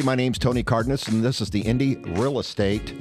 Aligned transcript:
Everybody. 0.00 0.16
My 0.16 0.22
name's 0.22 0.38
Tony 0.38 0.62
Cardenas, 0.62 1.08
and 1.08 1.22
this 1.22 1.42
is 1.42 1.50
the 1.50 1.60
Indy 1.60 1.96
Real 1.96 2.38
Estate 2.38 2.94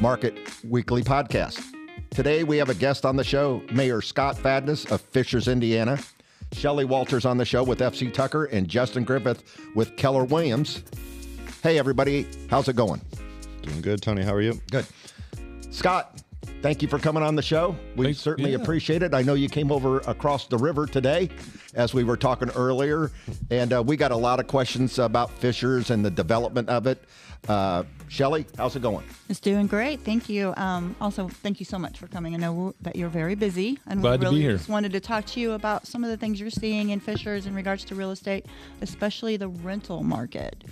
Market 0.00 0.36
Weekly 0.68 1.04
Podcast. 1.04 1.62
Today, 2.10 2.42
we 2.42 2.56
have 2.56 2.68
a 2.68 2.74
guest 2.74 3.06
on 3.06 3.14
the 3.14 3.22
show, 3.22 3.62
Mayor 3.70 4.02
Scott 4.02 4.36
Fadness 4.36 4.86
of 4.86 5.00
Fishers, 5.00 5.46
Indiana. 5.46 6.00
Shelly 6.52 6.84
Walters 6.84 7.24
on 7.24 7.38
the 7.38 7.44
show 7.44 7.62
with 7.62 7.78
FC 7.78 8.12
Tucker, 8.12 8.46
and 8.46 8.66
Justin 8.66 9.04
Griffith 9.04 9.44
with 9.76 9.96
Keller 9.96 10.24
Williams. 10.24 10.82
Hey, 11.62 11.78
everybody. 11.78 12.26
How's 12.48 12.68
it 12.68 12.74
going? 12.74 13.00
Doing 13.62 13.80
good, 13.80 14.02
Tony. 14.02 14.24
How 14.24 14.34
are 14.34 14.42
you? 14.42 14.60
Good. 14.68 14.86
Scott, 15.70 16.22
thank 16.62 16.82
you 16.82 16.88
for 16.88 16.98
coming 16.98 17.22
on 17.22 17.34
the 17.36 17.42
show. 17.42 17.76
We 17.96 18.06
Thank- 18.06 18.16
certainly 18.18 18.52
yeah. 18.52 18.58
appreciate 18.58 19.02
it. 19.02 19.14
I 19.14 19.22
know 19.22 19.34
you 19.34 19.48
came 19.48 19.70
over 19.72 19.98
across 20.00 20.46
the 20.46 20.58
river 20.58 20.86
today, 20.86 21.28
as 21.74 21.94
we 21.94 22.04
were 22.04 22.16
talking 22.16 22.50
earlier, 22.50 23.10
and 23.50 23.72
uh, 23.72 23.82
we 23.82 23.96
got 23.96 24.10
a 24.12 24.16
lot 24.16 24.40
of 24.40 24.46
questions 24.46 24.98
about 24.98 25.30
Fishers 25.30 25.90
and 25.90 26.04
the 26.04 26.10
development 26.10 26.68
of 26.68 26.86
it. 26.86 27.02
Uh, 27.48 27.84
Shelly, 28.08 28.44
how's 28.58 28.76
it 28.76 28.82
going? 28.82 29.06
It's 29.30 29.40
doing 29.40 29.66
great. 29.66 30.00
Thank 30.00 30.28
you. 30.28 30.52
Um, 30.58 30.94
also, 31.00 31.28
thank 31.28 31.58
you 31.58 31.64
so 31.64 31.78
much 31.78 31.98
for 31.98 32.06
coming. 32.06 32.34
I 32.34 32.36
know 32.36 32.74
that 32.82 32.96
you're 32.96 33.08
very 33.08 33.34
busy, 33.34 33.78
and 33.86 34.00
Glad 34.02 34.20
we 34.20 34.26
to 34.26 34.30
be 34.30 34.36
really 34.36 34.40
here. 34.42 34.52
just 34.58 34.68
wanted 34.68 34.92
to 34.92 35.00
talk 35.00 35.24
to 35.26 35.40
you 35.40 35.52
about 35.52 35.86
some 35.86 36.04
of 36.04 36.10
the 36.10 36.16
things 36.18 36.38
you're 36.40 36.50
seeing 36.50 36.90
in 36.90 37.00
Fishers 37.00 37.46
in 37.46 37.54
regards 37.54 37.84
to 37.86 37.94
real 37.94 38.10
estate, 38.10 38.44
especially 38.82 39.36
the 39.38 39.48
rental 39.48 40.02
market. 40.02 40.64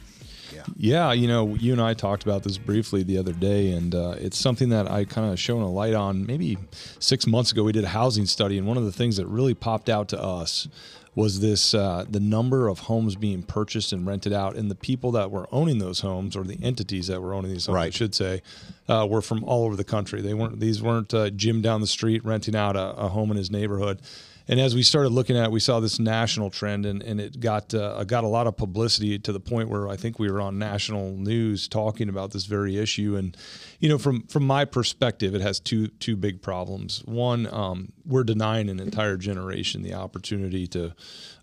Yeah, 0.76 1.12
you 1.12 1.28
know, 1.28 1.54
you 1.54 1.72
and 1.72 1.80
I 1.80 1.94
talked 1.94 2.22
about 2.22 2.42
this 2.42 2.58
briefly 2.58 3.02
the 3.02 3.18
other 3.18 3.32
day, 3.32 3.72
and 3.72 3.94
uh, 3.94 4.14
it's 4.18 4.38
something 4.38 4.68
that 4.70 4.90
I 4.90 5.04
kind 5.04 5.32
of 5.32 5.38
shone 5.38 5.62
a 5.62 5.70
light 5.70 5.94
on. 5.94 6.26
Maybe 6.26 6.58
six 6.98 7.26
months 7.26 7.52
ago, 7.52 7.64
we 7.64 7.72
did 7.72 7.84
a 7.84 7.88
housing 7.88 8.26
study, 8.26 8.58
and 8.58 8.66
one 8.66 8.76
of 8.76 8.84
the 8.84 8.92
things 8.92 9.16
that 9.16 9.26
really 9.26 9.54
popped 9.54 9.88
out 9.88 10.08
to 10.08 10.22
us 10.22 10.68
was 11.14 11.40
this: 11.40 11.74
uh, 11.74 12.04
the 12.08 12.20
number 12.20 12.68
of 12.68 12.80
homes 12.80 13.16
being 13.16 13.42
purchased 13.42 13.92
and 13.92 14.06
rented 14.06 14.32
out, 14.32 14.56
and 14.56 14.70
the 14.70 14.76
people 14.76 15.10
that 15.12 15.30
were 15.30 15.48
owning 15.50 15.78
those 15.78 16.00
homes, 16.00 16.36
or 16.36 16.44
the 16.44 16.58
entities 16.62 17.08
that 17.08 17.20
were 17.20 17.34
owning 17.34 17.52
these 17.52 17.66
homes, 17.66 17.76
I 17.76 17.90
should 17.90 18.14
say, 18.14 18.42
uh, 18.88 19.06
were 19.08 19.22
from 19.22 19.42
all 19.44 19.64
over 19.64 19.76
the 19.76 19.84
country. 19.84 20.20
They 20.20 20.34
weren't; 20.34 20.60
these 20.60 20.80
weren't 20.82 21.12
uh, 21.12 21.30
Jim 21.30 21.60
down 21.60 21.80
the 21.80 21.86
street 21.86 22.24
renting 22.24 22.54
out 22.54 22.76
a, 22.76 22.90
a 22.96 23.08
home 23.08 23.30
in 23.30 23.36
his 23.36 23.50
neighborhood. 23.50 24.00
And 24.48 24.58
as 24.58 24.74
we 24.74 24.82
started 24.82 25.10
looking 25.10 25.36
at 25.36 25.44
it, 25.44 25.50
we 25.50 25.60
saw 25.60 25.78
this 25.78 25.98
national 25.98 26.50
trend, 26.50 26.86
and, 26.86 27.02
and 27.02 27.20
it 27.20 27.38
got 27.38 27.74
uh, 27.74 28.02
got 28.04 28.24
a 28.24 28.28
lot 28.28 28.46
of 28.46 28.56
publicity 28.56 29.18
to 29.18 29.32
the 29.32 29.40
point 29.40 29.68
where 29.68 29.88
I 29.88 29.96
think 29.96 30.18
we 30.18 30.30
were 30.30 30.40
on 30.40 30.58
national 30.58 31.12
news 31.12 31.68
talking 31.68 32.08
about 32.08 32.30
this 32.30 32.46
very 32.46 32.78
issue. 32.78 33.16
And 33.16 33.36
you 33.78 33.88
know, 33.88 33.98
from 33.98 34.22
from 34.22 34.46
my 34.46 34.64
perspective, 34.64 35.34
it 35.34 35.42
has 35.42 35.60
two 35.60 35.88
two 35.88 36.16
big 36.16 36.40
problems. 36.40 37.02
One, 37.04 37.46
um, 37.52 37.92
we're 38.06 38.24
denying 38.24 38.70
an 38.70 38.80
entire 38.80 39.16
generation 39.16 39.82
the 39.82 39.94
opportunity 39.94 40.66
to 40.68 40.94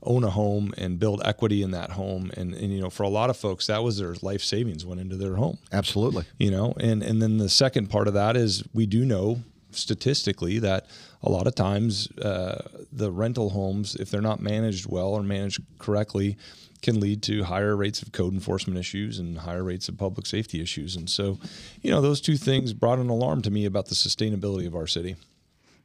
own 0.02 0.23
a 0.23 0.30
home 0.31 0.73
and 0.78 1.00
build 1.00 1.22
equity 1.23 1.61
in 1.61 1.72
that 1.72 1.92
home. 1.92 2.31
And 2.36 2.53
and 2.56 2.73
you 2.73 2.81
know, 2.81 2.89
for 2.89 3.03
a 3.03 3.09
lot 3.09 3.30
of 3.30 3.38
folks, 3.38 3.67
that 3.67 3.83
was 3.83 4.00
their 4.00 4.16
life 4.22 4.42
savings 4.42 4.86
went 4.86 5.02
into 5.02 5.16
their 5.16 5.36
home 5.36 5.58
Absolutely. 5.72 6.23
you 6.38 6.52
know 6.52 6.73
and 6.80 7.03
and 7.03 7.22
then 7.22 7.38
the 7.38 7.50
second 7.50 7.89
part 7.89 8.08
of 8.08 8.14
that 8.14 8.36
is 8.36 8.64
we 8.73 8.86
do 8.86 9.06
know 9.06 9.42
statistically 9.72 10.59
that 10.59 10.88
a 11.26 11.30
lot 11.30 11.48
of 11.48 11.56
times 11.56 12.09
uh, 12.20 12.68
the 12.92 13.12
rental 13.12 13.50
homes 13.50 13.95
if 13.95 14.09
they're 14.09 14.22
not 14.22 14.40
managed 14.40 14.86
well 14.86 15.09
or 15.09 15.23
managed 15.23 15.62
correctly 15.80 16.38
can 16.82 17.00
lead 17.00 17.23
to 17.23 17.44
higher 17.44 17.76
rates 17.76 18.02
of 18.02 18.12
code 18.12 18.34
enforcement 18.34 18.78
issues 18.78 19.17
and 19.17 19.40
higher 19.40 19.64
rates 19.64 19.90
of 19.90 19.98
public 19.98 20.26
safety 20.26 20.62
issues 20.62 20.95
and 20.95 21.09
so 21.09 21.40
you 21.82 21.89
know 21.89 22.02
those 22.02 22.22
two 22.22 22.38
things 22.38 22.73
brought 22.73 22.99
an 22.99 23.10
alarm 23.10 23.42
to 23.42 23.49
me 23.49 23.66
about 23.66 23.88
the 23.88 23.95
sustainability 23.95 24.67
of 24.67 24.76
our 24.76 24.88
city 24.88 25.16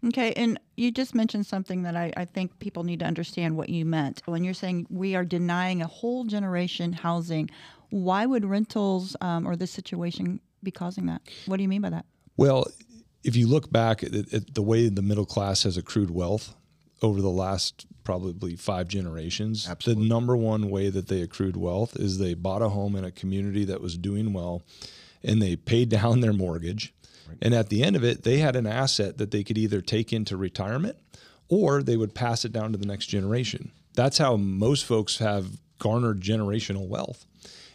Okay, 0.06 0.32
and 0.32 0.58
you 0.76 0.90
just 0.90 1.14
mentioned 1.14 1.44
something 1.44 1.82
that 1.82 1.94
I, 1.94 2.10
I 2.16 2.24
think 2.24 2.58
people 2.58 2.84
need 2.84 3.00
to 3.00 3.04
understand 3.04 3.56
what 3.56 3.68
you 3.68 3.84
meant 3.84 4.22
when 4.24 4.44
you're 4.44 4.54
saying 4.54 4.86
we 4.88 5.14
are 5.14 5.24
denying 5.24 5.82
a 5.82 5.86
whole 5.86 6.24
generation 6.24 6.92
housing. 6.92 7.50
Why 7.90 8.24
would 8.24 8.46
rentals 8.46 9.14
um, 9.20 9.46
or 9.46 9.56
this 9.56 9.70
situation 9.70 10.40
be 10.62 10.70
causing 10.70 11.06
that? 11.06 11.20
What 11.44 11.58
do 11.58 11.62
you 11.62 11.68
mean 11.68 11.82
by 11.82 11.90
that? 11.90 12.06
Well, 12.38 12.66
if 13.22 13.36
you 13.36 13.46
look 13.46 13.70
back 13.70 14.02
at, 14.02 14.14
at 14.32 14.54
the 14.54 14.62
way 14.62 14.88
the 14.88 15.02
middle 15.02 15.26
class 15.26 15.64
has 15.64 15.76
accrued 15.76 16.10
wealth 16.10 16.54
over 17.02 17.20
the 17.20 17.30
last 17.30 17.86
probably 18.04 18.56
five 18.56 18.88
generations, 18.88 19.68
Absolutely. 19.68 20.04
the 20.04 20.08
number 20.08 20.36
one 20.36 20.70
way 20.70 20.88
that 20.88 21.08
they 21.08 21.22
accrued 21.22 21.56
wealth 21.56 21.96
is 21.96 22.18
they 22.18 22.34
bought 22.34 22.62
a 22.62 22.70
home 22.70 22.96
in 22.96 23.04
a 23.04 23.10
community 23.10 23.64
that 23.64 23.80
was 23.80 23.96
doing 23.96 24.32
well 24.32 24.62
and 25.22 25.40
they 25.40 25.56
paid 25.56 25.88
down 25.88 26.20
their 26.20 26.32
mortgage. 26.32 26.94
And 27.40 27.54
at 27.54 27.68
the 27.68 27.84
end 27.84 27.94
of 27.94 28.02
it, 28.02 28.24
they 28.24 28.38
had 28.38 28.56
an 28.56 28.66
asset 28.66 29.18
that 29.18 29.30
they 29.30 29.44
could 29.44 29.56
either 29.56 29.80
take 29.80 30.12
into 30.12 30.36
retirement 30.36 30.96
or 31.48 31.82
they 31.82 31.96
would 31.96 32.14
pass 32.14 32.44
it 32.44 32.52
down 32.52 32.72
to 32.72 32.78
the 32.78 32.86
next 32.86 33.06
generation. 33.06 33.70
That's 33.94 34.18
how 34.18 34.36
most 34.36 34.84
folks 34.84 35.18
have 35.18 35.58
garnered 35.78 36.20
generational 36.20 36.88
wealth. 36.88 37.26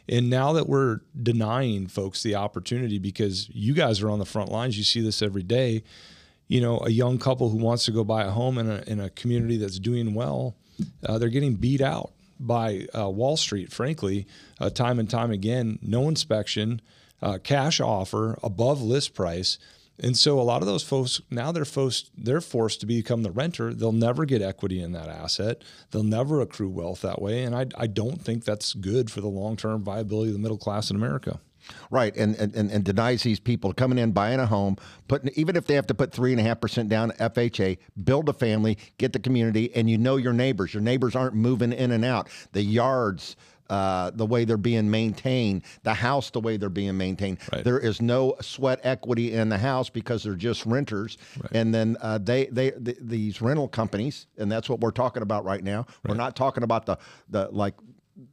And 0.08 0.30
now 0.30 0.54
that 0.54 0.70
we're 0.70 1.02
denying 1.22 1.88
folks 1.88 2.22
the 2.24 2.36
opportunity 2.36 3.00
because 3.00 3.50
you 3.50 3.74
guys 3.74 4.02
are 4.02 4.10
on 4.10 4.20
the 4.20 4.26
front 4.26 4.52
lines, 4.52 4.78
you 4.78 4.84
see 4.84 5.02
this 5.02 5.22
every 5.22 5.44
day. 5.44 5.84
You 6.48 6.62
know, 6.62 6.80
a 6.80 6.90
young 6.90 7.18
couple 7.18 7.50
who 7.50 7.58
wants 7.58 7.86
to 7.86 7.92
go 7.92 8.04
buy 8.04 8.24
a 8.24 8.30
home 8.30 8.60
in 8.60 8.70
a, 8.70 8.84
in 8.86 9.00
a 9.00 9.10
community 9.10 9.58
that's 9.58 9.80
doing 9.80 10.14
well, 10.14 10.56
uh, 11.04 11.18
they're 11.18 11.30
getting 11.30 11.56
beat 11.56 11.82
out 11.82 12.12
by 12.40 12.88
uh, 12.98 13.10
Wall 13.10 13.38
Street, 13.38 13.72
frankly, 13.72 14.28
uh, 14.60 14.70
time 14.70 15.00
and 15.00 15.10
time 15.10 15.32
again. 15.32 15.80
No 15.82 16.08
inspection, 16.08 16.82
uh, 17.22 17.40
cash 17.44 17.80
offer 17.80 18.38
above 18.44 18.82
list 18.82 19.16
price. 19.16 19.58
And 20.00 20.18
so 20.18 20.40
a 20.40 20.44
lot 20.44 20.62
of 20.62 20.68
those 20.68 20.84
folks 20.84 21.22
now 21.30 21.52
they're 21.52 21.66
forced 21.66 22.12
they're 22.18 22.42
forced 22.42 22.82
to 22.82 22.86
become 22.86 23.24
the 23.24 23.32
renter. 23.32 23.74
They'll 23.74 23.92
never 23.92 24.26
get 24.26 24.42
equity 24.42 24.82
in 24.82 24.92
that 24.92 25.10
asset. 25.10 25.64
They'll 25.92 26.04
never 26.04 26.42
accrue 26.42 26.70
wealth 26.70 27.02
that 27.02 27.22
way. 27.22 27.44
And 27.44 27.56
I, 27.56 27.68
I 27.78 27.88
don't 27.88 28.22
think 28.22 28.44
that's 28.44 28.74
good 28.74 29.10
for 29.10 29.22
the 29.22 29.28
long 29.28 29.56
term 29.56 29.84
viability 29.84 30.30
of 30.30 30.34
the 30.34 30.42
middle 30.42 30.58
class 30.58 30.90
in 30.90 30.96
America. 30.96 31.40
Right, 31.90 32.16
and, 32.16 32.36
and 32.36 32.54
and 32.54 32.84
denies 32.84 33.24
these 33.24 33.40
people 33.40 33.74
coming 33.74 33.98
in, 33.98 34.12
buying 34.12 34.40
a 34.40 34.46
home, 34.46 34.78
putting 35.08 35.32
even 35.36 35.56
if 35.56 35.66
they 35.66 35.74
have 35.74 35.88
to 35.88 35.96
put 35.96 36.12
three 36.12 36.32
and 36.32 36.40
a 36.40 36.44
half 36.44 36.62
percent 36.62 36.90
down 36.90 37.10
FHA, 37.14 37.80
build 38.04 38.30
a 38.30 38.34
family, 38.34 38.78
get 39.00 39.14
the 39.14 39.20
community, 39.20 39.74
and 39.76 39.90
you 39.90 39.98
know 39.98 40.18
your 40.18 40.34
neighbors. 40.34 40.76
Your 40.76 40.84
neighbors 40.84 41.16
aren't 41.16 41.34
moving 41.34 41.74
in 41.74 41.92
and 41.92 42.06
out. 42.06 42.30
The 42.52 42.62
yards, 42.62 43.36
uh, 43.70 44.12
the 44.12 44.26
way 44.26 44.46
they're 44.46 44.58
being 44.58 44.90
maintained, 44.90 45.64
the 45.84 45.94
house, 45.94 46.30
the 46.32 46.40
way 46.40 46.58
they're 46.58 46.70
being 46.70 46.98
maintained. 46.98 47.40
Right. 47.52 47.64
There 47.64 47.80
is 47.80 48.02
no 48.02 48.36
sweat 48.42 48.80
equity 48.84 49.34
in 49.34 49.50
the 49.50 49.58
house 49.58 49.90
because 49.90 50.24
they're 50.24 50.36
just 50.36 50.66
renters. 50.66 51.18
And 51.52 51.74
then 51.74 51.98
uh, 52.02 52.20
they 52.20 52.46
they 52.46 52.72
th- 52.72 52.98
these 53.02 53.42
rental 53.42 53.68
companies, 53.68 54.28
and 54.38 54.52
that's 54.52 54.70
what 54.70 54.80
we're 54.80 54.92
talking 54.92 55.24
about 55.24 55.46
right 55.46 55.64
now. 55.64 55.86
We're 56.08 56.16
not 56.16 56.36
talking 56.36 56.64
about 56.64 56.86
the 56.86 56.98
the 57.30 57.50
like 57.52 57.74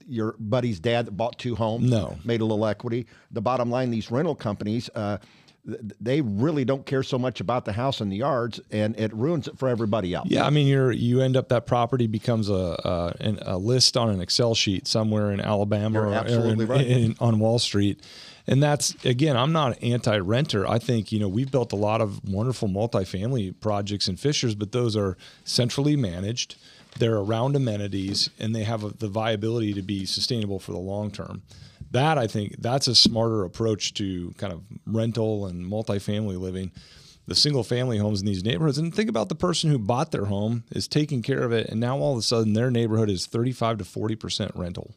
your 0.06 0.36
buddy's 0.38 0.78
dad 0.78 1.06
that 1.06 1.12
bought 1.12 1.38
two 1.38 1.56
homes 1.56 1.90
No. 1.90 2.16
made 2.24 2.40
a 2.40 2.44
little 2.44 2.66
equity. 2.66 3.06
The 3.32 3.40
bottom 3.40 3.68
line, 3.70 3.90
these 3.90 4.12
rental 4.12 4.34
companies, 4.36 4.88
uh, 4.94 5.18
they 5.64 6.20
really 6.20 6.64
don't 6.64 6.84
care 6.84 7.02
so 7.04 7.18
much 7.18 7.40
about 7.40 7.64
the 7.64 7.72
house 7.72 8.00
and 8.00 8.10
the 8.10 8.16
yards, 8.16 8.60
and 8.70 8.98
it 8.98 9.14
ruins 9.14 9.46
it 9.46 9.56
for 9.58 9.68
everybody 9.68 10.12
else. 10.12 10.28
Yeah, 10.28 10.44
I 10.44 10.50
mean, 10.50 10.66
you're 10.66 10.90
you 10.90 11.20
end 11.20 11.36
up 11.36 11.48
that 11.50 11.66
property 11.66 12.06
becomes 12.08 12.48
a 12.48 12.52
a, 12.84 13.14
an, 13.20 13.38
a 13.42 13.58
list 13.58 13.96
on 13.96 14.10
an 14.10 14.20
Excel 14.20 14.54
sheet 14.54 14.88
somewhere 14.88 15.30
in 15.30 15.40
Alabama 15.40 16.00
You're 16.00 16.40
or, 16.40 16.46
or 16.46 16.52
in- 16.52 16.66
right. 16.66 16.86
in- 16.86 17.16
on 17.20 17.38
Wall 17.38 17.58
Street. 17.58 18.00
And 18.44 18.60
that's 18.60 18.96
again, 19.04 19.36
I'm 19.36 19.52
not 19.52 19.80
anti-renter. 19.84 20.66
I 20.68 20.80
think 20.80 21.12
you 21.12 21.20
know 21.20 21.28
we've 21.28 21.50
built 21.52 21.72
a 21.72 21.76
lot 21.76 22.00
of 22.00 22.28
wonderful 22.28 22.68
multifamily 22.68 23.60
projects 23.60 24.08
in 24.08 24.16
Fishers, 24.16 24.56
but 24.56 24.72
those 24.72 24.96
are 24.96 25.16
centrally 25.44 25.94
managed. 25.94 26.56
They're 26.98 27.16
around 27.16 27.54
amenities, 27.54 28.30
and 28.40 28.52
they 28.54 28.64
have 28.64 28.82
a, 28.82 28.88
the 28.90 29.08
viability 29.08 29.72
to 29.74 29.82
be 29.82 30.04
sustainable 30.06 30.58
for 30.58 30.72
the 30.72 30.78
long 30.78 31.12
term. 31.12 31.42
That 31.92 32.18
I 32.18 32.26
think 32.26 32.56
that's 32.58 32.88
a 32.88 32.94
smarter 32.94 33.44
approach 33.44 33.94
to 33.94 34.32
kind 34.38 34.52
of 34.52 34.62
rental 34.86 35.46
and 35.46 35.64
multifamily 35.64 36.38
living. 36.38 36.72
The 37.26 37.34
single 37.34 37.62
family 37.62 37.98
homes 37.98 38.20
in 38.20 38.26
these 38.26 38.42
neighborhoods 38.42 38.78
and 38.78 38.94
think 38.94 39.08
about 39.08 39.28
the 39.28 39.34
person 39.34 39.70
who 39.70 39.78
bought 39.78 40.10
their 40.10 40.24
home 40.24 40.64
is 40.72 40.88
taking 40.88 41.22
care 41.22 41.44
of 41.44 41.52
it 41.52 41.68
and 41.68 41.78
now 41.78 41.96
all 41.98 42.12
of 42.12 42.18
a 42.18 42.22
sudden 42.22 42.52
their 42.52 42.70
neighborhood 42.70 43.08
is 43.08 43.26
35 43.26 43.78
to 43.78 43.84
40% 43.84 44.50
rental 44.56 44.96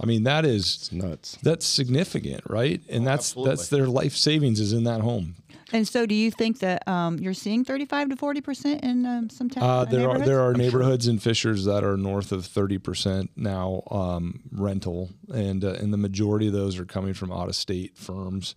i 0.00 0.06
mean 0.06 0.24
that 0.24 0.44
is 0.44 0.74
It's 0.76 0.92
nuts. 0.92 1.38
that's 1.42 1.66
significant 1.66 2.42
right 2.48 2.80
and 2.88 3.06
that's 3.06 3.30
absolutely. 3.30 3.50
that's 3.56 3.68
their 3.68 3.86
life 3.86 4.14
savings 4.16 4.60
is 4.60 4.72
in 4.72 4.84
that 4.84 5.00
home 5.00 5.36
And 5.72 5.88
so, 5.88 6.06
do 6.06 6.14
you 6.14 6.30
think 6.30 6.60
that 6.60 6.86
um, 6.86 7.18
you're 7.18 7.34
seeing 7.34 7.64
35 7.64 8.10
to 8.10 8.16
40 8.16 8.40
percent 8.42 8.84
in 8.84 9.06
um, 9.06 9.30
some 9.30 9.48
towns? 9.50 9.64
uh, 9.64 9.84
there 9.90 10.08
are 10.08 10.18
there 10.18 10.40
are 10.40 10.52
neighborhoods 10.54 11.08
in 11.08 11.18
Fishers 11.18 11.64
that 11.64 11.82
are 11.82 11.96
north 11.96 12.30
of 12.32 12.42
30% 12.42 13.28
now 13.34 13.82
um, 13.90 14.40
rental 14.52 15.10
and 15.32 15.64
uh, 15.64 15.72
and 15.80 15.92
the 15.92 15.96
majority 15.96 16.46
of 16.46 16.52
those 16.52 16.78
are 16.78 16.84
coming 16.84 17.14
from 17.14 17.32
out 17.32 17.48
of 17.48 17.56
state 17.56 17.96
firms 17.96 18.54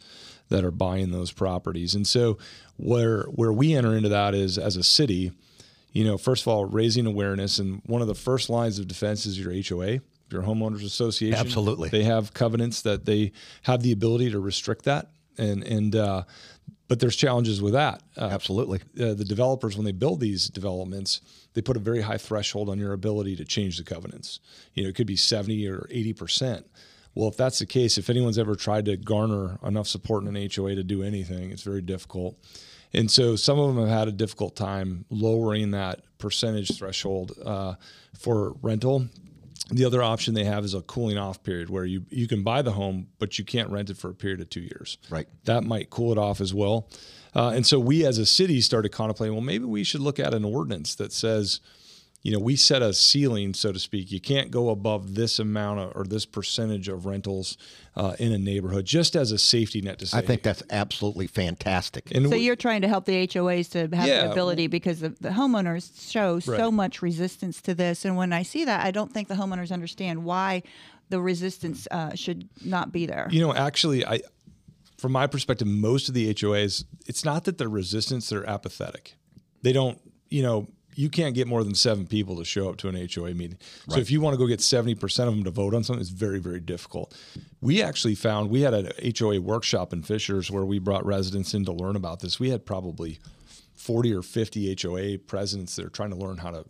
that 0.49 0.63
are 0.63 0.71
buying 0.71 1.11
those 1.11 1.31
properties 1.31 1.95
and 1.95 2.05
so 2.05 2.37
where 2.75 3.23
where 3.39 3.53
we 3.53 3.73
enter 3.73 3.95
into 3.95 4.09
that 4.09 4.35
is 4.35 4.57
as 4.57 4.75
a 4.75 4.83
city 4.83 5.31
you 5.93 6.03
know, 6.03 6.17
first 6.17 6.43
of 6.43 6.49
all, 6.49 6.65
raising 6.65 7.07
awareness, 7.07 7.57
and 7.57 7.81
one 7.87 8.03
of 8.03 8.07
the 8.07 8.13
first 8.13 8.49
lines 8.51 8.77
of 8.77 8.87
defense 8.87 9.25
is 9.25 9.39
your 9.39 9.51
HOA, 9.51 9.99
your 10.31 10.43
homeowners 10.43 10.83
association. 10.83 11.39
Absolutely. 11.39 11.89
they 11.89 12.03
have 12.03 12.33
covenants 12.33 12.81
that 12.81 13.05
they 13.05 13.31
have 13.63 13.81
the 13.81 13.91
ability 13.91 14.31
to 14.31 14.39
restrict 14.39 14.85
that, 14.85 15.09
and 15.37 15.63
and 15.63 15.95
uh, 15.95 16.23
but 16.87 16.99
there's 16.99 17.15
challenges 17.15 17.61
with 17.61 17.73
that. 17.73 18.01
Uh, 18.17 18.29
Absolutely. 18.31 18.79
uh, 18.99 19.13
the 19.13 19.25
developers 19.25 19.75
when 19.75 19.85
they 19.85 19.91
build 19.91 20.19
these 20.19 20.47
developments 20.49 21.21
they 21.53 21.61
put 21.61 21.75
a 21.75 21.79
very 21.79 22.01
high 22.01 22.17
threshold 22.17 22.69
on 22.69 22.77
your 22.77 22.93
ability 22.93 23.35
to 23.35 23.43
change 23.43 23.77
the 23.77 23.83
covenants 23.83 24.39
you 24.73 24.83
know 24.83 24.89
it 24.89 24.95
could 24.95 25.07
be 25.07 25.15
70 25.15 25.67
or 25.67 25.87
80 25.89 26.13
percent 26.13 26.65
Well, 27.15 27.29
if 27.29 27.35
that's 27.35 27.57
the 27.57 27.65
case, 27.65 27.97
if 27.97 28.11
anyone's 28.11 28.37
ever 28.37 28.55
tried 28.55 28.85
to 28.85 28.95
garner 28.95 29.57
enough 29.65 29.87
support 29.87 30.23
in 30.23 30.35
an 30.35 30.49
HOA 30.55 30.75
to 30.75 30.83
do 30.83 31.01
anything, 31.01 31.49
it's 31.49 31.63
very 31.63 31.81
difficult. 31.81 32.37
And 32.93 33.09
so 33.09 33.35
some 33.35 33.57
of 33.57 33.73
them 33.73 33.83
have 33.87 33.97
had 33.97 34.07
a 34.07 34.11
difficult 34.11 34.55
time 34.55 35.05
lowering 35.09 35.71
that 35.71 36.01
percentage 36.19 36.77
threshold 36.77 37.31
uh, 37.43 37.73
for 38.15 38.55
rental. 38.61 39.07
The 39.69 39.83
other 39.83 40.01
option 40.01 40.33
they 40.33 40.45
have 40.45 40.63
is 40.63 40.73
a 40.73 40.81
cooling 40.81 41.17
off 41.17 41.43
period 41.43 41.69
where 41.69 41.83
you, 41.83 42.05
you 42.09 42.27
can 42.27 42.41
buy 42.43 42.61
the 42.61 42.71
home, 42.71 43.07
but 43.19 43.37
you 43.37 43.43
can't 43.43 43.69
rent 43.69 43.89
it 43.89 43.97
for 43.97 44.09
a 44.09 44.13
period 44.13 44.39
of 44.39 44.49
two 44.49 44.61
years. 44.61 44.97
Right. 45.09 45.27
That 45.43 45.63
might 45.63 45.89
cool 45.89 46.11
it 46.13 46.17
off 46.17 46.39
as 46.39 46.53
well. 46.53 46.89
Uh, 47.35 47.49
and 47.49 47.67
so 47.67 47.77
we 47.77 48.05
as 48.05 48.17
a 48.17 48.25
city 48.25 48.61
started 48.61 48.89
contemplating, 48.89 49.35
well, 49.35 49.43
maybe 49.43 49.65
we 49.65 49.83
should 49.83 50.01
look 50.01 50.19
at 50.19 50.33
an 50.33 50.45
ordinance 50.45 50.95
that 50.95 51.11
says, 51.11 51.59
you 52.23 52.31
know, 52.33 52.39
we 52.39 52.55
set 52.55 52.81
a 52.81 52.93
ceiling, 52.93 53.53
so 53.53 53.71
to 53.71 53.79
speak. 53.79 54.11
You 54.11 54.19
can't 54.19 54.51
go 54.51 54.69
above 54.69 55.15
this 55.15 55.39
amount 55.39 55.79
of, 55.79 55.91
or 55.95 56.03
this 56.03 56.25
percentage 56.25 56.89
of 56.89 57.05
rentals 57.05 57.57
uh, 57.95 58.15
in 58.19 58.33
a 58.33 58.37
neighborhood, 58.37 58.85
just 58.85 59.15
as 59.15 59.31
a 59.31 59.37
safety 59.37 59.81
net 59.81 59.99
to 59.99 60.07
say. 60.07 60.17
I 60.17 60.21
think 60.21 60.41
that's 60.43 60.63
absolutely 60.69 61.27
fantastic. 61.27 62.11
And 62.13 62.25
So 62.25 62.31
we- 62.31 62.39
you're 62.43 62.55
trying 62.57 62.81
to 62.81 62.87
help 62.87 63.05
the 63.05 63.13
HOAs 63.27 63.69
to 63.69 63.81
have 63.95 64.07
Yeah. 64.07 64.23
the 64.25 64.31
ability 64.31 64.67
because 64.67 64.99
the, 64.99 65.09
the 65.21 65.29
homeowners 65.29 66.09
show 66.11 66.39
so 66.39 66.71
much 66.71 67.01
resistance 67.01 67.61
to 67.61 67.73
this, 67.73 68.03
and 68.03 68.17
when 68.17 68.33
I 68.33 68.43
see 68.43 68.65
that, 68.65 68.85
I 68.85 68.91
don't 68.91 69.13
think 69.13 69.27
the 69.29 69.35
homeowners 69.35 69.71
understand 69.71 70.25
why 70.25 70.63
the 71.09 71.21
resistance 71.21 71.87
uh, 71.91 72.13
should 72.15 72.49
not 72.65 72.91
be 72.91 73.05
there. 73.05 73.29
You 73.31 73.39
know, 73.41 73.53
actually, 73.53 74.05
I, 74.05 74.19
from 74.97 75.13
my 75.13 75.27
perspective, 75.27 75.67
most 75.67 76.09
of 76.09 76.15
the 76.15 76.33
HOAs, 76.33 76.83
it's 77.05 77.23
not 77.23 77.45
that 77.45 77.57
they're 77.57 77.69
resistant; 77.69 78.25
they're 78.25 78.49
apathetic. 78.49 79.13
They 79.61 79.71
don't, 79.71 79.99
you 80.29 80.41
know, 80.43 80.67
you 80.97 81.11
can't 81.11 81.35
get 81.35 81.45
more 81.45 81.63
than 81.63 81.75
seven 81.75 82.07
people 82.07 82.37
to 82.37 82.43
show 82.43 82.67
up 82.69 82.77
to 82.77 82.89
an 82.89 82.95
HOA 82.95 83.35
meeting. 83.35 83.59
So 83.87 83.99
if 83.99 84.09
you 84.09 84.19
want 84.19 84.33
to 84.33 84.37
go 84.37 84.47
get 84.47 84.61
seventy 84.61 84.95
percent 84.95 85.29
of 85.29 85.35
them 85.35 85.43
to 85.43 85.51
vote 85.51 85.75
on 85.75 85.83
something, 85.83 86.01
it's 86.01 86.09
very, 86.09 86.39
very 86.39 86.59
difficult. 86.59 87.15
We 87.61 87.83
actually 87.83 88.15
found 88.15 88.49
we 88.49 88.61
had 88.61 88.73
an 88.73 88.91
HOA 89.17 89.39
workshop 89.39 89.93
in 89.93 90.01
Fishers 90.01 90.49
where 90.49 90.65
we 90.65 90.79
brought 90.79 91.05
residents 91.05 91.53
in 91.53 91.65
to 91.65 91.71
learn 91.71 91.95
about 91.95 92.21
this. 92.21 92.39
We 92.39 92.49
had 92.49 92.65
probably 92.65 93.19
forty 93.75 94.11
or 94.11 94.23
fifty 94.23 94.75
HOA 94.81 95.19
presidents 95.19 95.75
that 95.75 95.85
are 95.85 95.89
trying 95.89 96.09
to 96.09 96.15
learn 96.15 96.37
how 96.37 96.49
to 96.49 96.65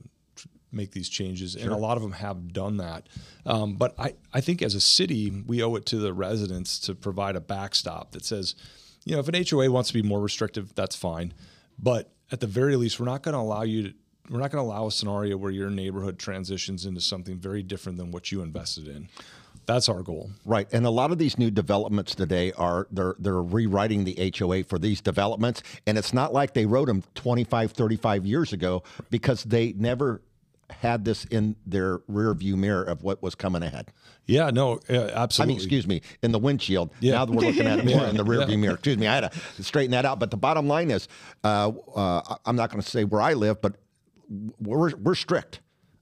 make 0.73 0.91
these 0.91 1.07
changes, 1.07 1.55
and 1.55 1.71
a 1.71 1.77
lot 1.77 1.95
of 1.95 2.03
them 2.03 2.11
have 2.11 2.51
done 2.51 2.77
that. 2.77 3.07
Um, 3.45 3.75
but 3.75 3.95
I, 3.97 4.15
I 4.33 4.41
think 4.41 4.61
as 4.61 4.75
a 4.75 4.81
city, 4.81 5.31
we 5.47 5.63
owe 5.63 5.75
it 5.75 5.85
to 5.87 5.97
the 5.97 6.11
residents 6.11 6.79
to 6.81 6.95
provide 6.95 7.37
a 7.37 7.41
backstop 7.41 8.11
that 8.11 8.25
says, 8.25 8.55
you 9.05 9.13
know, 9.13 9.21
if 9.21 9.29
an 9.29 9.45
HOA 9.49 9.71
wants 9.71 9.87
to 9.87 9.93
be 9.93 10.01
more 10.01 10.19
restrictive, 10.19 10.75
that's 10.75 10.97
fine. 10.97 11.33
But 11.79 12.11
at 12.29 12.41
the 12.41 12.47
very 12.47 12.75
least, 12.75 12.99
we're 12.99 13.05
not 13.05 13.23
going 13.23 13.33
to 13.33 13.39
allow 13.39 13.61
you 13.61 13.83
to. 13.83 13.93
We're 14.29 14.39
not 14.39 14.51
going 14.51 14.63
to 14.63 14.67
allow 14.69 14.87
a 14.87 14.91
scenario 14.91 15.37
where 15.37 15.51
your 15.51 15.69
neighborhood 15.69 16.19
transitions 16.19 16.85
into 16.85 16.99
something 17.01 17.37
very 17.37 17.63
different 17.63 17.97
than 17.97 18.11
what 18.11 18.31
you 18.31 18.41
invested 18.41 18.87
in. 18.87 19.07
That's 19.65 19.89
our 19.89 20.01
goal. 20.01 20.31
Right, 20.45 20.67
and 20.71 20.85
a 20.85 20.89
lot 20.89 21.11
of 21.11 21.17
these 21.17 21.37
new 21.37 21.51
developments 21.51 22.15
today 22.15 22.53
are 22.53 22.87
they're 22.89 23.15
they're 23.19 23.41
rewriting 23.41 24.05
the 24.05 24.33
HOA 24.37 24.63
for 24.63 24.79
these 24.79 25.01
developments, 25.01 25.61
and 25.85 25.97
it's 25.97 26.13
not 26.13 26.31
like 26.33 26.53
they 26.53 26.65
wrote 26.65 26.87
them 26.87 27.03
25, 27.15 27.71
35 27.73 28.25
years 28.25 28.53
ago 28.53 28.83
because 29.09 29.43
they 29.43 29.73
never 29.73 30.21
had 30.69 31.03
this 31.05 31.25
in 31.25 31.55
their 31.65 31.99
rear 32.07 32.33
view 32.33 32.55
mirror 32.57 32.83
of 32.83 33.03
what 33.03 33.21
was 33.21 33.35
coming 33.35 33.61
ahead. 33.63 33.87
Yeah, 34.25 34.49
no, 34.51 34.79
uh, 34.89 35.27
I 35.39 35.45
mean, 35.45 35.55
excuse 35.57 35.87
me, 35.87 36.01
in 36.21 36.31
the 36.33 36.39
windshield. 36.39 36.89
Yeah. 36.99 37.13
Now 37.13 37.25
that 37.25 37.33
we're 37.33 37.47
looking 37.47 37.67
at 37.67 37.79
it 37.79 37.85
more 37.89 38.01
Yeah. 38.01 38.09
in 38.09 38.17
the 38.17 38.23
rear 38.25 38.41
Yeah. 38.41 38.45
view 38.47 38.57
mirror. 38.57 38.73
Excuse 38.75 38.97
me, 38.97 39.07
I 39.07 39.15
had 39.15 39.31
to 39.57 39.63
straighten 39.63 39.91
that 39.91 40.05
out. 40.05 40.19
But 40.19 40.31
the 40.31 40.37
bottom 40.37 40.67
line 40.67 40.91
is, 40.91 41.07
uh, 41.43 41.71
uh, 41.95 42.35
I'm 42.45 42.55
not 42.57 42.69
going 42.69 42.81
to 42.81 42.89
say 42.89 43.03
where 43.05 43.21
I 43.21 43.33
live, 43.33 43.61
but 43.61 43.75
we're 44.59 44.95
we're 44.95 45.15
strict, 45.15 45.61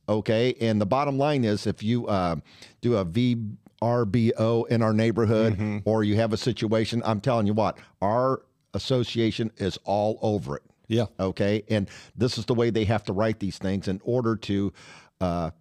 okay. 0.09 0.55
And 0.61 0.79
the 0.81 0.85
bottom 0.85 1.17
line 1.17 1.43
is, 1.43 1.67
if 1.67 1.83
you 1.83 2.07
uh, 2.07 2.37
do 2.81 2.97
a 2.97 3.05
VRBO 3.05 4.67
in 4.67 4.81
our 4.81 4.93
neighborhood, 4.93 5.53
Mm-hmm. 5.53 5.77
or 5.85 6.03
you 6.03 6.15
have 6.15 6.33
a 6.33 6.37
situation, 6.37 7.01
I'm 7.05 7.21
telling 7.21 7.47
you 7.47 7.53
what, 7.53 7.77
our 8.01 8.41
association 8.73 9.51
is 9.57 9.77
all 9.83 10.19
over 10.21 10.57
it. 10.57 10.63
Yeah. 10.87 11.05
Okay. 11.19 11.63
And 11.69 11.89
this 12.15 12.37
is 12.37 12.45
the 12.45 12.53
way 12.53 12.69
they 12.69 12.85
have 12.85 13.03
to 13.05 13.13
write 13.13 13.39
these 13.39 13.57
things 13.57 13.87
in 13.87 14.01
order 14.03 14.35
to 14.35 14.71
uh, 15.21 15.51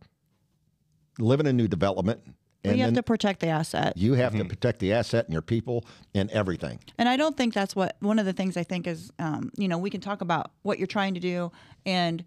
live 1.19 1.41
in 1.41 1.47
a 1.47 1.53
new 1.53 1.69
development. 1.69 2.21
And 2.65 2.79
you 2.79 2.85
have 2.85 2.95
to 2.95 3.03
protect 3.03 3.41
the 3.41 3.49
asset. 3.49 3.93
you 3.97 4.15
have 4.15 4.35
to 4.35 4.45
protect 4.45 4.79
the 4.79 4.95
asset 4.95 5.27
and 5.27 5.33
your 5.35 5.43
people 5.43 5.85
and 6.15 6.31
everything. 6.31 6.79
And 6.97 7.11
I 7.11 7.17
don't 7.19 7.37
think 7.37 7.53
that's 7.53 7.77
what 7.77 7.97
one 8.01 8.19
of 8.19 8.25
the 8.25 8.33
things 8.33 8.57
I 8.57 8.63
think 8.63 8.87
is, 8.87 9.13
um, 9.19 9.51
you 9.59 9.69
know, 9.69 9.77
we 9.77 9.91
can 9.91 10.01
talk 10.01 10.23
about 10.23 10.51
what 10.63 10.79
you're 10.79 10.87
trying 10.87 11.13
to 11.13 11.21
do 11.21 11.53
and 11.85 12.25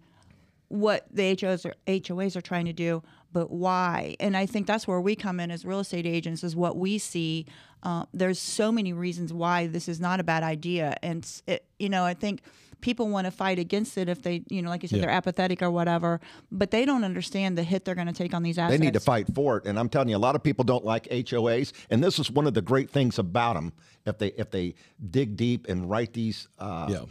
what 0.68 1.06
the 1.10 1.34
HOAs 1.36 1.64
are, 1.66 1.74
HOAs 1.86 2.36
are 2.36 2.40
trying 2.40 2.66
to 2.66 2.72
do, 2.72 3.02
but 3.32 3.50
why? 3.50 4.16
And 4.20 4.36
I 4.36 4.46
think 4.46 4.66
that's 4.66 4.86
where 4.86 5.00
we 5.00 5.16
come 5.16 5.40
in 5.40 5.50
as 5.50 5.64
real 5.64 5.80
estate 5.80 6.06
agents, 6.06 6.44
is 6.44 6.54
what 6.54 6.76
we 6.76 6.98
see. 6.98 7.46
Uh, 7.82 8.04
there's 8.12 8.38
so 8.38 8.70
many 8.72 8.92
reasons 8.92 9.32
why 9.32 9.66
this 9.66 9.88
is 9.88 10.00
not 10.00 10.20
a 10.20 10.24
bad 10.24 10.42
idea, 10.42 10.94
and 11.02 11.26
it, 11.46 11.64
you 11.78 11.88
know, 11.88 12.04
I 12.04 12.14
think 12.14 12.42
people 12.80 13.08
want 13.08 13.24
to 13.24 13.30
fight 13.30 13.58
against 13.58 13.98
it 13.98 14.08
if 14.08 14.22
they, 14.22 14.42
you 14.50 14.62
know, 14.62 14.68
like 14.70 14.82
you 14.82 14.88
said, 14.88 14.96
Yeah. 14.96 15.06
they're 15.06 15.14
apathetic 15.14 15.62
or 15.62 15.70
whatever, 15.70 16.20
but 16.52 16.70
they 16.70 16.84
don't 16.84 17.02
understand 17.02 17.58
the 17.58 17.64
hit 17.64 17.84
they're 17.84 17.96
going 17.96 18.06
to 18.06 18.12
take 18.12 18.34
on 18.34 18.42
these 18.44 18.56
assets. 18.56 18.78
They 18.78 18.84
need 18.84 18.92
to 18.94 19.00
fight 19.00 19.26
for 19.34 19.56
it. 19.56 19.66
And 19.66 19.78
I'm 19.78 19.88
telling 19.88 20.08
you, 20.08 20.16
a 20.16 20.18
lot 20.18 20.36
of 20.36 20.42
people 20.44 20.64
don't 20.64 20.84
like 20.84 21.08
HOAs, 21.08 21.72
and 21.90 22.04
this 22.04 22.18
is 22.18 22.30
one 22.30 22.46
of 22.46 22.54
the 22.54 22.62
great 22.62 22.88
things 22.90 23.18
about 23.18 23.54
them. 23.54 23.72
If 24.06 24.18
they 24.18 24.28
if 24.28 24.50
they 24.50 24.74
dig 25.10 25.36
deep 25.36 25.66
and 25.68 25.88
write 25.90 26.12
these 26.12 26.48
uh, 26.58 26.86
Yeah. 26.88 27.04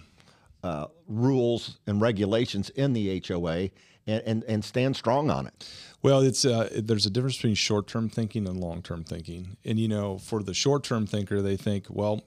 Uh, 0.67 0.87
rules 1.07 1.79
and 1.87 2.01
regulations 2.01 2.69
in 2.71 2.91
the 2.91 3.23
HOA 3.25 3.69
and, 4.05 4.21
and, 4.25 4.43
and 4.43 4.65
stand 4.65 4.97
strong 4.97 5.29
on 5.29 5.47
it. 5.47 5.69
Well, 6.01 6.21
it's 6.21 6.43
uh, 6.45 6.69
there's 6.75 7.05
a 7.05 7.09
difference 7.09 7.37
between 7.37 7.55
short-term 7.55 8.09
thinking 8.09 8.47
and 8.47 8.59
long-term 8.59 9.05
thinking. 9.05 9.57
And 9.63 9.79
you 9.79 9.87
know, 9.87 10.17
for 10.17 10.43
the 10.43 10.53
short-term 10.53 11.07
thinker, 11.07 11.41
they 11.41 11.55
think, 11.55 11.85
well, 11.89 12.23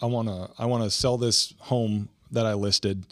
I 0.00 0.06
want 0.06 0.28
to 0.28 0.50
I 0.58 0.66
want 0.66 0.84
to 0.84 0.90
sell 0.90 1.18
this 1.18 1.54
home 1.58 2.08
that 2.30 2.46
I 2.46 2.54
listed 2.54 3.06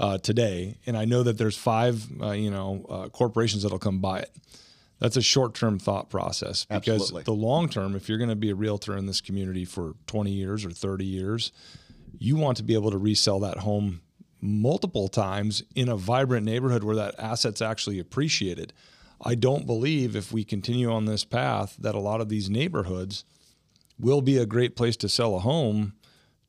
uh, 0.00 0.18
today, 0.18 0.78
and 0.86 0.96
I 0.96 1.04
know 1.04 1.22
that 1.22 1.38
there's 1.38 1.56
five 1.56 2.06
uh, 2.20 2.32
you 2.32 2.50
know 2.50 2.86
uh, 2.88 3.08
corporations 3.08 3.62
that'll 3.62 3.78
come 3.78 4.00
buy 4.00 4.20
it. 4.20 4.30
That's 4.98 5.18
a 5.18 5.22
short-term 5.22 5.78
thought 5.78 6.08
process 6.08 6.64
because 6.64 7.02
Absolutely. 7.02 7.24
the 7.24 7.34
long-term, 7.34 7.94
if 7.94 8.08
you're 8.08 8.16
going 8.16 8.30
to 8.30 8.36
be 8.36 8.48
a 8.48 8.54
realtor 8.54 8.96
in 8.96 9.04
this 9.04 9.20
community 9.20 9.66
for 9.66 9.92
20 10.06 10.30
years 10.30 10.64
or 10.64 10.70
30 10.70 11.04
years, 11.04 11.52
you 12.18 12.36
want 12.36 12.56
to 12.56 12.62
be 12.62 12.72
able 12.72 12.90
to 12.90 12.96
resell 12.96 13.38
that 13.40 13.58
home 13.58 14.00
multiple 14.46 15.08
times 15.08 15.62
in 15.74 15.88
a 15.88 15.96
vibrant 15.96 16.46
neighborhood 16.46 16.84
where 16.84 16.96
that 16.96 17.18
asset's 17.18 17.62
actually 17.62 17.98
appreciated. 17.98 18.72
I 19.20 19.34
don't 19.34 19.66
believe 19.66 20.14
if 20.14 20.32
we 20.32 20.44
continue 20.44 20.90
on 20.90 21.06
this 21.06 21.24
path 21.24 21.76
that 21.78 21.94
a 21.94 22.00
lot 22.00 22.20
of 22.20 22.28
these 22.28 22.50
neighborhoods 22.50 23.24
will 23.98 24.20
be 24.20 24.38
a 24.38 24.46
great 24.46 24.76
place 24.76 24.96
to 24.98 25.08
sell 25.08 25.34
a 25.34 25.40
home 25.40 25.94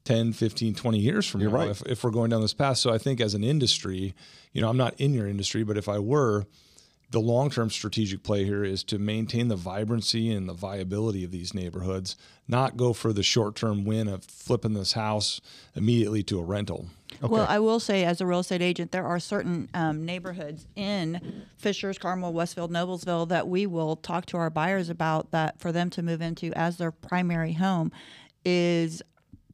10, 0.04 0.34
15, 0.34 0.74
20 0.74 1.00
years 1.00 1.28
from 1.28 1.42
You're 1.42 1.52
now 1.52 1.58
right. 1.58 1.70
if, 1.70 1.82
if 1.84 2.04
we're 2.04 2.12
going 2.12 2.30
down 2.30 2.42
this 2.42 2.54
path. 2.54 2.78
So 2.78 2.94
I 2.94 2.98
think 2.98 3.20
as 3.20 3.34
an 3.34 3.44
industry, 3.44 4.14
you 4.54 4.62
know, 4.62 4.70
I'm 4.70 4.78
not 4.78 5.00
in 5.00 5.14
your 5.14 5.28
industry, 5.28 5.64
but 5.64 5.78
if 5.78 5.90
I 5.90 6.00
were, 6.00 6.46
the 7.12 7.20
long-term 7.20 7.70
strategic 7.70 8.24
play 8.24 8.44
here 8.44 8.64
is 8.64 8.84
to 8.86 9.00
maintain 9.00 9.48
the 9.48 9.56
vibrancy 9.56 10.32
and 10.32 10.48
the 10.48 10.54
viability 10.54 11.24
of 11.24 11.32
these 11.32 11.54
neighborhoods, 11.54 12.16
not 12.48 12.78
go 12.78 12.94
for 12.94 13.14
the 13.14 13.24
short-term 13.24 13.86
win 13.86 14.08
of 14.08 14.24
flipping 14.24 14.74
this 14.74 14.94
house 14.94 15.40
immediately 15.76 16.24
to 16.24 16.40
a 16.40 16.44
rental. 16.44 16.88
Well, 17.22 17.46
I 17.50 17.60
will 17.60 17.80
say, 17.80 18.04
as 18.06 18.22
a 18.22 18.26
real 18.26 18.40
estate 18.40 18.62
agent, 18.62 18.92
there 18.92 19.06
are 19.06 19.20
certain 19.20 19.70
um, 19.74 20.06
neighborhoods 20.06 20.68
in 20.76 21.44
Fishers, 21.58 21.98
Carmel, 21.98 22.34
Westfield, 22.34 22.72
Noblesville 22.72 23.28
that 23.30 23.48
we 23.48 23.66
will 23.66 23.96
talk 23.96 24.26
to 24.28 24.38
our 24.38 24.50
buyers 24.50 24.90
about 24.90 25.32
that 25.32 25.60
for 25.60 25.72
them 25.72 25.90
to 25.92 26.02
move 26.04 26.22
into 26.22 26.52
as 26.54 26.78
their 26.78 26.92
primary 26.92 27.54
home 27.54 27.92
is 28.46 29.02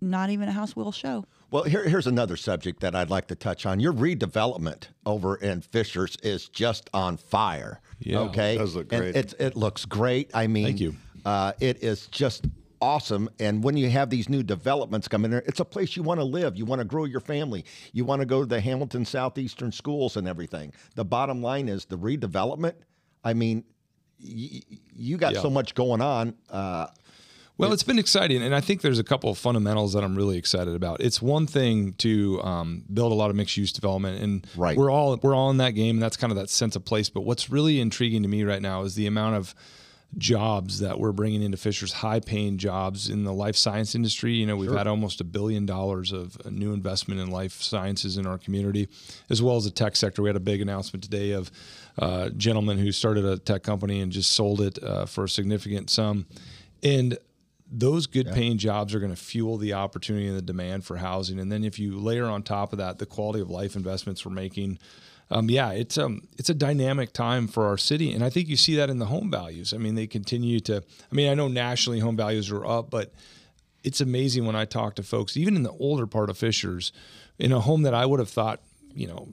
not 0.01 0.29
even 0.29 0.49
a 0.49 0.51
house 0.51 0.75
we'll 0.75 0.91
show. 0.91 1.25
Well, 1.51 1.63
here, 1.63 1.87
here's 1.87 2.07
another 2.07 2.35
subject 2.35 2.79
that 2.81 2.95
I'd 2.95 3.11
like 3.11 3.27
to 3.27 3.35
touch 3.35 3.65
on. 3.65 3.79
Your 3.79 3.93
redevelopment 3.93 4.87
over 5.05 5.35
in 5.35 5.61
Fishers 5.61 6.17
is 6.23 6.49
just 6.49 6.89
on 6.93 7.15
fire. 7.17 7.79
Yeah, 7.99 8.19
okay, 8.21 8.55
it 8.55 8.57
does 8.57 8.75
look 8.75 8.91
And 8.91 9.01
great. 9.03 9.15
it's, 9.15 9.33
it 9.33 9.55
looks 9.55 9.85
great. 9.85 10.31
I 10.33 10.47
mean, 10.47 10.65
Thank 10.65 10.79
you. 10.79 10.95
Uh, 11.23 11.53
it 11.61 11.83
is 11.83 12.07
just 12.07 12.47
awesome. 12.83 13.29
And 13.39 13.63
when 13.63 13.77
you 13.77 13.89
have 13.89 14.09
these 14.09 14.27
new 14.29 14.43
developments 14.43 15.07
coming 15.07 15.31
there, 15.31 15.43
it's 15.47 15.59
a 15.61 15.65
place 15.65 15.95
you 15.95 16.03
want 16.03 16.19
to 16.19 16.23
live. 16.25 16.57
You 16.57 16.65
want 16.65 16.79
to 16.79 16.85
grow 16.85 17.05
your 17.05 17.21
family. 17.21 17.63
You 17.93 18.03
want 18.05 18.19
to 18.21 18.25
go 18.25 18.41
to 18.41 18.45
the 18.45 18.59
Hamilton 18.59 19.05
Southeastern 19.05 19.71
schools 19.71 20.17
and 20.17 20.27
everything. 20.27 20.73
The 20.95 21.05
bottom 21.05 21.41
line 21.41 21.69
is 21.69 21.85
the 21.85 21.97
redevelopment. 21.97 22.73
I 23.23 23.33
mean, 23.33 23.63
y- 24.21 24.59
y- 24.69 24.77
you 24.95 25.17
got 25.17 25.33
Yeah. 25.33 25.41
so 25.41 25.49
much 25.49 25.73
going 25.75 26.01
on. 26.01 26.35
Uh, 26.49 26.87
Well, 27.55 27.71
it's 27.71 27.83
been 27.83 27.99
exciting, 27.99 28.41
and 28.41 28.53
I 28.55 28.61
think 28.61 28.81
there's 28.81 28.97
a 28.97 29.03
couple 29.03 29.29
of 29.29 29.37
fundamentals 29.37 29.93
that 29.93 30.03
I'm 30.03 30.15
really 30.15 30.37
excited 30.37 30.73
about. 30.75 30.99
It's 31.01 31.21
one 31.21 31.45
thing 31.45 31.93
to 31.99 32.41
um, 32.43 32.83
build 32.91 33.11
a 33.11 33.15
lot 33.15 33.29
of 33.29 33.35
mixed 33.35 33.55
use 33.57 33.71
development, 33.71 34.21
and 34.23 34.45
Right. 34.57 34.75
we're 34.75 34.89
all 34.89 35.17
we're 35.21 35.35
all 35.35 35.51
in 35.51 35.57
that 35.57 35.71
game, 35.71 35.97
and 35.97 36.01
that's 36.03 36.17
kind 36.17 36.31
of 36.31 36.37
that 36.37 36.49
sense 36.49 36.75
of 36.75 36.83
place. 36.83 37.09
But 37.09 37.21
what's 37.21 37.49
really 37.51 37.79
intriguing 37.79 38.23
to 38.23 38.27
me 38.27 38.43
right 38.43 38.61
now 38.61 38.81
is 38.81 38.95
the 38.95 39.05
amount 39.05 39.35
of 39.35 39.53
jobs 40.17 40.79
that 40.79 40.99
we're 40.99 41.11
bringing 41.11 41.41
into 41.41 41.57
Fishers, 41.57 41.93
high 41.93 42.19
paying 42.19 42.57
jobs 42.57 43.09
in 43.09 43.23
the 43.23 43.33
life 43.33 43.55
science 43.55 43.95
industry. 43.95 44.33
You 44.33 44.45
know, 44.45 44.55
we've 44.55 44.71
had 44.71 44.87
almost 44.87 45.21
a 45.21 45.23
billion 45.23 45.65
dollars 45.65 46.11
of 46.11 46.51
new 46.51 46.73
investment 46.73 47.19
in 47.19 47.31
life 47.31 47.61
sciences 47.61 48.17
in 48.17 48.27
our 48.27 48.37
community, 48.37 48.89
as 49.29 49.41
well 49.41 49.55
as 49.55 49.63
the 49.63 49.71
tech 49.71 49.95
sector. 49.95 50.21
We 50.21 50.29
had 50.29 50.35
a 50.35 50.39
big 50.41 50.61
announcement 50.61 51.03
today 51.03 51.31
of 51.31 51.51
uh, 52.01 52.25
a 52.27 52.29
gentleman 52.31 52.77
who 52.77 52.91
started 52.91 53.25
a 53.25 53.37
tech 53.37 53.63
company 53.63 54.01
and 54.01 54.11
just 54.11 54.31
sold 54.31 54.61
it 54.61 54.83
uh, 54.83 55.05
for 55.05 55.25
a 55.25 55.29
significant 55.29 55.89
sum 55.89 56.25
And 56.81 57.17
those 57.71 58.05
good 58.05 58.27
paying 58.31 58.57
jobs 58.59 58.93
are 58.93 58.99
going 58.99 59.13
to 59.13 59.19
fuel 59.21 59.57
the 59.57 59.73
opportunity 59.73 60.27
and 60.27 60.37
the 60.37 60.41
demand 60.43 60.85
for 60.85 60.97
housing. 60.97 61.39
And 61.39 61.51
then 61.51 61.63
if 61.63 61.79
you 61.79 61.97
layer 61.97 62.25
on 62.25 62.43
top 62.43 62.71
of 62.71 62.77
that 62.77 62.99
the 62.99 63.05
quality 63.05 63.41
of 63.41 63.49
life 63.49 63.75
investments 63.75 64.25
we're 64.25 64.31
making, 64.31 64.77
um, 65.33 65.49
yeah, 65.49 65.71
it's 65.71 65.97
um 65.97 66.27
it's 66.37 66.49
a 66.49 66.53
dynamic 66.53 67.11
time 67.11 67.47
for 67.47 67.65
our 67.65 67.77
city, 67.77 68.13
and 68.13 68.23
I 68.23 68.29
think 68.29 68.47
you 68.47 68.55
see 68.55 68.75
that 68.75 68.89
in 68.89 68.99
the 68.99 69.07
home 69.07 69.31
values. 69.31 69.73
I 69.73 69.77
mean, 69.77 69.95
they 69.95 70.05
continue 70.05 70.59
to. 70.61 70.77
I 70.77 71.15
mean, 71.15 71.29
I 71.29 71.33
know 71.33 71.47
nationally 71.47 71.99
home 71.99 72.15
values 72.15 72.51
are 72.51 72.65
up, 72.65 72.91
but 72.91 73.13
it's 73.83 73.99
amazing 73.99 74.45
when 74.45 74.55
I 74.55 74.65
talk 74.65 74.95
to 74.95 75.03
folks, 75.03 75.35
even 75.35 75.55
in 75.55 75.63
the 75.63 75.71
older 75.71 76.05
part 76.05 76.29
of 76.29 76.37
Fishers, 76.37 76.91
in 77.39 77.51
a 77.51 77.59
home 77.59 77.81
that 77.81 77.95
I 77.95 78.05
would 78.05 78.19
have 78.19 78.29
thought, 78.29 78.61
you 78.93 79.07
know, 79.07 79.29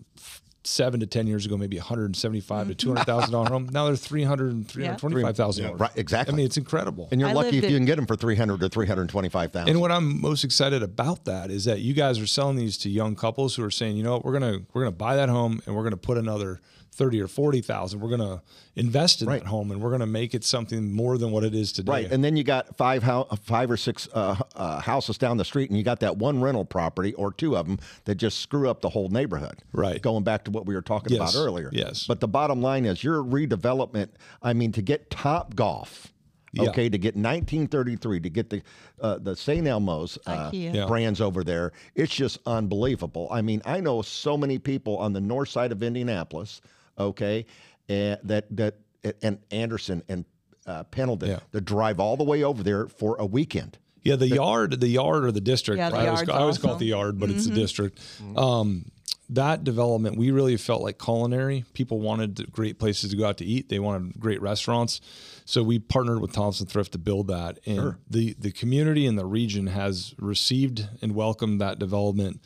seven 0.64 1.00
to 1.00 1.06
10 1.06 1.26
years 1.26 1.46
ago, 1.46 1.56
maybe 1.56 1.78
175 1.78 2.68
to 2.68 2.74
mm-hmm. 2.74 2.98
$200,000 2.98 3.48
home. 3.48 3.68
Now 3.72 3.86
they're 3.86 3.96
300 3.96 4.52
and 4.52 4.68
325,000. 4.68 5.64
Yeah, 5.64 5.72
right, 5.76 5.90
exactly. 5.96 6.34
I 6.34 6.36
mean, 6.36 6.46
it's 6.46 6.56
incredible. 6.56 7.08
And 7.10 7.20
you're 7.20 7.30
I 7.30 7.32
lucky 7.32 7.52
lived 7.52 7.64
if 7.64 7.70
you 7.70 7.76
can 7.76 7.86
get 7.86 7.96
them 7.96 8.06
for 8.06 8.16
300 8.16 8.62
or 8.62 8.68
325,000. 8.68 9.68
And 9.68 9.80
what 9.80 9.90
I'm 9.90 10.20
most 10.20 10.44
excited 10.44 10.82
about 10.82 11.24
that 11.24 11.50
is 11.50 11.64
that 11.64 11.80
you 11.80 11.94
guys 11.94 12.18
are 12.18 12.26
selling 12.26 12.56
these 12.56 12.76
to 12.78 12.90
young 12.90 13.16
couples 13.16 13.54
who 13.56 13.64
are 13.64 13.70
saying, 13.70 13.96
you 13.96 14.02
know 14.02 14.12
what, 14.12 14.24
we're 14.24 14.32
gonna 14.32 14.60
we're 14.72 14.82
gonna 14.82 14.92
buy 14.92 15.16
that 15.16 15.28
home 15.28 15.62
and 15.66 15.74
we're 15.74 15.84
gonna 15.84 15.96
put 15.96 16.18
another 16.18 16.60
thirty 16.92 17.20
or 17.20 17.28
forty 17.28 17.60
thousand. 17.60 18.00
We're 18.00 18.10
gonna 18.10 18.42
invest 18.76 19.22
in 19.22 19.28
Right. 19.28 19.42
that 19.42 19.48
home 19.48 19.70
and 19.70 19.80
we're 19.80 19.90
gonna 19.90 20.06
make 20.06 20.34
it 20.34 20.44
something 20.44 20.92
more 20.92 21.16
than 21.18 21.30
what 21.30 21.44
it 21.44 21.54
is 21.54 21.72
today. 21.72 21.92
Right, 21.92 22.12
and 22.12 22.22
then 22.22 22.36
you 22.36 22.44
got 22.44 22.76
five 22.76 23.02
hou- 23.02 23.24
five 23.44 23.70
or 23.70 23.76
six 23.76 24.08
uh, 24.12 24.36
uh, 24.56 24.80
houses 24.80 25.16
down 25.18 25.36
the 25.36 25.44
street, 25.44 25.70
and 25.70 25.78
you 25.78 25.84
got 25.84 26.00
that 26.00 26.16
one 26.18 26.40
rental 26.40 26.64
property 26.64 27.14
or 27.14 27.32
two 27.32 27.56
of 27.56 27.66
them 27.66 27.78
that 28.04 28.16
just 28.16 28.38
screw 28.40 28.68
up 28.68 28.80
the 28.80 28.90
whole 28.90 29.08
neighborhood. 29.08 29.58
Right. 29.72 30.00
Going 30.02 30.24
back 30.24 30.44
to 30.44 30.50
what 30.50 30.66
we 30.66 30.74
were 30.74 30.82
talking 30.82 31.16
Yes, 31.16 31.34
about 31.34 31.40
earlier. 31.40 31.70
yes. 31.72 32.06
But 32.06 32.20
the 32.20 32.28
bottom 32.28 32.60
line 32.60 32.84
is 32.84 33.02
your 33.04 33.22
redevelopment. 33.22 34.08
I 34.42 34.52
mean, 34.52 34.72
to 34.72 34.82
get 34.82 35.10
Top 35.10 35.54
Golf. 35.54 36.12
Yeah. 36.52 36.70
Okay, 36.70 36.88
to 36.88 36.98
get 36.98 37.14
1933, 37.14 38.18
to 38.22 38.28
get 38.28 38.50
the 38.50 38.60
uh, 39.00 39.18
the 39.18 39.36
St. 39.36 39.68
Elmo's 39.68 40.18
uh, 40.26 40.50
Yeah. 40.52 40.86
brands 40.86 41.20
over 41.20 41.44
there, 41.44 41.72
it's 41.94 42.12
just 42.12 42.38
unbelievable. 42.44 43.28
I 43.30 43.40
mean, 43.40 43.62
I 43.64 43.78
know 43.78 44.02
so 44.02 44.36
many 44.36 44.58
people 44.58 44.98
on 44.98 45.12
the 45.12 45.20
north 45.20 45.48
side 45.48 45.70
of 45.70 45.80
Indianapolis, 45.80 46.60
okay, 47.00 47.46
and 47.88 48.18
that 48.24 48.46
that 48.56 48.76
and 49.22 49.38
Anderson 49.50 50.02
and 50.08 50.24
uh, 50.66 50.84
Pendleton 50.84 51.30
Yeah. 51.30 51.38
that 51.52 51.62
drive 51.64 51.98
all 51.98 52.16
the 52.16 52.24
way 52.24 52.42
over 52.44 52.62
there 52.62 52.86
for 52.86 53.16
a 53.18 53.26
weekend. 53.26 53.78
Yeah, 54.02 54.16
the 54.16 54.28
yard, 54.28 54.80
the 54.80 54.88
yard 54.88 55.24
or 55.24 55.32
the 55.32 55.40
district. 55.40 55.78
Yeah, 55.78 55.90
the 55.90 55.96
I 55.96 56.06
always, 56.06 56.18
yard's 56.20 56.30
I 56.30 56.38
always 56.38 56.58
call 56.58 56.74
it 56.74 56.78
the 56.78 56.86
yard, 56.86 57.18
but 57.18 57.30
it's 57.30 57.44
Mm-hmm. 57.44 57.54
the 57.54 57.60
district. 57.60 58.00
Um, 58.36 58.90
that 59.28 59.62
development, 59.62 60.16
we 60.16 60.30
really 60.32 60.56
felt 60.56 60.82
like 60.82 60.98
culinary. 60.98 61.64
People 61.74 62.00
wanted 62.00 62.50
great 62.50 62.78
places 62.78 63.10
to 63.10 63.16
go 63.16 63.26
out 63.26 63.36
to 63.38 63.44
eat. 63.44 63.68
They 63.68 63.78
wanted 63.78 64.18
great 64.18 64.40
restaurants. 64.42 65.00
So 65.44 65.62
we 65.62 65.78
partnered 65.78 66.20
with 66.20 66.32
Thompson 66.32 66.66
Thrift 66.66 66.92
to 66.92 66.98
build 66.98 67.28
that. 67.28 67.58
And 67.66 67.94
the, 68.08 68.34
the 68.38 68.50
community 68.52 69.06
and 69.06 69.16
the 69.18 69.26
region 69.26 69.68
has 69.68 70.14
received 70.18 70.88
and 71.02 71.14
welcomed 71.14 71.60
that 71.60 71.78
development. 71.78 72.40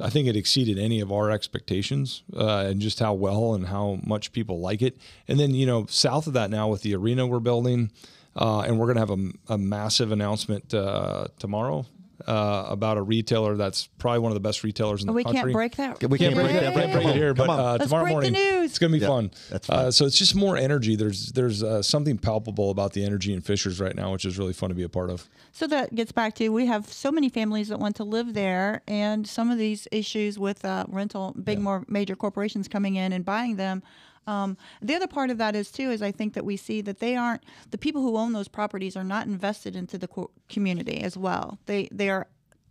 I 0.00 0.10
think 0.10 0.26
it 0.26 0.36
exceeded 0.36 0.78
any 0.78 1.00
of 1.00 1.12
our 1.12 1.30
expectations 1.30 2.24
uh, 2.36 2.64
and 2.66 2.80
just 2.80 2.98
how 2.98 3.14
well 3.14 3.54
and 3.54 3.66
how 3.66 4.00
much 4.04 4.32
people 4.32 4.58
like 4.60 4.82
it. 4.82 4.96
And 5.28 5.38
then, 5.38 5.54
you 5.54 5.66
know, 5.66 5.86
south 5.88 6.26
of 6.26 6.32
that 6.32 6.50
now 6.50 6.68
with 6.68 6.82
the 6.82 6.94
arena 6.96 7.26
we're 7.26 7.40
building, 7.40 7.92
uh, 8.36 8.60
and 8.60 8.78
we're 8.78 8.92
going 8.92 8.96
to 8.96 9.00
have 9.00 9.10
a, 9.48 9.54
a 9.54 9.58
massive 9.58 10.10
announcement 10.10 10.74
uh, 10.74 11.28
tomorrow 11.38 11.86
uh, 12.26 12.66
about 12.68 12.96
a 12.96 13.02
retailer 13.02 13.56
that's 13.56 13.86
probably 13.98 14.20
one 14.20 14.30
of 14.32 14.34
the 14.34 14.40
best 14.40 14.62
retailers 14.64 15.02
in 15.02 15.06
the 15.06 15.12
Oh, 15.12 15.16
we 15.16 15.24
country. 15.24 15.40
can't 15.40 15.52
break 15.52 15.76
that. 15.76 16.00
We 16.10 16.18
can't 16.18 16.34
break 16.34 16.52
that. 16.52 16.74
Can't 16.74 16.92
break 16.92 17.06
it 17.06 17.14
here, 17.16 17.34
come 17.34 17.46
but 17.46 17.52
on. 17.52 17.60
uh, 17.60 17.72
Let's 17.72 17.84
tomorrow 17.84 18.04
break 18.04 18.08
the 18.10 18.12
morning 18.14 18.32
news. 18.32 18.70
it's 18.70 18.78
going 18.78 18.92
to 18.92 18.98
be 18.98 19.02
Yeah, 19.02 19.08
fun. 19.08 19.30
that's 19.50 19.66
fun. 19.66 19.78
Uh, 19.86 19.90
so 19.90 20.06
it's 20.06 20.18
just 20.18 20.34
more 20.34 20.56
energy. 20.56 20.96
There's 20.96 21.32
there's 21.32 21.62
uh, 21.62 21.82
something 21.82 22.18
palpable 22.18 22.70
about 22.70 22.92
the 22.92 23.04
energy 23.04 23.32
in 23.32 23.40
Fishers 23.40 23.80
right 23.80 23.94
now, 23.94 24.12
which 24.12 24.24
is 24.24 24.38
really 24.38 24.52
fun 24.52 24.68
to 24.70 24.74
be 24.74 24.82
a 24.84 24.88
part 24.88 25.10
of. 25.10 25.28
So 25.52 25.66
that 25.68 25.94
gets 25.94 26.12
back 26.12 26.34
to 26.36 26.48
we 26.50 26.66
have 26.66 26.92
so 26.92 27.10
many 27.12 27.28
families 27.28 27.68
that 27.68 27.78
want 27.78 27.96
to 27.96 28.04
live 28.04 28.34
there, 28.34 28.82
and 28.88 29.26
some 29.26 29.50
of 29.50 29.58
these 29.58 29.86
issues 29.92 30.38
with 30.38 30.64
uh, 30.64 30.84
rental, 30.88 31.34
big 31.42 31.58
more 31.60 31.84
major 31.88 32.16
corporations 32.16 32.68
coming 32.68 32.96
in 32.96 33.12
and 33.12 33.24
buying 33.24 33.56
them. 33.56 33.82
Um, 34.26 34.56
the 34.80 34.94
other 34.94 35.06
part 35.06 35.30
of 35.30 35.38
that 35.38 35.54
is 35.54 35.70
too 35.70 35.90
is 35.90 36.02
I 36.02 36.12
think 36.12 36.34
that 36.34 36.44
we 36.44 36.56
see 36.56 36.80
that 36.82 37.00
they 37.00 37.16
aren't 37.16 37.42
the 37.70 37.78
people 37.78 38.02
who 38.02 38.16
own 38.16 38.32
those 38.32 38.48
properties 38.48 38.96
are 38.96 39.04
not 39.04 39.26
invested 39.26 39.76
into 39.76 39.98
the 39.98 40.08
co- 40.08 40.30
community 40.48 41.00
as 41.00 41.16
well. 41.16 41.58
They 41.66 41.88
they 41.92 42.10
are 42.10 42.26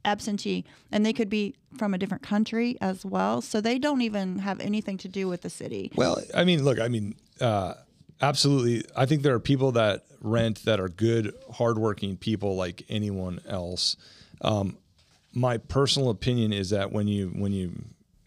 absentee 0.06 0.66
and 0.92 1.06
they 1.06 1.14
could 1.14 1.30
be 1.30 1.56
from 1.78 1.94
a 1.94 1.98
different 1.98 2.24
country 2.24 2.78
as 2.82 3.06
well, 3.06 3.42
so 3.42 3.62
they 3.62 3.80
don't 3.80 4.02
even 4.02 4.40
have 4.40 4.60
anything 4.60 4.98
to 5.00 5.08
do 5.08 5.28
with 5.28 5.42
the 5.42 5.50
city. 5.50 5.92
Well, 5.96 6.22
I 6.36 6.44
mean, 6.44 6.64
look, 6.64 6.80
I 6.80 6.88
mean, 6.88 7.16
uh, 7.40 7.76
absolutely. 8.22 8.84
I 8.96 9.06
think 9.06 9.22
there 9.22 9.34
are 9.34 9.40
people 9.40 9.72
that 9.74 10.04
rent 10.22 10.66
that 10.66 10.80
are 10.80 10.90
good, 10.90 11.34
hardworking 11.54 12.18
people 12.18 12.56
like 12.56 12.84
anyone 12.90 13.42
else. 13.48 13.96
Um, 14.42 14.78
my 15.34 15.58
personal 15.58 16.10
opinion 16.10 16.54
is 16.54 16.70
that 16.70 16.92
when 16.92 17.08
you 17.08 17.30
when 17.30 17.54
you 17.54 17.74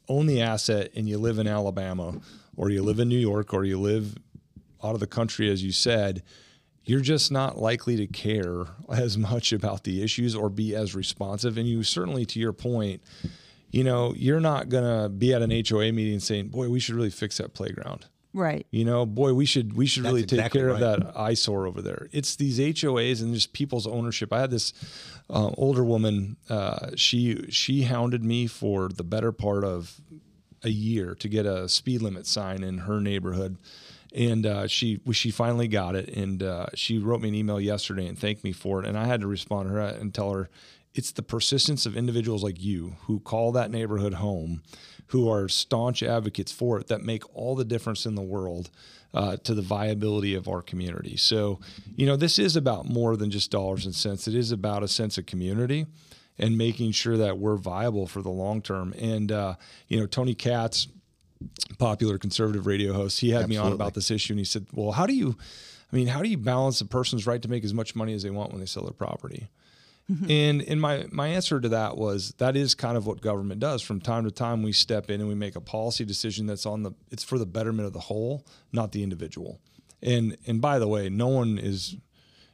own 0.09 0.27
the 0.27 0.41
asset 0.41 0.91
and 0.95 1.09
you 1.09 1.19
live 1.19 1.39
in 1.39 1.47
Alabama 1.47 2.21
or 2.57 2.71
you 2.71 2.83
live 2.83 2.99
in 2.99 3.09
New 3.09 3.19
York 3.19 3.53
or 3.53 3.65
you 3.65 3.79
live 3.79 4.17
out 4.83 4.95
of 4.95 5.01
the 5.01 5.07
country, 5.07 5.51
as 5.51 5.63
you 5.63 5.73
said, 5.73 6.23
you're 6.85 7.01
just 7.01 7.33
not 7.33 7.59
likely 7.59 7.97
to 7.97 8.07
care 8.07 8.65
as 8.91 9.19
much 9.19 9.53
about 9.53 9.85
the 9.85 10.03
issues 10.03 10.35
or 10.35 10.49
be 10.49 10.75
as 10.75 10.95
responsive. 10.95 11.59
And 11.59 11.69
you 11.69 11.83
certainly, 11.83 12.25
to 12.27 12.39
your 12.39 12.53
point, 12.53 13.03
you 13.71 13.85
know, 13.85 14.15
you're 14.17 14.41
not 14.41 14.69
gonna 14.69 15.09
be 15.09 15.35
at 15.35 15.43
an 15.43 15.51
HOA 15.51 15.93
meeting 15.93 16.21
saying, 16.21 16.49
"Boy, 16.49 16.69
we 16.69 16.81
should 16.81 16.95
really 16.95 17.11
fix 17.11 17.39
that 17.39 17.53
playground." 17.53 18.07
Right. 18.33 18.67
You 18.71 18.85
know, 18.85 19.07
boy, 19.07 19.33
we 19.33 19.47
should 19.47 19.73
we 19.75 19.87
should 19.87 20.05
really 20.05 20.21
take 20.21 20.39
exactly 20.39 20.61
care 20.61 20.69
right. 20.69 20.83
of 20.83 21.01
that 21.01 21.19
eyesore 21.19 21.67
over 21.67 21.81
there. 21.81 22.09
It's 22.13 22.37
these 22.37 22.59
HOAs 22.59 23.23
and 23.23 23.33
just 23.33 23.55
people's 23.55 23.87
ownership. 23.87 24.31
I 24.31 24.41
had 24.41 24.51
this 24.51 24.75
uh, 25.31 25.51
older 25.57 25.83
woman. 25.83 26.37
Uh, 26.49 26.91
she 26.97 27.47
she 27.49 27.83
hounded 27.85 28.23
me 28.23 28.47
for 28.47 28.89
the 28.89 29.05
better 29.05 29.33
part 29.33 29.65
of 29.65 30.01
a 30.67 30.71
year 30.71 31.15
to 31.15 31.29
get 31.29 31.47
a 31.47 31.69
speed 31.69 32.03
limit 32.03 32.27
sign 32.27 32.63
in 32.63 32.79
her 32.79 33.01
neighborhood, 33.01 33.57
and 34.15 34.45
uh, 34.45 34.67
she 34.67 35.01
she 35.13 35.31
finally 35.31 35.69
got 35.69 35.95
it. 35.95 36.09
And 36.09 36.43
uh, 36.43 36.67
she 36.75 36.99
wrote 36.99 37.21
me 37.23 37.29
an 37.29 37.35
email 37.35 37.61
yesterday 37.61 38.07
and 38.07 38.19
thanked 38.19 38.45
me 38.45 38.53
for 38.53 38.81
it. 38.81 38.87
And 38.87 38.99
I 38.99 39.07
had 39.07 39.21
to 39.21 39.27
respond 39.27 39.69
to 39.69 39.75
her 39.75 39.81
and 39.81 40.13
tell 40.13 40.33
her 40.33 40.51
it's 40.95 41.13
the 41.13 41.23
persistence 41.23 41.87
of 41.87 41.97
individuals 41.97 42.43
like 42.43 42.63
you 42.63 42.97
who 43.07 43.21
call 43.21 43.53
that 43.53 43.71
neighborhood 43.71 44.15
home, 44.15 44.63
who 45.09 45.31
are 45.31 45.49
staunch 45.49 46.03
advocates 46.03 46.51
for 46.51 46.81
it, 46.81 46.89
that 46.89 47.03
make 47.03 47.23
all 47.35 47.55
the 47.55 47.65
difference 47.65 48.07
in 48.07 48.15
the 48.15 48.23
world 48.23 48.71
uh, 49.15 49.37
to 49.45 49.55
the 49.55 49.63
viability 49.63 50.35
of 50.35 50.49
our 50.49 50.63
community. 50.63 51.17
So, 51.17 51.61
you 51.95 52.07
know, 52.07 52.17
this 52.17 52.39
is 52.39 52.57
about 52.57 52.89
more 52.89 53.17
than 53.17 53.31
just 53.31 53.51
dollars 53.51 53.85
and 53.85 53.95
cents. 53.95 54.27
It 54.27 54.35
is 54.35 54.53
about 54.53 54.83
a 54.83 54.89
sense 54.89 55.19
of 55.19 55.27
community 55.27 55.87
and 56.39 56.57
making 56.59 56.93
sure 56.93 57.17
that 57.17 57.39
we're 57.39 57.57
viable 57.57 58.07
for 58.07 58.23
the 58.23 58.31
long 58.31 58.63
term. 58.63 58.95
And, 58.99 59.33
uh, 59.33 59.55
you 59.89 59.99
know, 59.99 60.07
Tony 60.07 60.35
Katz, 60.35 60.89
popular 61.79 62.19
conservative 62.19 62.67
radio 62.67 62.93
host, 62.93 63.21
he 63.21 63.31
had 63.31 63.49
me 63.49 63.57
on 63.57 63.73
about 63.73 63.95
this 63.95 64.11
issue 64.11 64.33
and 64.33 64.39
he 64.39 64.45
said, 64.45 64.67
well, 64.73 64.93
how 64.93 65.07
do 65.07 65.15
you, 65.15 65.37
I 65.93 65.97
mean, 65.97 66.09
how 66.09 66.23
do 66.23 66.29
you 66.29 66.39
balance 66.39 66.81
a 66.81 66.87
person's 66.87 67.27
right 67.27 67.43
to 67.43 67.49
make 67.49 67.65
as 67.65 67.75
much 67.75 67.95
money 67.95 68.13
as 68.15 68.23
they 68.23 68.31
want 68.31 68.53
when 68.53 68.61
they 68.61 68.67
sell 68.67 68.85
their 68.85 68.93
property? 68.93 69.49
And 70.31 70.63
and 70.63 70.81
my 70.81 71.07
my 71.11 71.27
answer 71.27 71.61
to 71.61 71.69
that 71.71 71.97
was 71.97 72.33
that 72.39 72.57
is 72.57 72.77
kind 72.77 72.97
of 72.97 73.09
what 73.09 73.21
government 73.21 73.59
does. 73.59 73.83
From 73.83 74.01
time 74.01 74.23
to 74.23 74.31
time, 74.31 74.63
we 74.63 74.73
step 74.73 75.11
in 75.11 75.21
and 75.21 75.29
we 75.29 75.35
make 75.35 75.57
a 75.57 75.61
policy 75.61 76.05
decision 76.05 76.47
that's 76.47 76.65
on 76.65 76.85
the 76.85 76.93
it's 77.11 77.25
for 77.25 77.39
the 77.39 77.47
betterment 77.47 77.89
of 77.89 77.93
the 77.93 77.99
whole, 77.99 78.47
not 78.73 78.93
the 78.93 79.03
individual. 79.03 79.59
And 80.01 80.37
and 80.47 80.61
by 80.61 80.79
the 80.79 80.87
way, 80.87 81.09
no 81.09 81.27
one 81.27 81.59
is. 81.59 81.97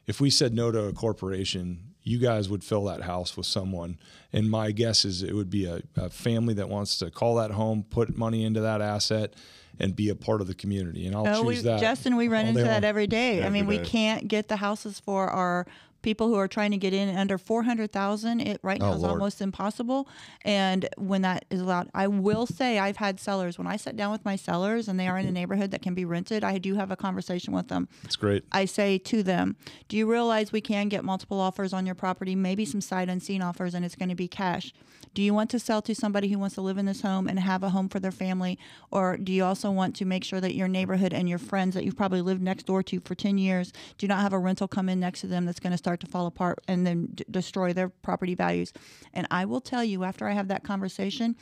If 0.07 0.19
we 0.19 0.31
said 0.31 0.53
no 0.53 0.71
to 0.71 0.85
a 0.85 0.93
corporation, 0.93 1.92
you 2.03 2.17
guys 2.19 2.49
would 2.49 2.63
fill 2.63 2.83
that 2.85 3.01
house 3.01 3.35
with 3.37 3.45
someone. 3.45 3.97
And 4.31 4.49
my 4.49 4.71
guess 4.71 5.05
is 5.05 5.23
it 5.23 5.33
would 5.33 5.49
be 5.49 5.65
a, 5.65 5.81
a 5.95 6.09
family 6.09 6.53
that 6.55 6.67
wants 6.69 6.97
to 6.99 7.09
call 7.11 7.35
that 7.35 7.51
home, 7.51 7.85
put 7.89 8.17
money 8.17 8.43
into 8.43 8.61
that 8.61 8.81
asset, 8.81 9.33
and 9.79 9.95
be 9.95 10.09
a 10.09 10.15
part 10.15 10.41
of 10.41 10.47
the 10.47 10.53
community. 10.53 11.05
And 11.07 11.15
I'll 11.15 11.27
Oh, 11.27 11.43
choose 11.43 11.63
we, 11.63 11.69
that. 11.69 11.79
Justin, 11.79 12.15
we 12.15 12.27
run 12.27 12.45
into 12.45 12.63
that 12.63 12.81
long. 12.81 12.83
every 12.83 13.07
day. 13.07 13.43
I 13.43 13.49
mean, 13.49 13.65
we 13.67 13.79
can't 13.79 14.27
get 14.27 14.47
the 14.47 14.57
houses 14.57 14.99
for 14.99 15.27
our 15.29 15.65
people 16.03 16.27
who 16.27 16.35
are 16.35 16.47
trying 16.47 16.69
to 16.71 16.77
get 16.77 16.93
in 16.93 17.15
under 17.17 17.39
400,000. 17.39 18.39
It 18.41 18.59
right 18.61 18.79
now 18.79 18.91
Oh, 18.91 18.93
is 18.93 19.01
Lord. 19.01 19.13
almost 19.13 19.41
impossible. 19.41 20.07
And 20.45 20.87
when 20.97 21.23
that 21.23 21.45
is 21.49 21.61
allowed, 21.61 21.89
I 21.95 22.07
will 22.07 22.45
say 22.45 22.77
I've 22.77 22.97
had 22.97 23.19
sellers, 23.19 23.57
when 23.57 23.65
I 23.65 23.77
sit 23.77 23.95
down 23.95 24.11
with 24.11 24.23
my 24.23 24.35
sellers 24.35 24.87
and 24.87 24.99
they 24.99 25.07
are 25.07 25.17
in 25.17 25.25
a 25.25 25.27
mm-hmm. 25.29 25.33
neighborhood 25.33 25.71
that 25.71 25.81
can 25.81 25.95
be 25.95 26.05
rented, 26.05 26.43
I 26.43 26.59
do 26.59 26.75
have 26.75 26.91
a 26.91 26.95
conversation 26.95 27.53
with 27.53 27.69
them. 27.69 27.87
It's 28.03 28.15
great. 28.15 28.43
I 28.51 28.65
say 28.65 28.99
to 28.99 29.23
them, 29.23 29.55
Do 29.87 29.97
you 29.97 30.09
realize 30.09 30.51
we 30.51 30.61
can 30.61 30.89
get 30.89 31.03
multiple 31.03 31.39
offers 31.39 31.73
on 31.73 31.85
your 31.85 31.95
property, 31.95 32.35
maybe 32.35 32.65
some 32.65 32.81
sight 32.81 33.09
unseen 33.09 33.41
offers, 33.41 33.73
and 33.73 33.83
it's 33.83 33.95
going 33.95 34.09
to 34.09 34.15
be 34.15 34.27
cash? 34.27 34.73
Do 35.13 35.21
you 35.21 35.33
want 35.33 35.51
to 35.51 35.59
sell 35.59 35.81
to 35.83 35.93
somebody 35.93 36.29
who 36.29 36.39
wants 36.39 36.55
to 36.55 36.61
live 36.61 36.77
in 36.77 36.87
this 36.87 37.01
home 37.01 37.27
and 37.27 37.39
have 37.39 37.61
a 37.61 37.69
home 37.69 37.87
for 37.87 37.99
their 37.99 38.11
family? 38.11 38.57
Or 38.89 39.15
do 39.15 39.31
you 39.31 39.43
also 39.43 39.69
want 39.69 39.95
to 39.97 40.05
make 40.05 40.23
sure 40.23 40.41
that 40.41 40.55
your 40.55 40.67
neighborhood 40.67 41.13
and 41.13 41.29
your 41.29 41.37
friends 41.37 41.75
that 41.75 41.83
you've 41.83 41.95
probably 41.95 42.21
lived 42.21 42.41
next 42.41 42.65
door 42.65 42.81
to 42.83 42.99
for 43.01 43.13
10 43.13 43.37
years 43.37 43.71
do 43.97 44.07
not 44.07 44.21
have 44.21 44.33
a 44.33 44.39
rental 44.39 44.67
come 44.67 44.89
in 44.89 44.99
next 44.99 45.21
to 45.21 45.27
them 45.27 45.45
that's 45.45 45.59
going 45.59 45.71
to 45.71 45.77
start 45.77 45.92
to 45.97 46.07
fall 46.07 46.25
apart 46.25 46.59
and 46.67 46.85
then 46.85 47.09
d- 47.13 47.25
destroy 47.29 47.73
their 47.73 47.89
property 47.89 48.35
values? 48.35 48.73
And 49.13 49.27
I 49.31 49.45
will 49.45 49.61
tell 49.61 49.83
you, 49.83 50.03
after 50.03 50.27
I 50.27 50.33
have 50.33 50.47
that 50.49 50.63
conversation, 50.63 51.35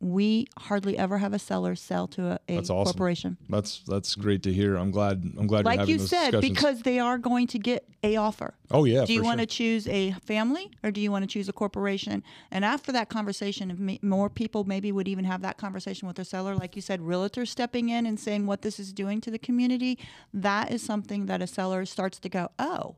we 0.00 0.46
hardly 0.58 0.98
ever 0.98 1.18
have 1.18 1.32
a 1.32 1.38
seller 1.38 1.74
sell 1.74 2.06
to 2.08 2.32
a, 2.32 2.40
a 2.48 2.56
That's 2.56 2.70
awesome. 2.70 2.92
corporation. 2.92 3.36
That's 3.48 3.82
that's 3.86 4.14
great 4.14 4.42
to 4.42 4.52
hear. 4.52 4.76
I'm 4.76 4.90
glad. 4.90 5.24
I'm 5.38 5.46
glad. 5.46 5.64
Like 5.64 5.88
you 5.88 5.98
said, 5.98 6.40
because 6.40 6.82
they 6.82 6.98
are 6.98 7.18
going 7.18 7.46
to 7.48 7.58
get 7.58 7.88
a 8.02 8.16
offer. 8.16 8.54
Oh 8.70 8.84
yeah. 8.84 9.04
do 9.04 9.14
you 9.14 9.22
want 9.22 9.40
to 9.40 9.44
sure. 9.44 9.56
choose 9.56 9.88
a 9.88 10.12
family 10.24 10.70
or 10.82 10.90
do 10.90 11.00
you 11.00 11.10
want 11.10 11.22
to 11.22 11.26
choose 11.26 11.48
a 11.48 11.52
corporation? 11.52 12.22
And 12.50 12.64
after 12.64 12.92
that 12.92 13.08
conversation, 13.08 13.98
more 14.02 14.28
people 14.28 14.64
maybe 14.64 14.92
would 14.92 15.08
even 15.08 15.24
have 15.24 15.40
that 15.42 15.56
conversation 15.56 16.06
with 16.06 16.16
their 16.16 16.24
seller, 16.24 16.54
like 16.54 16.76
you 16.76 16.82
said, 16.82 17.00
realtors 17.00 17.48
stepping 17.48 17.88
in 17.88 18.06
and 18.06 18.20
saying 18.20 18.46
what 18.46 18.62
this 18.62 18.78
is 18.78 18.92
doing 18.92 19.20
to 19.22 19.30
the 19.30 19.38
community, 19.38 19.98
that 20.34 20.70
is 20.70 20.82
something 20.82 21.26
that 21.26 21.40
a 21.40 21.46
seller 21.46 21.86
starts 21.86 22.18
to 22.20 22.28
go, 22.28 22.50
oh, 22.58 22.96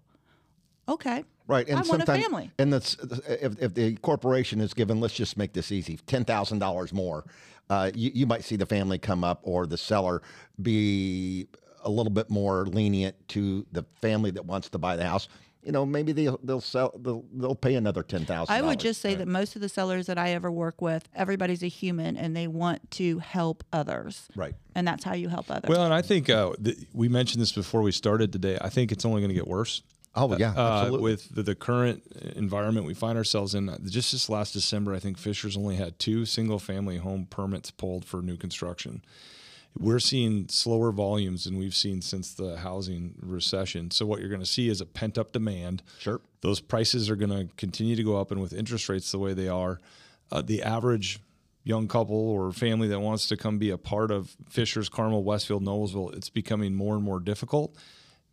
okay, 0.89 1.25
Right, 1.47 1.67
and 1.67 1.77
I 1.79 1.81
want 1.81 2.03
a 2.03 2.07
sometimes, 2.07 2.23
family. 2.25 2.51
and 2.59 2.73
that's 2.73 2.95
if, 3.27 3.61
if 3.63 3.75
the 3.75 3.97
corporation 3.97 4.61
is 4.61 4.75
given, 4.75 5.01
let's 5.01 5.15
just 5.15 5.37
make 5.37 5.53
this 5.55 5.73
easy, 5.73 5.99
ten 6.07 6.25
thousand 6.25 6.59
dollars 6.59 6.93
more. 6.93 7.25
Uh, 7.71 7.91
you, 7.95 8.11
you 8.15 8.27
might 8.27 8.45
see 8.45 8.57
the 8.57 8.67
family 8.67 8.99
come 8.99 9.23
up, 9.25 9.41
or 9.43 9.67
the 9.67 9.77
seller 9.79 10.23
be 10.61 11.49
a 11.85 11.91
little 11.91 12.11
bit 12.13 12.29
more 12.31 12.67
lenient 12.67 13.15
to 13.29 13.65
the 13.73 13.85
family 14.01 14.31
that 14.33 14.45
wants 14.45 14.69
to 14.71 14.79
buy 14.79 14.97
the 14.97 15.05
house. 15.05 15.29
You 15.63 15.73
know, 15.73 15.85
maybe 15.85 16.13
they'll 16.13 16.39
they'll 16.43 16.61
sell 16.61 16.95
they'll, 16.99 17.25
they'll 17.33 17.55
pay 17.55 17.75
another 17.75 18.03
ten 18.03 18.25
thousand. 18.25 18.55
I 18.55 18.63
would 18.63 18.79
just 18.81 19.01
say 19.01 19.15
that 19.17 19.27
most 19.29 19.55
of 19.57 19.61
the 19.63 19.69
sellers 19.69 20.07
that 20.07 20.17
I 20.19 20.31
ever 20.31 20.51
work 20.51 20.81
with, 20.81 21.09
everybody's 21.15 21.63
a 21.63 21.69
human 21.69 22.17
and 22.17 22.37
they 22.37 22.47
want 22.47 22.91
to 22.93 23.19
help 23.19 23.65
others. 23.73 24.29
right. 24.37 24.55
And 24.75 24.87
that's 24.87 25.03
how 25.05 25.15
you 25.15 25.29
help 25.29 25.51
others. 25.51 25.69
Well, 25.69 25.85
and 25.85 25.93
I 25.93 26.01
think 26.03 26.31
uh, 26.31 26.53
th- 26.63 26.77
we 26.93 27.09
mentioned 27.09 27.43
this 27.43 27.53
before 27.53 27.83
we 27.83 27.91
started 27.93 28.33
today. 28.33 28.57
I 28.61 28.69
think 28.69 28.93
it's 28.93 29.05
only 29.05 29.21
going 29.21 29.31
to 29.31 29.35
get 29.35 29.49
worse. 29.49 29.83
Oh 30.15 30.37
yeah, 30.37 30.53
Uh, 30.53 30.99
with 31.01 31.35
the, 31.35 31.43
the 31.43 31.55
current 31.55 32.03
environment 32.35 32.87
we 32.87 32.95
find 32.95 33.17
ourselves 33.17 33.55
in, 33.55 33.69
uh, 33.69 33.79
just 33.85 34.13
this 34.13 34.29
last 34.29 34.53
December, 34.53 34.95
I 34.95 34.99
think 34.99 35.19
Fishers 35.19 35.57
only 35.57 35.77
had 35.77 35.99
two 35.99 36.25
single 36.25 36.59
family 36.59 36.97
home 36.97 37.27
permits 37.29 37.71
pulled 37.71 38.05
for 38.05 38.21
new 38.21 38.37
construction. 38.37 39.03
We're 39.79 40.01
seeing 40.01 40.49
slower 40.49 40.91
volumes 40.91 41.45
than 41.45 41.57
we've 41.57 41.77
seen 41.77 42.03
since 42.03 42.35
the 42.35 42.57
housing 42.57 43.15
recession. 43.21 43.91
So, 43.93 44.07
what 44.07 44.19
you're 44.21 44.31
going 44.31 44.41
to 44.41 44.47
see 44.47 44.69
is 44.69 44.81
a 44.81 44.87
pent 44.87 45.19
up 45.19 45.33
demand. 45.33 45.83
Sure. 45.99 46.21
Those 46.41 46.59
prices 46.61 47.09
are 47.11 47.17
going 47.17 47.31
to 47.31 47.55
continue 47.57 47.95
to 47.95 48.03
go 48.03 48.17
up, 48.21 48.31
and 48.33 48.41
with 48.41 48.53
interest 48.53 48.89
rates 48.89 49.13
the 49.13 49.19
way 49.19 49.35
they 49.35 49.49
are, 49.49 49.79
uh, 50.33 50.43
the 50.43 50.63
average 50.63 51.21
young 51.65 51.87
couple 51.87 52.17
or 52.17 52.51
family 52.51 52.89
that 52.89 52.99
wants 53.01 53.29
to 53.29 53.37
come 53.37 53.59
be 53.59 53.71
a 53.71 53.79
part 53.79 54.11
of 54.11 54.35
Fishers, 54.49 54.89
Carmel, 54.89 55.23
Westfield, 55.23 55.63
Noblesville, 55.63 56.17
it's 56.17 56.31
becoming 56.31 56.75
more 56.75 56.95
and 56.95 57.05
more 57.05 57.21
difficult. 57.21 57.77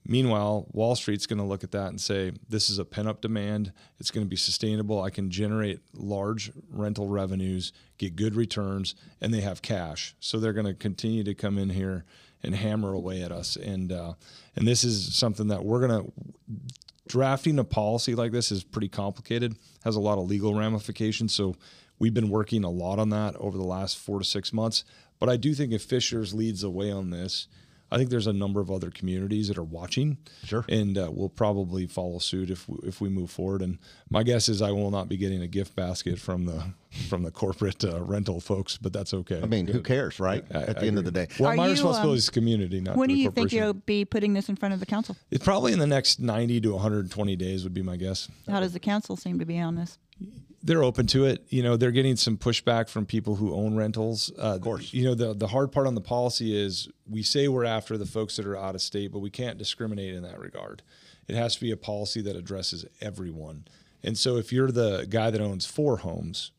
Meanwhile, 0.07 0.67
Wall 0.71 0.95
Street's 0.95 1.25
going 1.25 1.39
to 1.39 1.45
look 1.45 1.63
at 1.63 1.71
that 1.71 1.87
and 1.87 1.99
say, 1.99 2.31
this 2.47 2.69
is 2.69 2.77
a 2.77 2.85
pent 2.85 3.07
up 3.07 3.21
demand. 3.21 3.73
It's 3.99 4.11
going 4.11 4.25
to 4.25 4.29
be 4.29 4.35
sustainable. 4.35 5.01
I 5.01 5.09
can 5.09 5.31
generate 5.31 5.79
large 5.93 6.51
rental 6.69 7.07
revenues, 7.07 7.73
get 7.97 8.15
good 8.15 8.35
returns, 8.35 8.93
and 9.19 9.33
they 9.33 9.41
have 9.41 9.63
cash. 9.63 10.15
So 10.19 10.39
they're 10.39 10.53
going 10.53 10.67
to 10.67 10.75
continue 10.75 11.23
to 11.23 11.33
come 11.33 11.57
in 11.57 11.69
here 11.69 12.05
and 12.43 12.53
hammer 12.53 12.93
away 12.93 13.23
at 13.23 13.31
us. 13.31 13.55
And, 13.55 13.91
uh, 13.91 14.13
and 14.55 14.67
this 14.67 14.83
is 14.83 15.15
something 15.15 15.47
that 15.47 15.65
we're 15.65 15.87
going 15.87 16.03
to, 16.05 16.13
drafting 17.07 17.57
a 17.57 17.63
policy 17.63 18.13
like 18.13 18.31
this 18.31 18.51
is 18.51 18.63
pretty 18.63 18.89
complicated, 18.89 19.55
has 19.83 19.95
a 19.95 19.99
lot 19.99 20.19
of 20.19 20.27
legal 20.27 20.53
ramifications. 20.53 21.33
So 21.33 21.55
we've 21.97 22.13
been 22.13 22.29
working 22.29 22.63
a 22.63 22.69
lot 22.69 22.99
on 22.99 23.09
that 23.09 23.35
over 23.37 23.57
the 23.57 23.63
last 23.63 23.97
four 23.97 24.19
to 24.19 24.25
six 24.25 24.53
months. 24.53 24.83
But 25.17 25.29
I 25.29 25.37
do 25.37 25.53
think 25.55 25.71
if 25.71 25.83
Fishers 25.83 26.33
leads 26.33 26.61
the 26.61 26.69
way 26.69 26.91
on 26.91 27.09
this, 27.09 27.47
I 27.91 27.97
think 27.97 28.09
there's 28.09 28.27
a 28.27 28.33
number 28.33 28.59
of 28.61 28.71
other 28.71 28.89
communities 28.89 29.47
that 29.47 29.57
are 29.57 29.63
watching. 29.63 30.17
Sure. 30.43 30.65
And 30.67 30.97
uh, 30.97 31.09
we'll 31.13 31.29
probably 31.29 31.85
follow 31.87 32.19
suit 32.19 32.49
if 32.49 32.67
we, 32.67 32.77
if 32.87 32.99
we 32.99 33.09
move 33.09 33.29
forward. 33.29 33.61
And 33.61 33.77
my 34.09 34.23
guess 34.23 34.49
is 34.49 34.61
I 34.61 34.71
will 34.71 34.91
not 34.91 35.07
be 35.07 35.17
getting 35.17 35.41
a 35.41 35.47
gift 35.47 35.75
basket 35.75 36.19
from 36.19 36.45
the 36.45 36.63
from 37.09 37.23
the 37.23 37.31
corporate 37.31 37.83
uh, 37.83 38.01
rental 38.01 38.39
folks, 38.39 38.77
but 38.77 38.93
that's 38.93 39.13
okay. 39.13 39.41
I 39.41 39.45
mean, 39.47 39.67
who 39.67 39.81
cares, 39.81 40.19
right? 40.19 40.45
I- 40.53 40.63
At 40.63 40.79
the 40.79 40.85
I 40.85 40.87
end 40.87 40.97
of 40.97 41.03
the 41.05 41.11
day. 41.11 41.27
Well, 41.39 41.51
Are 41.51 41.55
my 41.55 41.65
you, 41.65 41.71
responsibility 41.71 42.11
um, 42.11 42.17
is 42.17 42.29
community, 42.29 42.79
not 42.81 42.95
when 42.95 43.09
do 43.09 43.15
you 43.15 43.29
think 43.31 43.51
you'll 43.51 43.73
be 43.73 44.05
putting 44.05 44.33
this 44.33 44.47
in 44.47 44.55
front 44.55 44.73
of 44.73 44.79
the 44.79 44.85
council? 44.85 45.17
It's 45.29 45.43
probably 45.43 45.73
in 45.73 45.79
the 45.79 45.87
next 45.87 46.19
90 46.21 46.61
to 46.61 46.71
120 46.73 47.35
days 47.35 47.63
would 47.63 47.73
be 47.73 47.81
my 47.81 47.97
guess. 47.97 48.29
How 48.49 48.61
does 48.61 48.73
the 48.73 48.79
council 48.79 49.17
seem 49.17 49.39
to 49.39 49.45
be 49.45 49.59
on 49.59 49.75
this? 49.75 49.97
They're 50.65 50.83
open 50.83 51.05
to 51.07 51.25
it. 51.25 51.45
You 51.49 51.61
know, 51.61 51.77
they're 51.77 51.91
getting 51.91 52.15
some 52.15 52.37
pushback 52.37 52.89
from 52.89 53.05
people 53.05 53.35
who 53.35 53.53
own 53.53 53.75
rentals. 53.75 54.31
Uh, 54.37 54.55
of 54.55 54.61
course. 54.61 54.93
You 54.93 55.05
know, 55.05 55.13
the 55.13 55.33
the 55.33 55.47
hard 55.47 55.71
part 55.71 55.87
on 55.87 55.95
the 55.95 56.01
policy 56.01 56.59
is 56.59 56.89
we 57.07 57.21
say 57.21 57.47
we're 57.47 57.65
after 57.65 57.97
the 57.97 58.05
folks 58.05 58.35
that 58.37 58.47
are 58.47 58.57
out 58.57 58.75
of 58.75 58.81
state, 58.81 59.11
but 59.11 59.19
we 59.19 59.29
can't 59.29 59.57
discriminate 59.57 60.15
in 60.15 60.23
that 60.23 60.39
regard. 60.39 60.81
It 61.27 61.35
has 61.35 61.55
to 61.55 61.61
be 61.61 61.71
a 61.71 61.77
policy 61.77 62.21
that 62.23 62.35
addresses 62.35 62.85
everyone. 62.99 63.65
And 64.03 64.17
so 64.17 64.37
if 64.37 64.51
you're 64.51 64.71
the 64.71 65.07
guy 65.09 65.31
that 65.31 65.41
owns 65.41 65.65
four 65.65 65.97
homes, 65.97 66.51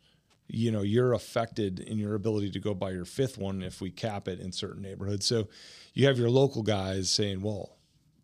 you 0.48 0.70
know, 0.70 0.82
you're 0.82 1.12
affected 1.12 1.80
in 1.80 1.98
your 1.98 2.14
ability 2.14 2.50
to 2.52 2.60
go 2.60 2.74
buy 2.74 2.90
your 2.90 3.04
fifth 3.04 3.38
one 3.38 3.62
if 3.62 3.80
we 3.80 3.90
cap 3.90 4.28
it 4.28 4.40
in 4.40 4.52
certain 4.52 4.82
neighborhoods. 4.82 5.26
So 5.26 5.48
you 5.94 6.06
have 6.06 6.18
your 6.18 6.30
local 6.30 6.62
guys 6.62 7.10
saying, 7.10 7.40
"Well, 7.40 7.76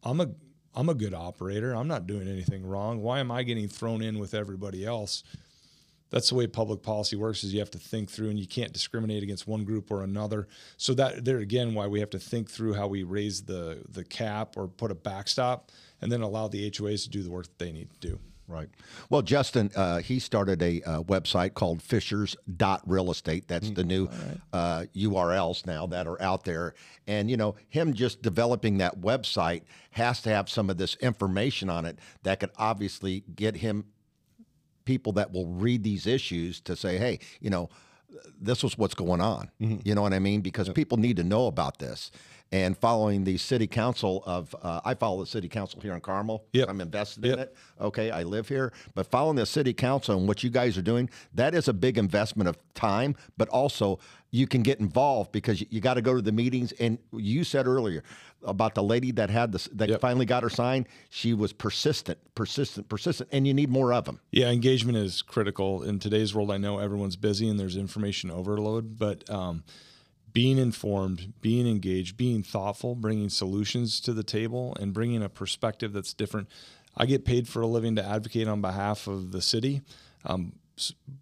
I'm 0.05 0.21
a 0.21 0.29
I'm 0.75 0.89
a 0.89 0.95
good 0.95 1.15
operator. 1.15 1.75
I'm 1.75 1.89
not 1.89 2.07
doing 2.07 2.29
anything 2.29 2.67
wrong. 2.67 3.03
Why 3.03 3.21
am 3.21 3.31
I 3.31 3.43
getting 3.43 3.69
thrown 3.69 4.03
in 4.03 4.19
with 4.19 4.35
everybody 4.35 4.85
else?" 4.85 5.23
that's 6.13 6.29
the 6.29 6.35
way 6.35 6.47
public 6.47 6.83
policy 6.83 7.17
works 7.17 7.43
is 7.43 7.53
you 7.55 7.59
have 7.59 7.71
to 7.71 7.79
think 7.79 8.11
through 8.11 8.29
and 8.29 8.39
you 8.39 8.47
can't 8.47 8.73
discriminate 8.73 9.23
against 9.23 9.49
one 9.49 9.65
group 9.65 9.91
or 9.91 10.03
another 10.03 10.47
so 10.77 10.93
that 10.95 11.25
there 11.25 11.39
again 11.39 11.75
why 11.75 11.87
we 11.87 11.99
have 11.99 12.11
to 12.11 12.19
think 12.19 12.51
through 12.51 12.75
how 12.75 12.87
we 12.87 13.03
raise 13.03 13.43
the 13.43 13.83
the 13.89 14.05
cap 14.05 14.57
or 14.57 14.69
put 14.69 14.91
a 14.91 14.95
backstop 14.95 15.73
and 16.01 16.13
then 16.13 16.21
allow 16.21 16.47
the 16.47 16.71
HOAs 16.71 17.03
to 17.05 17.09
do 17.09 17.23
the 17.23 17.31
work 17.31 17.47
that 17.47 17.59
they 17.59 17.73
need 17.73 17.89
to 17.91 18.09
do 18.09 18.21
Right. 18.53 18.69
Well, 19.09 19.23
Justin, 19.23 19.71
uh, 19.75 20.01
he 20.01 20.19
started 20.19 20.61
a 20.63 20.83
uh, 20.83 21.03
website 21.05 21.55
called 21.55 21.81
Fishers.real 21.81 23.11
estate. 23.11 23.49
That's 23.49 23.71
the 23.71 23.83
new 23.83 24.11
uh, 24.53 24.85
URLs 24.95 25.65
now 25.65 25.87
that 25.87 26.07
are 26.07 26.21
out 26.21 26.45
there. 26.45 26.75
And, 27.07 27.31
you 27.31 27.39
know, 27.39 27.55
him 27.71 27.95
just 27.95 28.21
developing 28.21 28.77
that 28.79 29.01
website 29.01 29.63
has 29.93 30.21
to 30.23 30.31
have 30.31 30.51
some 30.51 30.69
of 30.69 30.77
this 30.77 30.97
information 30.97 31.71
on 31.71 31.87
it 31.87 31.99
that 32.25 32.41
could 32.41 32.51
obviously 32.59 33.25
get 33.35 33.57
him 33.57 33.87
people 34.85 35.13
that 35.13 35.33
will 35.33 35.47
read 35.47 35.83
these 35.83 36.07
issues 36.07 36.61
to 36.61 36.77
say, 36.77 36.99
hey, 36.99 37.21
you 37.41 37.49
know, 37.49 37.71
this 38.41 38.63
was 38.63 38.77
what's 38.79 38.95
going 38.95 39.21
on. 39.21 39.51
You 39.59 39.95
know 39.95 40.03
what 40.03 40.13
I 40.13 40.19
mean? 40.19 40.41
Because 40.41 40.69
people 40.71 40.99
need 40.99 41.17
to 41.17 41.25
know 41.25 41.47
about 41.47 41.79
this. 41.79 42.11
And 42.53 42.77
following 42.77 43.25
the 43.25 43.39
city 43.39 43.67
council 43.67 44.23
of, 44.27 44.55
uh, 44.63 44.83
I 44.85 44.93
follow 44.93 45.21
the 45.21 45.27
city 45.27 45.49
council 45.49 45.81
here 45.81 45.95
in 45.95 46.03
Carmel. 46.03 46.45
Yep. 46.53 46.69
I'm 46.69 46.83
invested 46.83 47.25
in 47.25 47.39
it. 47.39 47.57
Okay, 47.81 48.11
I 48.11 48.25
live 48.25 48.47
here. 48.47 48.75
But 48.95 49.07
following 49.07 49.37
the 49.37 49.47
city 49.47 49.73
council 49.73 50.19
and 50.19 50.29
what 50.29 50.45
you 50.45 50.51
guys 50.51 50.77
are 50.77 50.83
doing, 50.83 51.09
that 51.33 51.55
is 51.55 51.69
a 51.69 51.73
big 51.73 51.97
investment 51.97 52.51
of 52.51 52.59
time, 52.75 53.17
but 53.39 53.49
also 53.49 54.01
you 54.31 54.47
can 54.47 54.63
get 54.63 54.81
involved 54.81 55.33
because 55.33 55.63
you, 55.63 55.67
you 55.71 55.81
got 55.81 55.95
to 55.95 56.03
go 56.03 56.15
to 56.15 56.21
the 56.21 56.33
meetings. 56.33 56.73
And 56.73 56.99
you 57.13 57.43
said 57.43 57.67
earlier 57.67 58.05
about 58.45 58.75
the 58.75 58.83
lady 58.83 59.11
that 59.13 59.31
had 59.31 59.53
this, 59.53 59.69
that 59.73 59.89
Yep. 59.89 60.01
finally 60.01 60.27
got 60.27 60.43
her 60.43 60.51
sign. 60.51 60.87
She 61.11 61.33
was 61.35 61.53
persistent, 61.53 62.19
persistent, 62.35 62.89
persistent, 62.89 63.29
and 63.33 63.47
you 63.47 63.55
need 63.55 63.71
more 63.71 63.93
of 63.93 64.05
them. 64.05 64.21
yeah 64.31 64.51
engagement 64.51 64.99
is 64.99 65.23
critical 65.23 65.83
in 65.83 65.99
today's 65.99 66.35
world 66.35 66.51
I 66.51 66.57
know 66.59 66.79
everyone's 66.79 67.17
busy 67.17 67.49
and 67.49 67.59
there's 67.59 67.77
information 67.77 68.31
overload 68.31 68.99
but 68.99 69.29
um, 69.31 69.65
being 70.33 70.59
informed 70.59 71.35
being 71.41 71.67
engaged 71.67 72.17
being 72.17 72.43
thoughtful 72.43 72.95
bringing 72.95 73.29
solutions 73.29 74.01
to 74.01 74.13
the 74.13 74.23
table 74.23 74.77
and 74.81 74.93
bringing 74.93 75.23
a 75.23 75.29
perspective 75.29 75.93
that's 75.93 76.15
different 76.15 76.49
I 76.97 77.07
get 77.07 77.25
paid 77.25 77.49
for 77.49 77.63
a 77.63 77.67
living 77.67 77.97
to 77.97 78.05
advocate 78.05 78.49
on 78.49 78.61
behalf 78.61 79.07
of 79.07 79.31
the 79.33 79.43
city 79.43 79.83
um, 80.25 80.55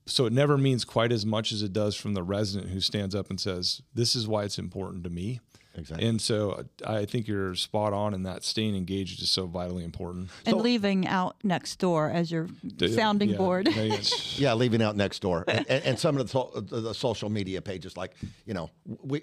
so 0.07 0.27
it 0.27 0.33
never 0.33 0.57
means 0.57 0.85
quite 0.85 1.11
as 1.13 1.27
much 1.27 1.51
as 1.53 1.63
it 1.63 1.73
does 1.73 1.97
from 1.97 2.15
the 2.15 2.23
resident 2.23 2.71
who 2.71 2.81
stands 2.81 3.15
up 3.15 3.31
and 3.31 3.41
says 3.41 3.83
this 3.95 4.15
is 4.15 4.29
why 4.29 4.45
it's 4.45 4.59
important 4.59 5.03
to 5.05 5.11
me 5.11 5.41
Exactly. 5.77 6.07
and 6.09 6.21
so 6.21 6.65
I 6.87 7.05
think 7.05 7.29
you're 7.29 7.55
spot 7.55 7.93
on 7.93 8.13
in 8.15 8.25
that 8.25 8.43
staying 8.45 8.75
engaged 8.77 9.23
is 9.23 9.31
so 9.31 9.47
vitally 9.47 9.85
important 9.85 10.31
And 10.45 10.57
leaving 10.61 11.07
out 11.07 11.37
next 11.45 11.79
door 11.79 12.11
as 12.11 12.31
your 12.31 12.49
sounding 12.89 13.31
Yeah. 13.31 13.37
board. 13.37 13.69
Yeah. 13.69 13.97
Yeah, 14.37 14.55
leaving 14.55 14.83
out 14.83 14.97
next 14.97 15.21
door, 15.21 15.45
and, 15.47 15.67
and, 15.69 15.85
and 15.85 15.99
some 15.99 16.17
of 16.17 16.27
the, 16.27 16.31
so- 16.31 16.51
the 16.61 16.81
the 16.81 16.95
social 16.95 17.29
media 17.31 17.61
pages, 17.63 17.97
like 17.97 18.15
you 18.47 18.55
know, 18.55 18.71
we. 19.03 19.23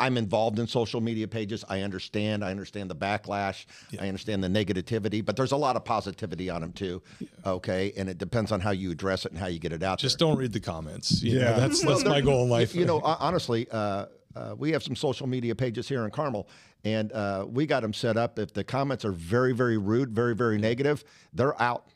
I'm 0.00 0.16
involved 0.16 0.58
in 0.58 0.66
social 0.66 1.00
media 1.02 1.28
pages. 1.28 1.64
I 1.68 1.82
understand. 1.82 2.42
I 2.42 2.50
understand 2.50 2.90
the 2.90 2.96
backlash. 2.96 3.66
I 4.00 4.08
understand 4.08 4.42
the 4.42 4.48
negativity, 4.48 5.22
but 5.24 5.36
there's 5.36 5.52
a 5.52 5.56
lot 5.56 5.76
of 5.76 5.84
positivity 5.84 6.48
on 6.48 6.62
them 6.62 6.72
too. 6.72 7.02
Okay, 7.44 7.92
and 7.96 8.08
it 8.08 8.16
depends 8.16 8.52
on 8.52 8.60
how 8.60 8.70
you 8.70 8.90
address 8.90 9.26
it 9.26 9.32
and 9.32 9.38
how 9.38 9.46
you 9.48 9.58
get 9.58 9.72
it 9.72 9.82
out. 9.82 9.98
Just 9.98 10.18
there. 10.18 10.26
don't 10.28 10.38
read 10.38 10.52
the 10.52 10.60
comments. 10.60 11.22
You 11.22 11.38
know, 11.38 11.44
Yeah. 11.44 11.52
that's 11.52 11.82
that's 11.84 12.04
my 12.06 12.22
goal 12.22 12.42
in 12.44 12.48
life. 12.48 12.74
You 12.74 12.86
know, 12.86 13.00
honestly, 13.04 13.68
uh, 13.70 14.06
uh, 14.36 14.54
we 14.56 14.70
have 14.72 14.82
some 14.82 14.96
social 14.96 15.26
media 15.26 15.54
pages 15.54 15.88
here 15.88 16.04
in 16.04 16.10
Carmel, 16.10 16.48
and 16.84 17.12
uh, 17.12 17.46
we 17.48 17.66
got 17.66 17.80
them 17.82 17.92
set 17.92 18.16
up. 18.16 18.38
If 18.38 18.52
the 18.52 18.64
comments 18.64 19.04
are 19.04 19.12
very, 19.12 19.52
very 19.52 19.78
rude, 19.78 20.10
very, 20.10 20.34
very 20.34 20.58
negative, 20.58 21.04
they're 21.32 21.60
out 21.60 21.88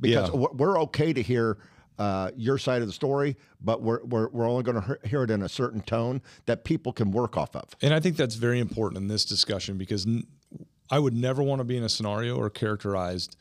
because 0.00 0.28
Yeah. 0.30 0.46
we're, 0.52 0.80
okay 0.82 1.12
to 1.12 1.22
hear. 1.22 1.58
Uh, 1.98 2.30
your 2.36 2.56
side 2.56 2.80
of 2.80 2.88
the 2.88 2.92
story, 2.92 3.36
but 3.60 3.82
we're, 3.82 4.02
we're, 4.04 4.26
we're 4.30 4.48
only 4.48 4.62
going 4.64 4.80
to 4.82 4.98
hear 5.06 5.22
it 5.22 5.30
in 5.30 5.42
a 5.42 5.48
certain 5.48 5.80
tone 5.82 6.22
that 6.46 6.64
people 6.64 6.90
can 6.90 7.12
work 7.12 7.36
off 7.36 7.54
of. 7.54 7.64
And 7.82 7.92
I 7.92 8.00
think 8.00 8.16
that's 8.16 8.34
very 8.34 8.58
important 8.60 8.96
in 9.00 9.08
this 9.08 9.26
discussion 9.26 9.76
because 9.76 10.06
n- 10.06 10.26
I 10.90 10.98
would 10.98 11.14
never 11.14 11.42
want 11.42 11.60
to 11.60 11.64
be 11.64 11.76
in 11.76 11.84
a 11.84 11.90
scenario 11.90 12.34
or 12.36 12.48
characterized 12.48 13.36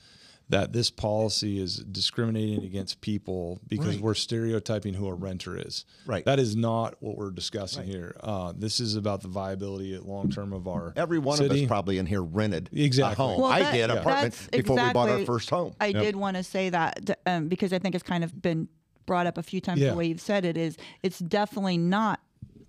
that 0.52 0.74
this 0.74 0.90
policy 0.92 1.60
is 1.60 1.78
discriminating 1.78 2.64
against 2.64 3.02
people 3.02 3.60
because 3.68 3.96
Right. 3.96 4.02
we're 4.02 4.14
stereotyping 4.14 4.94
who 4.94 5.08
a 5.08 5.14
renter 5.14 5.58
is. 5.58 5.86
Right. 6.06 6.24
That 6.26 6.40
is 6.40 6.56
not 6.56 6.96
what 7.02 7.18
we're 7.18 7.32
discussing 7.32 7.88
here. 7.88 8.16
Uh, 8.20 8.54
this 8.56 8.80
is 8.80 8.96
about 8.96 9.22
the 9.22 9.30
viability 9.30 9.96
at 9.96 10.06
long 10.06 10.30
term 10.30 10.52
of 10.54 10.68
our 10.68 10.94
Every 10.96 11.20
one 11.20 11.38
city. 11.38 11.56
of 11.60 11.64
us 11.64 11.68
probably 11.68 11.98
in 11.98 12.06
here 12.06 12.22
rented 12.22 12.70
Exactly. 12.74 13.14
a 13.24 13.28
home. 13.28 13.42
Well, 13.42 13.52
I 13.52 13.60
that- 13.62 13.72
did 13.72 13.90
yeah. 13.90 13.96
apartment 13.96 14.34
that's 14.34 14.48
before 14.58 14.76
we 14.76 14.94
bought 14.94 15.10
our 15.10 15.26
first 15.26 15.50
home. 15.50 15.74
I 15.80 15.92
did 15.94 16.16
want 16.16 16.38
to 16.38 16.44
say 16.44 16.70
that 16.70 17.20
um, 17.26 17.48
because 17.48 17.72
I 17.74 17.80
think 17.80 17.96
it's 17.96 18.04
kind 18.04 18.24
of 18.24 18.42
been 18.42 18.68
brought 19.06 19.28
up 19.28 19.38
a 19.38 19.44
few 19.44 19.62
times. 19.62 19.80
Yeah. 19.82 19.92
The 19.92 19.96
way 19.96 20.06
you've 20.08 20.22
said 20.22 20.46
it 20.46 20.58
is, 20.58 20.78
it's 21.02 21.20
definitely 21.20 21.78
not 21.78 22.20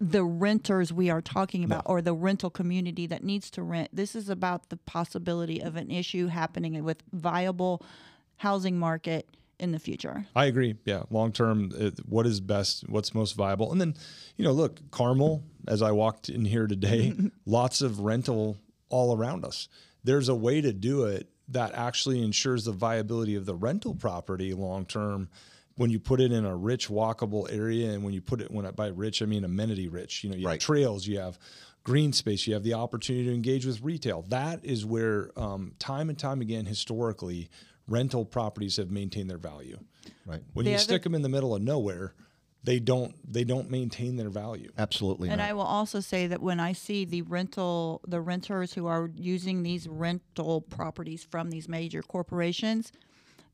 the 0.02 0.24
renters 0.24 0.92
we 0.92 1.10
are 1.10 1.22
talking 1.22 1.62
about 1.62 1.84
or 1.86 2.02
the 2.02 2.12
rental 2.12 2.50
community 2.50 3.06
that 3.06 3.22
needs 3.22 3.48
to 3.50 3.62
rent. 3.62 3.88
This 3.92 4.16
is 4.16 4.28
about 4.28 4.68
the 4.68 4.76
possibility 4.76 5.62
of 5.62 5.76
an 5.76 5.92
issue 5.92 6.26
happening 6.26 6.82
with 6.82 7.04
viable 7.12 7.84
housing 8.38 8.76
market 8.80 9.28
in 9.60 9.70
the 9.70 9.78
future. 9.78 10.26
I 10.34 10.46
agree. 10.46 10.74
Yeah, 10.84 11.04
long 11.10 11.30
term, 11.30 11.70
what 12.04 12.26
is 12.26 12.40
best? 12.40 12.88
What's 12.88 13.14
most 13.14 13.36
viable? 13.36 13.70
And 13.70 13.80
then, 13.80 13.94
you 14.36 14.44
know, 14.44 14.50
look, 14.50 14.90
Carmel. 14.90 15.44
As 15.68 15.80
I 15.80 15.92
walked 15.92 16.28
in 16.28 16.44
here 16.44 16.66
today, 16.66 17.14
lots 17.46 17.80
of 17.80 18.00
rental 18.00 18.58
all 18.88 19.16
around 19.16 19.44
us. 19.44 19.68
There's 20.02 20.28
a 20.28 20.34
way 20.34 20.60
to 20.60 20.72
do 20.72 21.04
it 21.04 21.28
that 21.46 21.72
actually 21.74 22.20
ensures 22.24 22.64
the 22.64 22.72
viability 22.72 23.36
of 23.36 23.46
the 23.46 23.54
rental 23.54 23.94
property 23.94 24.52
long 24.52 24.84
term. 24.84 25.28
When 25.76 25.90
you 25.90 25.98
put 25.98 26.20
it 26.20 26.32
in 26.32 26.44
a 26.44 26.54
rich, 26.56 26.88
walkable 26.88 27.50
area, 27.50 27.90
and 27.92 28.04
when 28.04 28.12
you 28.12 28.20
put 28.20 28.40
it, 28.40 28.50
when 28.50 28.66
I 28.66 28.70
by 28.72 28.88
rich, 28.88 29.22
I 29.22 29.26
mean 29.26 29.44
amenity 29.44 29.88
rich. 29.88 30.22
You 30.22 30.30
know, 30.30 30.36
you 30.36 30.46
Right. 30.46 30.52
have 30.54 30.60
trails, 30.60 31.06
you 31.06 31.18
have 31.18 31.38
green 31.82 32.12
space, 32.12 32.46
you 32.46 32.54
have 32.54 32.62
the 32.62 32.74
opportunity 32.74 33.26
to 33.26 33.34
engage 33.34 33.64
with 33.66 33.80
retail. 33.82 34.22
That 34.28 34.64
is 34.64 34.84
where, 34.84 35.30
um, 35.38 35.72
time 35.78 36.08
and 36.10 36.18
time 36.18 36.40
again, 36.40 36.66
historically, 36.66 37.48
rental 37.88 38.24
properties 38.24 38.76
have 38.76 38.90
maintained 38.90 39.28
their 39.30 39.38
value. 39.38 39.78
Right. 40.26 40.42
When 40.52 40.64
The 40.64 40.72
you 40.72 40.76
other- 40.76 40.82
stick 40.84 41.02
them 41.02 41.14
in 41.14 41.22
the 41.22 41.28
middle 41.28 41.54
of 41.54 41.62
nowhere, 41.62 42.14
they 42.64 42.78
don't 42.78 43.14
they 43.30 43.42
don't 43.42 43.68
maintain 43.70 44.14
their 44.16 44.30
value. 44.30 44.70
Absolutely 44.78 45.28
And 45.30 45.38
not. 45.38 45.48
I 45.48 45.52
will 45.52 45.62
also 45.62 45.98
say 45.98 46.28
that 46.28 46.40
when 46.40 46.60
I 46.60 46.72
see 46.74 47.04
the 47.04 47.22
rental, 47.22 48.00
the 48.06 48.20
renters 48.20 48.74
who 48.74 48.86
are 48.86 49.10
using 49.16 49.64
these 49.64 49.88
rental 49.88 50.60
properties 50.60 51.24
from 51.24 51.50
these 51.50 51.68
major 51.68 52.02
corporations, 52.02 52.92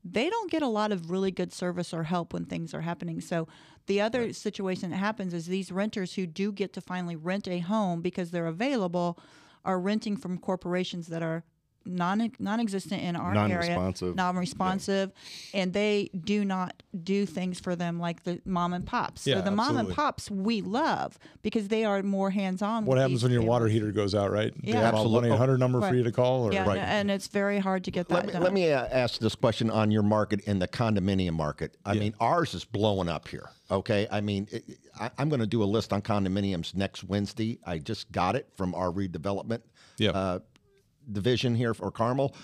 they 0.03 0.29
don't 0.29 0.51
get 0.51 0.61
a 0.61 0.67
lot 0.67 0.91
of 0.91 1.11
really 1.11 1.31
good 1.31 1.51
service 1.53 1.93
or 1.93 2.03
help 2.03 2.33
when 2.33 2.45
things 2.45 2.73
are 2.73 2.81
happening. 2.81 3.21
So 3.21 3.47
the 3.87 4.01
other 4.01 4.33
situation 4.33 4.91
that 4.91 4.97
happens 4.97 5.33
is 5.33 5.45
these 5.45 5.71
renters 5.71 6.13
who 6.13 6.25
do 6.25 6.51
get 6.51 6.73
to 6.73 6.81
finally 6.81 7.15
rent 7.15 7.47
a 7.47 7.59
home 7.59 8.01
because 8.01 8.31
they're 8.31 8.47
available 8.47 9.19
are 9.65 9.79
renting 9.79 10.15
from 10.15 10.37
corporations 10.37 11.07
that 11.07 11.21
are 11.21 11.43
non 11.85 12.31
non-existent 12.39 13.01
in 13.01 13.15
our 13.15 13.31
area, 13.35 13.47
Non-responsive. 13.49 14.15
non-responsive, 14.15 15.11
and 15.53 15.73
they 15.73 16.09
do 16.23 16.45
not 16.45 16.81
do 17.03 17.25
things 17.25 17.59
for 17.59 17.75
them 17.75 17.99
like 17.99 18.23
the 18.23 18.41
mom 18.45 18.73
and 18.73 18.85
pops. 18.85 19.25
Yeah, 19.25 19.35
so 19.35 19.41
the 19.41 19.51
mom 19.51 19.77
and 19.77 19.89
pops 19.89 20.29
we 20.29 20.61
love 20.61 21.17
because 21.41 21.67
they 21.67 21.85
are 21.85 22.01
more 22.03 22.29
hands-on. 22.31 22.85
What 22.85 22.97
happens 22.97 23.23
when 23.23 23.31
your 23.31 23.41
families. 23.41 23.49
water 23.49 23.67
heater 23.67 23.91
goes 23.91 24.13
out, 24.15 24.31
right? 24.31 24.53
Do 24.53 24.67
you 24.67 24.73
Yeah. 24.73 24.81
have 24.81 24.93
a 24.93 24.97
Absolutely. 24.97 25.29
one 25.29 25.35
eight 25.35 25.39
hundred 25.39 25.59
number 25.59 25.81
for 25.81 25.95
you 25.95 26.03
to 26.03 26.11
call, 26.11 26.43
or 26.43 26.53
Yeah, 26.53 26.65
Right. 26.67 26.77
and 26.77 27.09
it's 27.09 27.27
very 27.27 27.59
hard 27.59 27.83
to 27.85 27.91
get 27.91 28.07
that 28.09 28.15
Let 28.15 28.25
me, 28.27 28.33
done. 28.33 28.43
let 28.43 28.53
me 28.53 28.71
uh, 28.71 28.85
ask 28.91 29.19
this 29.19 29.35
question 29.35 29.69
on 29.69 29.91
your 29.91 30.03
market 30.03 30.41
in 30.41 30.59
the 30.59 30.67
condominium 30.67 31.33
market. 31.33 31.77
I 31.85 31.93
Yeah. 31.93 31.99
mean, 32.01 32.15
ours 32.19 32.53
is 32.53 32.65
blowing 32.65 33.09
up 33.09 33.27
here. 33.27 33.49
Okay. 33.71 34.07
I 34.11 34.21
mean, 34.21 34.47
it, 34.51 34.63
I, 34.99 35.09
I'm 35.17 35.29
going 35.29 35.39
to 35.41 35.47
do 35.47 35.63
a 35.63 35.65
list 35.65 35.93
on 35.93 36.01
condominiums 36.01 36.75
next 36.75 37.03
Wednesday. 37.03 37.59
I 37.65 37.77
just 37.77 38.11
got 38.11 38.35
it 38.35 38.47
from 38.57 38.73
our 38.75 38.89
redevelopment 38.91 39.61
yeah, 39.97 40.11
uh, 40.11 40.39
division 41.11 41.55
here 41.55 41.73
for 41.73 41.91
Carmel. 41.91 42.35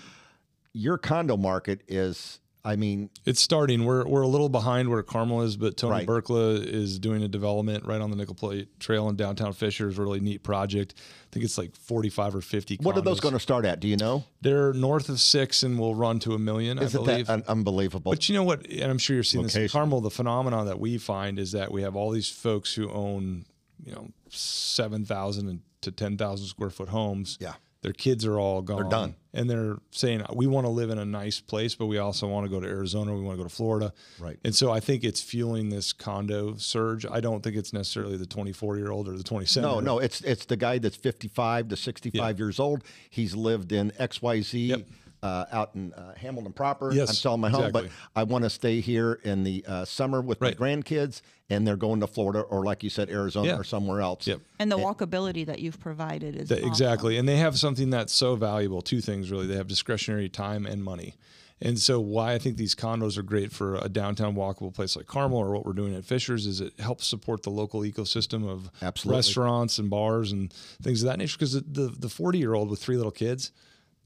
Your 0.72 0.98
condo 0.98 1.36
market 1.36 1.80
is, 1.88 2.38
I 2.62 2.76
mean, 2.76 3.08
it's 3.24 3.40
starting. 3.40 3.84
We're 3.86 4.04
we're 4.06 4.22
a 4.22 4.26
little 4.28 4.48
behind 4.50 4.90
where 4.90 5.02
Carmel 5.02 5.40
is, 5.42 5.56
but 5.56 5.76
Tony 5.78 5.92
Right. 5.92 6.06
Birkla 6.06 6.62
is 6.62 6.98
doing 6.98 7.22
a 7.22 7.28
development 7.28 7.86
right 7.86 8.00
on 8.00 8.10
the 8.10 8.16
Nickel 8.16 8.34
Plate 8.34 8.68
Trail 8.78 9.08
in 9.08 9.16
downtown 9.16 9.52
Fishers. 9.54 9.96
Really 9.96 10.20
neat 10.20 10.42
project. 10.42 10.94
I 10.98 11.26
think 11.32 11.44
it's 11.44 11.56
like 11.56 11.74
forty 11.76 12.10
five 12.10 12.34
or 12.34 12.42
fifty. 12.42 12.76
what 12.82 12.96
are 12.96 13.00
those 13.00 13.20
going 13.20 13.32
to 13.34 13.40
start 13.40 13.64
at? 13.64 13.80
Do 13.80 13.88
you 13.88 13.96
know? 13.96 14.24
They're 14.42 14.74
north 14.74 15.08
of 15.08 15.18
six 15.20 15.62
and 15.62 15.78
will 15.78 15.94
run 15.94 16.18
to 16.20 16.34
a 16.34 16.38
million. 16.38 16.78
Isn't 16.78 17.00
I 17.00 17.04
believe. 17.04 17.26
that 17.28 17.32
un- 17.32 17.44
unbelievable? 17.48 18.10
But 18.12 18.28
you 18.28 18.34
know 18.34 18.44
what? 18.44 18.66
And 18.66 18.90
I'm 18.90 18.98
sure 18.98 19.14
you're 19.14 19.22
seeing 19.22 19.44
this 19.44 19.56
in 19.56 19.68
Carmel. 19.68 20.02
The 20.02 20.10
phenomenon 20.10 20.66
that 20.66 20.78
we 20.78 20.98
find 20.98 21.38
is 21.38 21.52
that 21.52 21.72
we 21.72 21.80
have 21.82 21.96
all 21.96 22.10
these 22.10 22.28
folks 22.28 22.74
who 22.74 22.90
own, 22.90 23.46
you 23.82 23.92
know, 23.92 24.08
seven 24.28 25.04
thousand 25.06 25.62
to 25.82 25.90
ten 25.92 26.18
thousand 26.18 26.48
square 26.48 26.70
foot 26.70 26.88
homes. 26.90 27.38
Yeah. 27.40 27.54
Their 27.82 27.92
kids 27.92 28.24
are 28.24 28.38
all 28.38 28.62
gone. 28.62 28.76
They're 28.76 28.90
done. 28.90 29.14
And 29.32 29.50
they're 29.50 29.76
saying 29.90 30.24
we 30.32 30.46
want 30.46 30.64
to 30.64 30.70
live 30.70 30.90
in 30.90 30.98
a 30.98 31.04
nice 31.04 31.40
place, 31.40 31.74
but 31.74 31.86
we 31.86 31.98
also 31.98 32.26
want 32.26 32.46
to 32.46 32.50
go 32.50 32.58
to 32.58 32.66
Arizona. 32.66 33.14
We 33.14 33.20
want 33.20 33.36
to 33.36 33.42
go 33.42 33.48
to 33.48 33.54
Florida. 33.54 33.92
Right. 34.18 34.38
And 34.44 34.54
so 34.54 34.72
I 34.72 34.80
think 34.80 35.04
it's 35.04 35.20
fueling 35.20 35.68
this 35.68 35.92
condo 35.92 36.56
surge. 36.56 37.04
I 37.04 37.20
don't 37.20 37.42
think 37.42 37.54
it's 37.54 37.72
necessarily 37.72 38.16
the 38.16 38.26
24 38.26 38.78
year 38.78 38.90
old 38.90 39.08
or 39.08 39.16
the 39.16 39.22
27. 39.22 39.68
No, 39.68 39.80
no, 39.80 39.98
it's 39.98 40.22
it's 40.22 40.46
the 40.46 40.56
guy 40.56 40.78
that's 40.78 40.96
55 40.96 41.68
to 41.68 41.76
65 41.76 42.38
years 42.38 42.58
old. 42.58 42.82
He's 43.10 43.34
lived 43.34 43.72
in 43.72 43.90
XYZ 43.92 44.68
Yep. 44.68 44.86
Uh, 45.26 45.46
out 45.52 45.70
in 45.74 45.92
uh, 45.92 46.14
Hamilton 46.14 46.52
proper. 46.52 46.92
Yes, 46.92 47.08
I'm 47.10 47.14
selling 47.16 47.40
my 47.40 47.50
home, 47.50 47.64
exactly. 47.64 47.90
but 48.14 48.20
I 48.20 48.22
want 48.22 48.44
to 48.44 48.50
stay 48.50 48.80
here 48.80 49.18
in 49.24 49.42
the 49.44 49.64
uh, 49.66 49.84
summer 49.84 50.20
with 50.20 50.40
Right. 50.40 50.58
my 50.58 50.66
grandkids, 50.68 51.20
and 51.50 51.66
they're 51.66 51.76
going 51.76 52.00
to 52.00 52.06
Florida 52.06 52.40
or, 52.40 52.64
like 52.64 52.82
you 52.82 52.90
said, 52.90 53.10
Arizona 53.10 53.48
Yeah. 53.48 53.56
or 53.58 53.64
somewhere 53.64 54.00
else. 54.00 54.26
Yep. 54.26 54.40
and 54.58 54.70
the 54.70 54.78
walkability 54.78 55.44
that 55.46 55.58
you've 55.58 55.80
provided 55.80 56.36
is 56.36 56.48
That- 56.48 56.58
awesome. 56.58 56.68
exactly. 56.70 57.16
And 57.18 57.28
they 57.28 57.36
have 57.38 57.58
something 57.58 57.90
that's 57.90 58.12
so 58.14 58.36
valuable. 58.36 58.80
Two 58.82 59.00
things 59.00 59.30
really. 59.30 59.46
They 59.46 59.56
have 59.56 59.66
discretionary 59.68 60.28
time 60.28 60.64
and 60.66 60.82
money. 60.84 61.14
And 61.58 61.78
so 61.80 61.98
why 62.00 62.34
I 62.34 62.38
think 62.38 62.58
these 62.58 62.74
condos 62.74 63.16
are 63.16 63.22
great 63.22 63.50
for 63.50 63.76
a 63.76 63.88
downtown 63.88 64.34
walkable 64.34 64.74
place 64.74 64.94
like 64.94 65.06
Carmel 65.06 65.38
or 65.38 65.52
what 65.52 65.64
we're 65.64 65.72
doing 65.72 65.94
at 65.94 66.04
Fishers 66.04 66.44
is 66.46 66.60
it 66.60 66.78
helps 66.78 67.06
support 67.06 67.42
the 67.44 67.50
local 67.50 67.80
ecosystem 67.80 68.46
of 68.46 68.70
Absolutely. 68.82 69.16
restaurants 69.18 69.78
and 69.78 69.88
bars 69.88 70.32
and 70.32 70.52
things 70.82 71.02
of 71.02 71.06
that 71.08 71.18
nature. 71.18 71.36
Because 71.38 71.54
the 71.54 71.94
the 71.98 72.10
40 72.10 72.38
year 72.38 72.52
old 72.52 72.68
with 72.68 72.80
three 72.82 72.96
little 72.98 73.10
kids, 73.10 73.52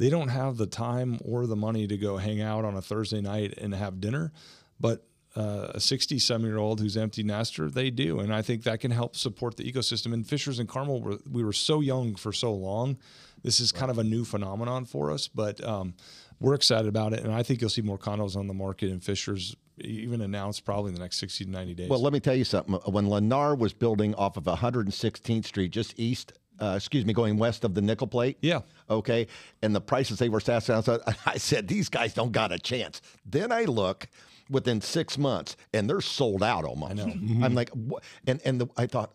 they 0.01 0.09
don't 0.09 0.29
have 0.29 0.57
the 0.57 0.67
time 0.67 1.19
or 1.23 1.47
the 1.47 1.55
money 1.55 1.87
to 1.87 1.99
go 1.99 2.17
hang 2.17 2.41
out 2.41 2.65
on 2.65 2.75
a 2.75 2.81
Thursday 2.81 3.21
night 3.21 3.53
and 3.59 3.75
have 3.75 4.01
dinner. 4.01 4.33
But 4.81 5.07
uh, 5.37 5.73
a 5.75 5.81
60 5.81 6.19
some 6.19 6.43
year 6.43 6.57
old 6.57 6.81
who's 6.81 6.97
empty 6.97 7.23
nester, 7.23 7.69
they 7.69 7.91
do. 7.91 8.19
And 8.19 8.35
I 8.35 8.41
think 8.41 8.63
that 8.63 8.81
can 8.81 8.93
help 8.93 9.15
support 9.15 9.59
the 9.59 9.71
ecosystem. 9.71 10.15
And 10.15 10.27
Fishers 10.27 10.59
and 10.59 10.67
Carmel, 10.67 11.03
were, 11.03 11.19
we 11.31 11.45
were 11.45 11.53
so 11.53 11.83
young 11.83 12.15
for 12.15 12.33
so 12.33 12.51
long. 12.51 12.97
This 13.43 13.61
is 13.61 13.73
kind 13.73 13.91
of 13.91 13.99
a 13.99 14.03
new 14.03 14.25
phenomenon 14.25 14.87
for 14.87 15.11
us, 15.11 15.29
but 15.29 15.63
um, 15.63 15.93
we're 16.41 16.55
excited 16.55 16.89
about 16.89 17.13
it. 17.13 17.21
And 17.21 17.35
I 17.35 17.43
think 17.43 17.61
you'll 17.61 17.69
see 17.69 17.83
more 17.83 17.99
condos 17.99 18.37
on 18.37 18.47
the 18.47 18.55
market 18.55 18.89
in 18.89 19.01
Fishers, 19.01 19.55
even 19.79 20.23
announced 20.23 20.65
probably 20.65 20.89
in 20.89 20.95
the 20.95 21.01
next 21.01 21.19
60 21.19 21.45
to 21.45 21.51
90 21.51 21.75
days. 21.75 21.91
Well, 21.91 22.01
let 22.01 22.15
me 22.15 22.21
tell 22.21 22.35
you 22.35 22.45
something. 22.45 22.77
When 22.87 23.05
Lennar 23.05 23.57
was 23.57 23.75
building 23.75 24.15
off 24.15 24.39
of 24.39 24.45
116th 24.45 25.45
Street, 25.45 25.73
just 25.73 25.93
east, 25.99 26.33
uh, 26.61 26.75
excuse 26.77 27.05
me, 27.05 27.13
going 27.13 27.37
west 27.37 27.65
of 27.65 27.75
the 27.75 27.81
Nickel 27.81 28.07
Plate. 28.07 28.39
yeah. 28.41 28.61
Okay. 28.89 29.27
And 29.63 29.75
the 29.75 29.81
prices 29.81 30.19
they 30.19 30.29
were 30.29 30.43
asking, 30.47 30.83
I 31.27 31.39
said, 31.39 31.69
these 31.69 31.89
guys 31.89 32.15
don't 32.15 32.33
got 32.33 32.53
a 32.53 32.59
chance. 32.59 33.01
Then 33.25 33.53
I 33.53 33.65
look 33.65 34.09
within 34.51 34.81
six 34.81 35.17
months 35.17 35.57
and 35.73 35.89
they're 35.89 36.01
sold 36.01 36.43
out 36.43 36.65
almost. 36.65 36.93
I 36.93 36.95
know. 36.95 37.45
I'm 37.45 37.55
like, 37.55 37.71
what? 37.71 38.03
And, 38.27 38.41
and 38.45 38.61
the, 38.61 38.69
I 38.77 38.87
thought, 38.87 39.13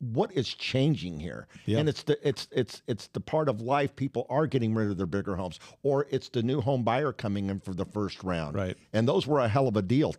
what 0.00 0.32
is 0.32 0.48
changing 0.48 1.18
here? 1.18 1.48
Yeah. 1.66 1.78
And 1.78 1.88
it's 1.88 2.04
the 2.04 2.18
it's 2.26 2.46
it's 2.52 2.82
it's 2.86 3.08
the 3.08 3.20
part 3.20 3.48
of 3.48 3.60
life 3.60 3.96
people 3.96 4.26
are 4.30 4.46
getting 4.46 4.74
rid 4.74 4.90
of 4.90 4.96
their 4.96 5.06
bigger 5.06 5.34
homes, 5.34 5.58
or 5.82 6.06
it's 6.10 6.28
the 6.28 6.42
new 6.42 6.60
home 6.60 6.84
buyer 6.84 7.12
coming 7.12 7.50
in 7.50 7.60
for 7.60 7.74
the 7.74 7.84
first 7.84 8.22
round. 8.22 8.54
Right. 8.54 8.76
And 8.92 9.08
those 9.08 9.26
were 9.26 9.40
a 9.40 9.48
hell 9.48 9.66
of 9.66 9.76
a 9.76 9.82
deal. 9.82 10.14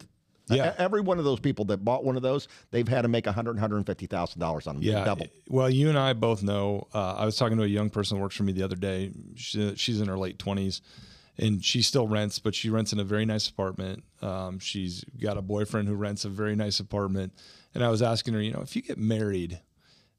Yeah. 0.49 0.73
Every 0.77 1.01
one 1.01 1.19
of 1.19 1.25
those 1.25 1.39
people 1.39 1.65
that 1.65 1.83
bought 1.83 2.03
one 2.03 2.15
of 2.15 2.21
those, 2.21 2.47
they've 2.71 2.87
had 2.87 3.03
to 3.03 3.07
make 3.07 3.27
a 3.27 3.31
hundred, 3.31 3.59
hundred 3.59 3.77
and 3.77 3.85
fifty 3.85 4.05
thousand 4.05 4.39
dollars 4.39 4.67
on 4.67 4.75
them. 4.75 4.83
Yeah. 4.83 5.03
Double. 5.05 5.27
Well, 5.47 5.69
you 5.69 5.89
and 5.89 5.97
I 5.97 6.13
both 6.13 6.43
know. 6.43 6.87
Uh, 6.93 7.15
I 7.15 7.25
was 7.25 7.35
talking 7.35 7.57
to 7.57 7.63
a 7.63 7.67
young 7.67 7.89
person 7.89 8.17
that 8.17 8.21
works 8.21 8.35
for 8.35 8.43
me 8.43 8.53
the 8.53 8.63
other 8.63 8.75
day. 8.75 9.11
She, 9.35 9.75
she's 9.75 10.01
in 10.01 10.07
her 10.07 10.17
late 10.17 10.39
twenties, 10.39 10.81
and 11.37 11.63
she 11.63 11.81
still 11.81 12.07
rents, 12.07 12.39
but 12.39 12.55
she 12.55 12.69
rents 12.69 12.93
in 12.93 12.99
a 12.99 13.03
very 13.03 13.25
nice 13.25 13.47
apartment. 13.47 14.03
Um, 14.21 14.59
she's 14.59 15.03
got 15.21 15.37
a 15.37 15.41
boyfriend 15.41 15.87
who 15.87 15.95
rents 15.95 16.25
a 16.25 16.29
very 16.29 16.55
nice 16.55 16.79
apartment. 16.79 17.33
And 17.73 17.83
I 17.83 17.89
was 17.89 18.01
asking 18.01 18.33
her, 18.33 18.41
you 18.41 18.51
know, 18.51 18.61
if 18.61 18.75
you 18.75 18.81
get 18.81 18.97
married 18.97 19.61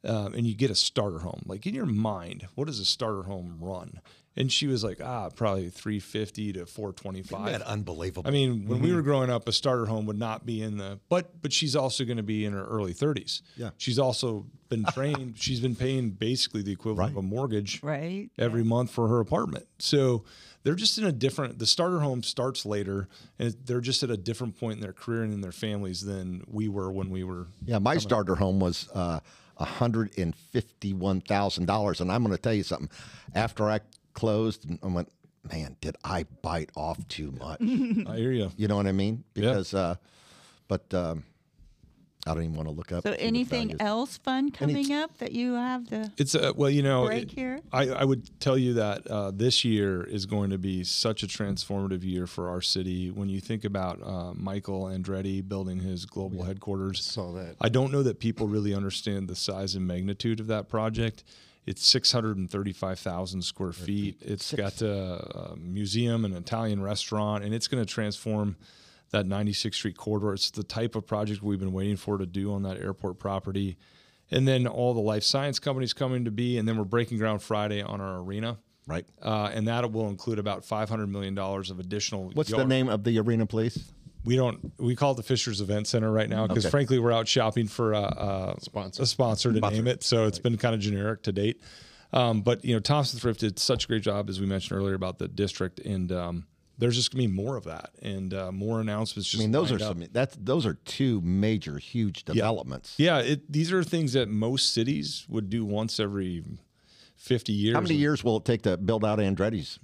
um, 0.04 0.34
and 0.34 0.46
you 0.46 0.54
get 0.54 0.70
a 0.70 0.74
starter 0.74 1.18
home, 1.18 1.42
like 1.46 1.66
in 1.66 1.74
your 1.74 1.86
mind, 1.86 2.46
what 2.54 2.68
does 2.68 2.78
a 2.80 2.84
starter 2.84 3.24
home 3.24 3.58
run? 3.60 4.00
And 4.36 4.50
she 4.50 4.68
was 4.68 4.84
like, 4.84 5.00
ah, 5.02 5.28
probably 5.30 5.70
three 5.70 5.98
fifty 5.98 6.52
to 6.52 6.64
four 6.64 6.92
twenty 6.92 7.22
five. 7.22 7.60
unbelievable? 7.62 8.28
I 8.28 8.30
mean, 8.30 8.66
when 8.66 8.80
we 8.80 8.94
were 8.94 9.02
growing 9.02 9.28
up, 9.28 9.48
a 9.48 9.52
starter 9.52 9.86
home 9.86 10.06
would 10.06 10.18
not 10.18 10.46
be 10.46 10.62
in 10.62 10.76
the 10.76 11.00
but 11.08 11.42
but 11.42 11.52
she's 11.52 11.74
also 11.74 12.04
going 12.04 12.16
to 12.16 12.22
be 12.22 12.44
in 12.44 12.52
her 12.52 12.64
early 12.64 12.94
30s. 12.94 13.42
Yeah. 13.56 13.70
She's 13.76 13.98
also 13.98 14.46
been 14.68 14.84
trained. 14.84 15.36
she's 15.38 15.60
been 15.60 15.74
paying 15.74 16.10
basically 16.10 16.62
the 16.62 16.72
equivalent 16.72 17.12
of 17.12 17.16
a 17.16 17.22
mortgage 17.22 17.82
right? 17.82 18.30
every 18.38 18.62
month 18.62 18.90
for 18.90 19.08
her 19.08 19.18
apartment. 19.18 19.66
So 19.78 20.24
they're 20.62 20.74
just 20.74 20.96
in 20.98 21.04
a 21.04 21.12
different 21.12 21.58
the 21.58 21.66
starter 21.66 22.00
home 22.00 22.22
starts 22.22 22.64
later 22.64 23.08
and 23.38 23.56
they're 23.64 23.80
just 23.80 24.02
at 24.02 24.10
a 24.10 24.16
different 24.16 24.58
point 24.58 24.74
in 24.74 24.80
their 24.80 24.92
career 24.92 25.22
and 25.22 25.32
in 25.32 25.40
their 25.40 25.52
families 25.52 26.02
than 26.02 26.44
we 26.46 26.68
were 26.68 26.92
when 26.92 27.10
we 27.10 27.24
were 27.24 27.48
Yeah, 27.64 27.78
my 27.78 27.96
starter 27.96 28.36
home 28.36 28.60
was 28.60 28.88
uh, 28.94 29.20
hundred 29.64 30.16
and 30.18 30.34
fifty-one 30.34 31.20
thousand 31.20 31.66
dollars, 31.66 32.00
and 32.00 32.10
I'm 32.10 32.22
going 32.22 32.34
to 32.34 32.40
tell 32.40 32.54
you 32.54 32.62
something. 32.62 32.88
After 33.34 33.68
I 33.68 33.80
closed 34.14 34.68
and 34.68 34.78
I 34.82 34.86
went, 34.88 35.08
man, 35.50 35.76
did 35.80 35.96
I 36.04 36.24
bite 36.42 36.70
off 36.76 37.06
too 37.08 37.32
much? 37.32 37.60
I 37.62 38.16
hear 38.16 38.32
you. 38.32 38.50
you 38.56 38.68
know 38.68 38.76
what 38.76 38.86
I 38.86 38.92
mean? 38.92 39.24
Because, 39.34 39.72
uh, 39.74 39.94
but 40.68 40.92
um, 40.94 41.24
I 42.26 42.34
don't 42.34 42.42
even 42.42 42.54
want 42.56 42.68
to 42.68 42.74
look 42.74 42.92
up. 42.92 43.02
So 43.02 43.14
anything 43.18 43.80
else 43.80 44.18
fun 44.18 44.50
coming 44.50 44.92
up 44.92 45.16
that 45.18 45.32
you 45.32 45.54
have 45.54 45.88
to 45.88 46.12
It's 46.18 46.34
uh, 46.34 46.52
well, 46.54 46.68
you 46.68 46.82
know, 46.82 47.06
break 47.06 47.22
it- 47.24 47.30
here? 47.32 47.60
I, 47.72 47.88
I 47.88 48.04
would 48.04 48.38
tell 48.40 48.58
you 48.58 48.74
that 48.74 49.06
uh, 49.06 49.30
this 49.30 49.64
year 49.64 50.04
is 50.04 50.26
going 50.26 50.50
to 50.50 50.58
be 50.58 50.84
such 50.84 51.22
a 51.22 51.26
transformative 51.26 52.04
year 52.04 52.26
for 52.26 52.50
our 52.50 52.60
city. 52.60 53.10
When 53.10 53.30
you 53.30 53.40
think 53.40 53.64
about 53.64 54.02
uh, 54.02 54.34
Michael 54.34 54.84
Andretti 54.84 55.46
building 55.48 55.78
his 55.80 56.04
global 56.04 56.42
headquarters, 56.44 57.02
Saw 57.02 57.32
that. 57.32 57.56
I 57.60 57.70
don't 57.70 57.90
know 57.90 58.02
that 58.02 58.18
people 58.20 58.46
really 58.46 58.74
understand 58.74 59.26
the 59.28 59.34
size 59.36 59.74
and 59.74 59.86
magnitude 59.86 60.40
of 60.40 60.46
that 60.48 60.68
project. 60.68 61.24
It's 61.66 61.86
635,000 61.86 63.42
square 63.42 63.72
feet. 63.72 64.16
It's 64.20 64.52
got 64.54 64.80
a, 64.82 65.52
a 65.52 65.56
museum, 65.56 66.24
an 66.24 66.34
Italian 66.34 66.82
restaurant, 66.82 67.44
and 67.44 67.54
it's 67.54 67.68
going 67.68 67.84
to 67.84 67.90
transform 67.92 68.56
that 69.10 69.26
96th 69.26 69.74
Street 69.74 69.96
corridor. 69.96 70.32
It's 70.32 70.50
the 70.50 70.62
type 70.62 70.94
of 70.94 71.06
project 71.06 71.42
we've 71.42 71.60
been 71.60 71.72
waiting 71.72 71.96
for 71.96 72.18
to 72.18 72.26
do 72.26 72.52
on 72.52 72.62
that 72.62 72.78
airport 72.78 73.18
property. 73.18 73.76
And 74.30 74.46
then 74.46 74.66
all 74.66 74.94
the 74.94 75.00
life 75.00 75.24
science 75.24 75.58
companies 75.58 75.92
coming 75.92 76.24
to 76.24 76.30
be, 76.30 76.56
and 76.56 76.66
then 76.68 76.78
we're 76.78 76.84
breaking 76.84 77.18
ground 77.18 77.42
Friday 77.42 77.82
on 77.82 78.00
our 78.00 78.20
arena. 78.20 78.58
right? 78.86 79.04
Uh, 79.20 79.50
and 79.52 79.68
that 79.68 79.90
will 79.92 80.08
include 80.08 80.38
about 80.38 80.62
$500 80.62 81.08
million 81.08 81.36
of 81.38 81.78
additional. 81.78 82.30
What's 82.30 82.50
the 82.50 82.64
name 82.64 82.88
of 82.88 83.04
the 83.04 83.18
arena, 83.18 83.46
please? 83.46 83.92
We 84.24 84.36
don't 84.36 84.72
we 84.78 84.94
call 84.96 85.12
it 85.12 85.16
the 85.16 85.22
Fishers 85.22 85.60
Event 85.60 85.86
Center 85.86 86.10
right 86.12 86.28
now 86.28 86.46
because 86.46 86.64
Okay. 86.66 86.70
frankly 86.70 86.98
we're 86.98 87.12
out 87.12 87.26
shopping 87.28 87.66
for 87.68 87.92
a, 87.92 88.02
a 88.02 88.54
Sponsor. 88.60 89.02
a 89.02 89.06
sponsor 89.06 89.52
to 89.52 89.60
name 89.60 89.86
it, 89.86 90.02
so 90.02 90.24
it's 90.26 90.38
been 90.38 90.56
kind 90.56 90.74
of 90.74 90.80
generic 90.80 91.22
to 91.24 91.32
date. 91.32 91.60
Um, 92.12 92.42
but 92.42 92.64
you 92.64 92.74
know, 92.74 92.80
Thompson 92.80 93.18
Thrift 93.20 93.40
did 93.40 93.58
such 93.58 93.84
a 93.84 93.88
great 93.88 94.02
job 94.02 94.28
as 94.28 94.40
we 94.40 94.46
mentioned 94.46 94.78
earlier 94.78 94.94
about 94.94 95.18
the 95.18 95.28
district, 95.28 95.78
and 95.80 96.10
um, 96.12 96.46
there's 96.76 96.96
just 96.96 97.12
gonna 97.12 97.22
be 97.22 97.28
more 97.32 97.56
of 97.56 97.64
that 97.64 97.90
and 98.02 98.34
uh, 98.34 98.50
more 98.50 98.80
announcements. 98.80 99.28
Just 99.30 99.40
I 99.40 99.44
mean, 99.44 99.52
those 99.52 99.70
are 99.70 99.76
up. 99.76 99.80
some. 99.82 100.04
That's 100.12 100.36
those 100.40 100.66
are 100.66 100.74
two 100.74 101.20
major, 101.22 101.78
huge 101.78 102.24
developments. 102.24 102.94
yeah. 102.98 103.18
It, 103.20 103.50
these 103.52 103.72
are 103.72 103.84
things 103.84 104.12
that 104.14 104.28
most 104.28 104.72
cities 104.74 105.24
would 105.28 105.48
do 105.50 105.64
once 105.64 106.00
every 106.00 106.42
50 107.16 107.52
years. 107.52 107.74
How 107.74 107.80
many 107.82 107.94
years 107.96 108.24
will 108.24 108.38
it 108.38 108.44
take 108.44 108.62
to 108.62 108.76
build 108.76 109.04
out 109.04 109.18
Andretti's? 109.18 109.78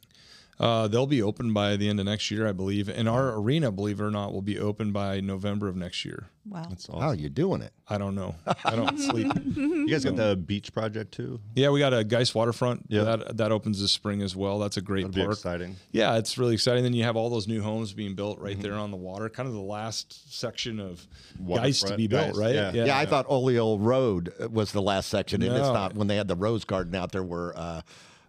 Uh, 0.59 0.89
they'll 0.89 1.07
be 1.07 1.23
open 1.23 1.53
by 1.53 1.77
the 1.77 1.87
end 1.89 2.01
of 2.01 2.07
next 2.07 2.31
year, 2.31 2.49
I 2.49 2.53
believe, 2.53 2.89
and 2.89 3.09
our 3.09 3.37
arena, 3.37 3.71
believe 3.71 4.01
it 4.01 4.05
or 4.05 4.11
not, 4.11 4.33
will 4.33 4.41
be 4.41 4.59
open 4.59 4.91
by 4.91 5.21
November 5.21 5.69
of 5.69 5.77
next 5.77 6.03
year. 6.05 6.29
Wow. 6.49 6.65
That's 6.69 6.87
How 6.87 6.95
awesome. 6.95 7.09
are 7.09 7.15
you 7.15 7.29
doing 7.29 7.61
it? 7.61 7.73
I 7.89 7.99
don't 7.99 8.15
know. 8.15 8.35
I 8.65 8.75
don't 8.75 8.97
sleep. 9.11 9.31
You 9.55 9.87
guys 9.89 10.05
got 10.05 10.17
the 10.17 10.35
beach 10.35 10.73
project 10.73 11.13
too? 11.13 11.41
Yeah, 11.55 11.69
we 11.71 11.81
got 11.81 11.93
a 11.93 12.05
Geist 12.05 12.35
waterfront. 12.35 12.87
Yeah. 12.89 13.03
That 13.05 13.37
that 13.37 13.53
opens 13.53 13.81
this 13.83 13.93
spring 13.93 14.23
as 14.23 14.35
well. 14.35 14.59
That's 14.59 14.77
a 14.79 14.81
great 14.81 15.03
That'd 15.13 15.15
be 15.27 15.31
exciting. 15.31 15.77
Yeah, 15.93 16.17
it's 16.17 16.39
really 16.39 16.55
exciting. 16.55 16.85
Then 16.85 16.95
you 16.95 17.03
have 17.05 17.17
all 17.17 17.29
those 17.29 17.47
new 17.49 17.61
homes 17.63 17.93
being 17.93 18.15
built 18.15 18.39
right 18.39 18.53
Mm-hmm. 18.55 18.63
there 18.63 18.75
on 18.75 18.91
the 18.93 18.97
water. 18.97 19.29
Kind 19.29 19.49
of 19.49 19.55
the 19.55 19.61
last 19.61 20.33
section 20.35 20.81
of 20.81 21.07
Geist 21.47 21.87
to 21.89 21.97
be 21.97 22.07
built, 22.07 22.29
Geist, 22.29 22.39
right? 22.41 22.55
yeah. 22.55 22.73
Yeah, 22.73 22.97
I 22.99 23.05
thought 23.07 23.27
Olio 23.29 23.77
Road 23.77 24.33
was 24.51 24.73
the 24.73 24.81
last 24.83 25.09
section, 25.11 25.43
and 25.43 25.53
it's 25.53 25.69
not. 25.69 25.95
When 25.95 26.07
they 26.07 26.17
had 26.17 26.29
the 26.29 26.37
Rose 26.37 26.65
Garden 26.65 26.95
out 26.95 27.13
there, 27.13 27.23
where 27.25 27.59
uh, 27.59 27.83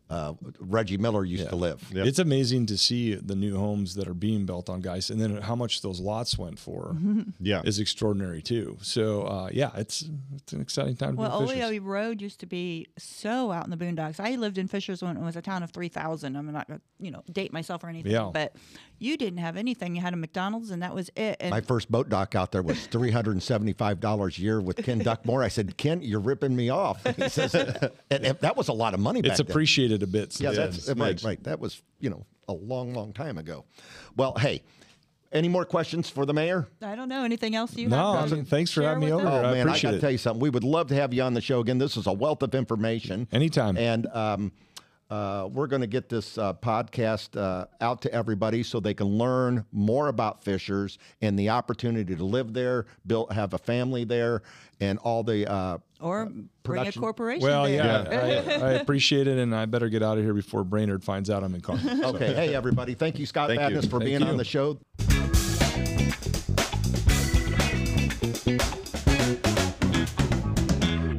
uh, 0.09 0.33
Reggie 0.59 0.97
Miller 0.97 1.25
used 1.25 1.49
to 1.49 1.55
live. 1.55 1.83
Yep. 1.93 2.05
It's 2.07 2.19
amazing 2.19 2.65
to 2.67 2.77
see 2.77 3.15
the 3.15 3.35
new 3.35 3.57
homes 3.57 3.95
that 3.95 4.07
are 4.07 4.13
being 4.13 4.45
built 4.45 4.69
on 4.69 4.81
Geist, 4.81 5.09
and 5.09 5.19
then 5.19 5.37
how 5.41 5.55
much 5.55 5.81
those 5.81 5.99
lots 5.99 6.37
went 6.37 6.57
for 6.59 6.95
Yeah. 7.39 7.61
is 7.65 7.79
extraordinary 7.79 8.41
too. 8.41 8.77
So 8.81 9.23
uh, 9.23 9.49
yeah, 9.51 9.71
it's 9.75 10.05
it's 10.35 10.53
an 10.53 10.61
exciting 10.61 10.95
time 10.95 11.15
to 11.15 11.21
Well, 11.21 11.41
be 11.41 11.47
Fishers. 11.47 11.63
Olio 11.65 11.81
Road 11.81 12.21
used 12.21 12.39
to 12.39 12.45
be 12.45 12.87
so 12.97 13.51
out 13.51 13.65
in 13.65 13.69
the 13.71 13.77
boondocks. 13.77 14.19
I 14.19 14.35
lived 14.35 14.57
in 14.57 14.67
Fishers 14.67 15.01
when 15.01 15.17
it 15.17 15.23
was 15.23 15.35
a 15.35 15.41
town 15.41 15.63
of 15.63 15.71
3,000. 15.71 16.35
I'm 16.35 16.51
not 16.53 16.67
going 16.67 16.79
to, 16.79 16.85
you 17.05 17.11
know, 17.11 17.23
date 17.31 17.51
myself 17.51 17.83
or 17.83 17.89
anything. 17.89 18.11
Yeah. 18.11 18.29
But 18.33 18.55
you 18.99 19.17
didn't 19.17 19.39
have 19.39 19.57
anything. 19.57 19.95
You 19.95 20.01
had 20.01 20.13
a 20.13 20.17
McDonald's 20.17 20.71
and 20.71 20.81
that 20.81 20.93
was 20.95 21.09
it. 21.15 21.37
And 21.39 21.51
My 21.51 21.61
first 21.61 21.91
boat 21.91 22.09
dock 22.09 22.35
out 22.35 22.51
there 22.51 22.61
was 22.63 22.87
three 22.87 23.11
hundred 23.11 23.31
and 23.31 23.43
seventy-five 23.43 23.99
dollars 23.99 24.37
a 24.37 24.41
year 24.41 24.59
with 24.61 24.77
Ken 24.83 24.99
Duckmore. 24.99 25.43
I 25.43 25.47
said, 25.47 25.77
"Ken, 25.77 26.01
you're 26.01 26.19
ripping 26.19 26.55
me 26.55 26.69
off." 26.69 27.03
He 27.17 27.29
says, 27.29 27.53
and, 27.55 27.91
and 28.09 28.39
that 28.39 28.55
was 28.55 28.67
a 28.67 28.73
lot 28.73 28.93
of 28.93 28.99
money. 28.99 29.19
It's 29.19 29.29
back 29.29 29.37
then. 29.37 29.47
appreciated 29.47 30.03
a 30.03 30.07
bit. 30.07 30.39
Yeah, 30.39 30.53
since 30.53 30.57
that's 30.75 30.85
then. 30.87 30.97
right, 30.99 31.23
right. 31.23 31.43
That 31.43 31.59
was 31.59 31.81
you 31.99 32.09
know 32.09 32.25
a 32.47 32.53
long, 32.53 32.93
long 32.93 33.11
time 33.13 33.37
ago. 33.37 33.65
Well, 34.15 34.35
hey, 34.37 34.63
any 35.31 35.49
more 35.49 35.65
questions 35.65 36.09
for 36.09 36.25
the 36.25 36.33
mayor? 36.33 36.67
I 36.81 36.95
don't 36.95 37.09
know. 37.09 37.23
Anything 37.23 37.55
else 37.55 37.75
you 37.75 37.89
No, 37.89 38.13
have? 38.13 38.31
I 38.31 38.35
mean, 38.35 38.45
thanks 38.45 38.71
for 38.71 38.81
having 38.83 39.03
me 39.03 39.11
over. 39.11 39.27
Oh 39.27 39.39
I 39.39 39.41
man, 39.53 39.67
I 39.67 39.71
appreciate 39.71 39.91
got 39.91 39.95
to 39.95 40.01
tell 40.01 40.11
you 40.11 40.17
something. 40.17 40.39
We 40.41 40.49
would 40.49 40.63
love 40.63 40.87
to 40.87 40.95
have 40.95 41.13
you 41.13 41.21
on 41.23 41.33
the 41.33 41.41
show 41.41 41.59
again. 41.59 41.77
This 41.77 41.97
is 41.97 42.07
a 42.07 42.13
wealth 42.13 42.41
of 42.43 42.55
information. 42.55 43.27
Anytime. 43.31 43.77
And 43.77 44.07
um, 44.07 44.51
uh, 45.09 45.47
we're 45.51 45.67
going 45.67 45.81
to 45.81 45.87
get 45.87 46.09
this 46.09 46.37
uh, 46.37 46.53
podcast 46.53 47.39
uh, 47.39 47.65
out 47.81 48.01
to 48.01 48.13
everybody 48.13 48.63
so 48.63 48.79
they 48.79 48.93
can 48.93 49.07
learn 49.07 49.65
more 49.71 50.07
about 50.09 50.43
Fishers 50.43 50.97
and 51.21 51.37
the 51.39 51.49
opportunity 51.49 52.15
to 52.15 52.23
live 52.23 52.53
there, 52.53 52.85
build, 53.05 53.31
have 53.31 53.53
a 53.53 53.57
family 53.57 54.03
there, 54.03 54.41
and 54.79 54.99
all 54.99 55.23
the. 55.23 55.49
Uh, 55.49 55.77
Or 56.01 56.25
bring 56.25 56.39
a 56.45 56.49
production- 56.63 57.01
corporation 57.01 57.43
Well, 57.47 57.63
there. 57.63 57.75
yeah, 57.75 58.59
I, 58.61 58.65
I 58.65 58.71
appreciate 58.73 59.27
it, 59.27 59.37
and 59.37 59.55
I 59.55 59.65
better 59.65 59.89
get 59.89 60.03
out 60.03 60.17
of 60.17 60.23
here 60.23 60.33
before 60.33 60.63
Brainard 60.63 61.03
finds 61.03 61.29
out 61.29 61.43
I'm 61.43 61.55
in 61.55 61.61
car. 61.69 61.77
okay, 61.85 62.33
hey 62.33 62.53
everybody, 62.55 62.93
thank 62.93 63.17
you, 63.17 63.25
Scott 63.25 63.47
Thank 63.49 63.59
you. 63.61 63.65
Fadness, 63.67 63.85
for 63.85 63.99
Thank 63.99 64.05
being 64.05 64.23
on 64.23 64.35
the 64.37 64.43
show. 64.45 64.77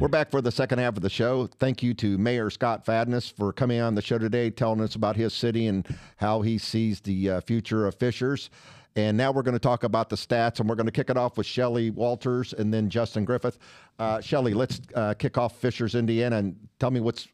Back 0.09 0.31
for 0.31 0.41
the 0.41 0.51
second 0.51 0.79
half 0.79 0.97
of 0.97 1.03
the 1.03 1.09
show. 1.09 1.47
Thank 1.59 1.83
you 1.83 1.93
to 1.95 2.17
Mayor 2.17 2.49
Scott 2.49 2.85
Fadness 2.85 3.29
for 3.29 3.53
coming 3.53 3.79
on 3.79 3.95
the 3.95 4.01
show 4.01 4.17
today, 4.17 4.49
telling 4.49 4.81
us 4.81 4.95
about 4.95 5.15
his 5.15 5.33
city 5.33 5.67
and 5.67 5.87
how 6.17 6.41
he 6.41 6.57
sees 6.57 6.99
the 7.01 7.29
uh, 7.29 7.41
future 7.41 7.85
of 7.85 7.95
Fishers. 7.95 8.49
And 8.95 9.15
now 9.15 9.31
we're 9.31 9.43
going 9.43 9.53
to 9.53 9.59
talk 9.59 9.83
about 9.83 10.09
the 10.09 10.15
stats, 10.15 10.59
and 10.59 10.67
we're 10.67 10.75
going 10.75 10.87
to 10.87 10.91
kick 10.91 11.09
it 11.09 11.17
off 11.17 11.37
with 11.37 11.45
Shelly 11.45 11.91
Walters 11.91 12.53
and 12.53 12.73
then 12.73 12.89
Justin 12.89 13.23
Griffith. 13.23 13.59
Uh, 13.99 14.19
Shelly, 14.19 14.53
let's 14.53 14.81
uh, 14.95 15.13
kick 15.13 15.37
off 15.37 15.57
Fishers, 15.59 15.95
Indiana, 15.95 16.37
and 16.37 16.55
tell 16.79 16.91
me 16.91 16.99
what's 16.99 17.27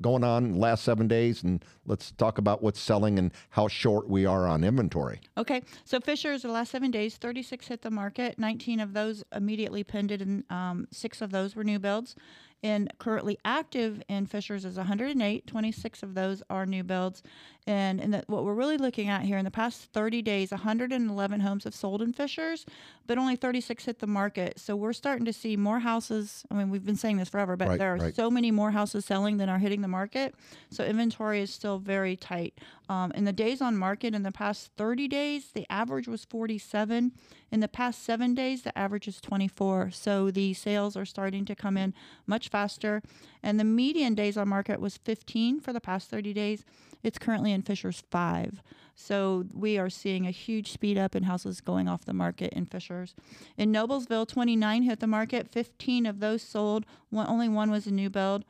going 0.00 0.24
on 0.24 0.58
last 0.58 0.84
seven 0.84 1.08
days, 1.08 1.42
and 1.42 1.64
let's 1.86 2.12
talk 2.12 2.38
about 2.38 2.62
what's 2.62 2.80
selling 2.80 3.18
and 3.18 3.32
how 3.50 3.68
short 3.68 4.08
we 4.08 4.26
are 4.26 4.46
on 4.46 4.64
inventory. 4.64 5.20
Okay, 5.36 5.62
so 5.84 6.00
Fishers, 6.00 6.42
the 6.42 6.48
last 6.48 6.70
seven 6.70 6.90
days, 6.90 7.16
36 7.16 7.66
hit 7.68 7.82
the 7.82 7.90
market. 7.90 8.38
19 8.38 8.80
of 8.80 8.92
those 8.92 9.22
immediately 9.34 9.84
pended, 9.84 10.22
and 10.22 10.44
um, 10.50 10.86
six 10.90 11.20
of 11.20 11.30
those 11.30 11.54
were 11.54 11.64
new 11.64 11.78
builds. 11.78 12.16
And 12.62 12.92
currently 12.98 13.38
active 13.44 14.02
in 14.08 14.26
Fishers 14.26 14.64
is 14.64 14.76
108. 14.76 15.46
26 15.46 16.02
of 16.02 16.14
those 16.14 16.42
are 16.50 16.66
new 16.66 16.84
builds. 16.84 17.22
And, 17.70 18.00
and 18.00 18.12
the, 18.12 18.24
what 18.26 18.44
we're 18.44 18.54
really 18.54 18.78
looking 18.78 19.08
at 19.08 19.22
here 19.22 19.38
in 19.38 19.44
the 19.44 19.50
past 19.50 19.92
30 19.92 20.22
days, 20.22 20.50
111 20.50 21.38
homes 21.38 21.62
have 21.62 21.74
sold 21.74 22.02
in 22.02 22.12
Fishers, 22.12 22.66
but 23.06 23.16
only 23.16 23.36
36 23.36 23.84
hit 23.84 24.00
the 24.00 24.08
market. 24.08 24.58
So 24.58 24.74
we're 24.74 24.92
starting 24.92 25.24
to 25.26 25.32
see 25.32 25.56
more 25.56 25.78
houses. 25.78 26.44
I 26.50 26.54
mean, 26.54 26.70
we've 26.70 26.84
been 26.84 26.96
saying 26.96 27.18
this 27.18 27.28
forever, 27.28 27.56
but 27.56 27.68
Right, 27.68 27.78
there 27.78 27.94
are 27.94 27.98
right. 27.98 28.14
so 28.16 28.28
many 28.28 28.50
more 28.50 28.72
houses 28.72 29.04
selling 29.04 29.36
than 29.36 29.48
are 29.48 29.60
hitting 29.60 29.82
the 29.82 29.88
market. 29.88 30.34
So 30.72 30.82
inventory 30.82 31.42
is 31.42 31.52
still 31.52 31.78
very 31.78 32.16
tight. 32.16 32.58
Um, 32.88 33.12
in 33.12 33.24
the 33.24 33.32
days 33.32 33.62
on 33.62 33.76
market 33.76 34.16
in 34.16 34.24
the 34.24 34.32
past 34.32 34.72
30 34.76 35.06
days, 35.06 35.52
the 35.54 35.64
average 35.70 36.08
was 36.08 36.24
47. 36.24 37.12
In 37.52 37.60
the 37.60 37.68
past 37.68 38.02
seven 38.02 38.34
days, 38.34 38.62
the 38.62 38.76
average 38.76 39.06
is 39.06 39.20
24. 39.20 39.92
So 39.92 40.32
the 40.32 40.54
sales 40.54 40.96
are 40.96 41.04
starting 41.04 41.44
to 41.44 41.54
come 41.54 41.76
in 41.76 41.94
much 42.26 42.48
faster. 42.48 43.00
And 43.44 43.60
the 43.60 43.64
median 43.64 44.16
days 44.16 44.36
on 44.36 44.48
market 44.48 44.80
was 44.80 44.96
15 44.96 45.60
for 45.60 45.72
the 45.72 45.80
past 45.80 46.10
30 46.10 46.32
days. 46.32 46.64
It's 47.02 47.18
currently 47.18 47.52
in 47.52 47.62
Fishers 47.62 48.02
five. 48.10 48.62
So 48.94 49.46
we 49.54 49.78
are 49.78 49.88
seeing 49.88 50.26
a 50.26 50.30
huge 50.30 50.72
speed 50.72 50.98
up 50.98 51.16
in 51.16 51.22
houses 51.22 51.60
going 51.60 51.88
off 51.88 52.04
the 52.04 52.12
market 52.12 52.52
in 52.52 52.66
Fishers. 52.66 53.14
In 53.56 53.72
Noblesville, 53.72 54.28
29 54.28 54.82
hit 54.82 55.00
the 55.00 55.06
market. 55.06 55.48
15 55.48 56.04
of 56.06 56.20
those 56.20 56.42
sold. 56.42 56.84
One, 57.08 57.26
only 57.26 57.48
one 57.48 57.70
was 57.70 57.86
a 57.86 57.90
new 57.90 58.10
build. 58.10 58.44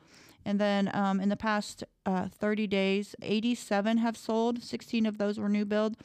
And 0.45 0.59
then 0.59 0.91
um, 0.95 1.21
in 1.21 1.29
the 1.29 1.37
past 1.37 1.85
uh, 2.07 2.29
30 2.29 2.67
days, 2.67 3.15
87 3.23 3.99
have 3.99 4.17
sold. 4.17 4.63
16 4.63 5.07
of 5.07 5.19
those 5.19 5.39
were 5.39 5.49
new 5.49 5.65
build. 5.65 5.97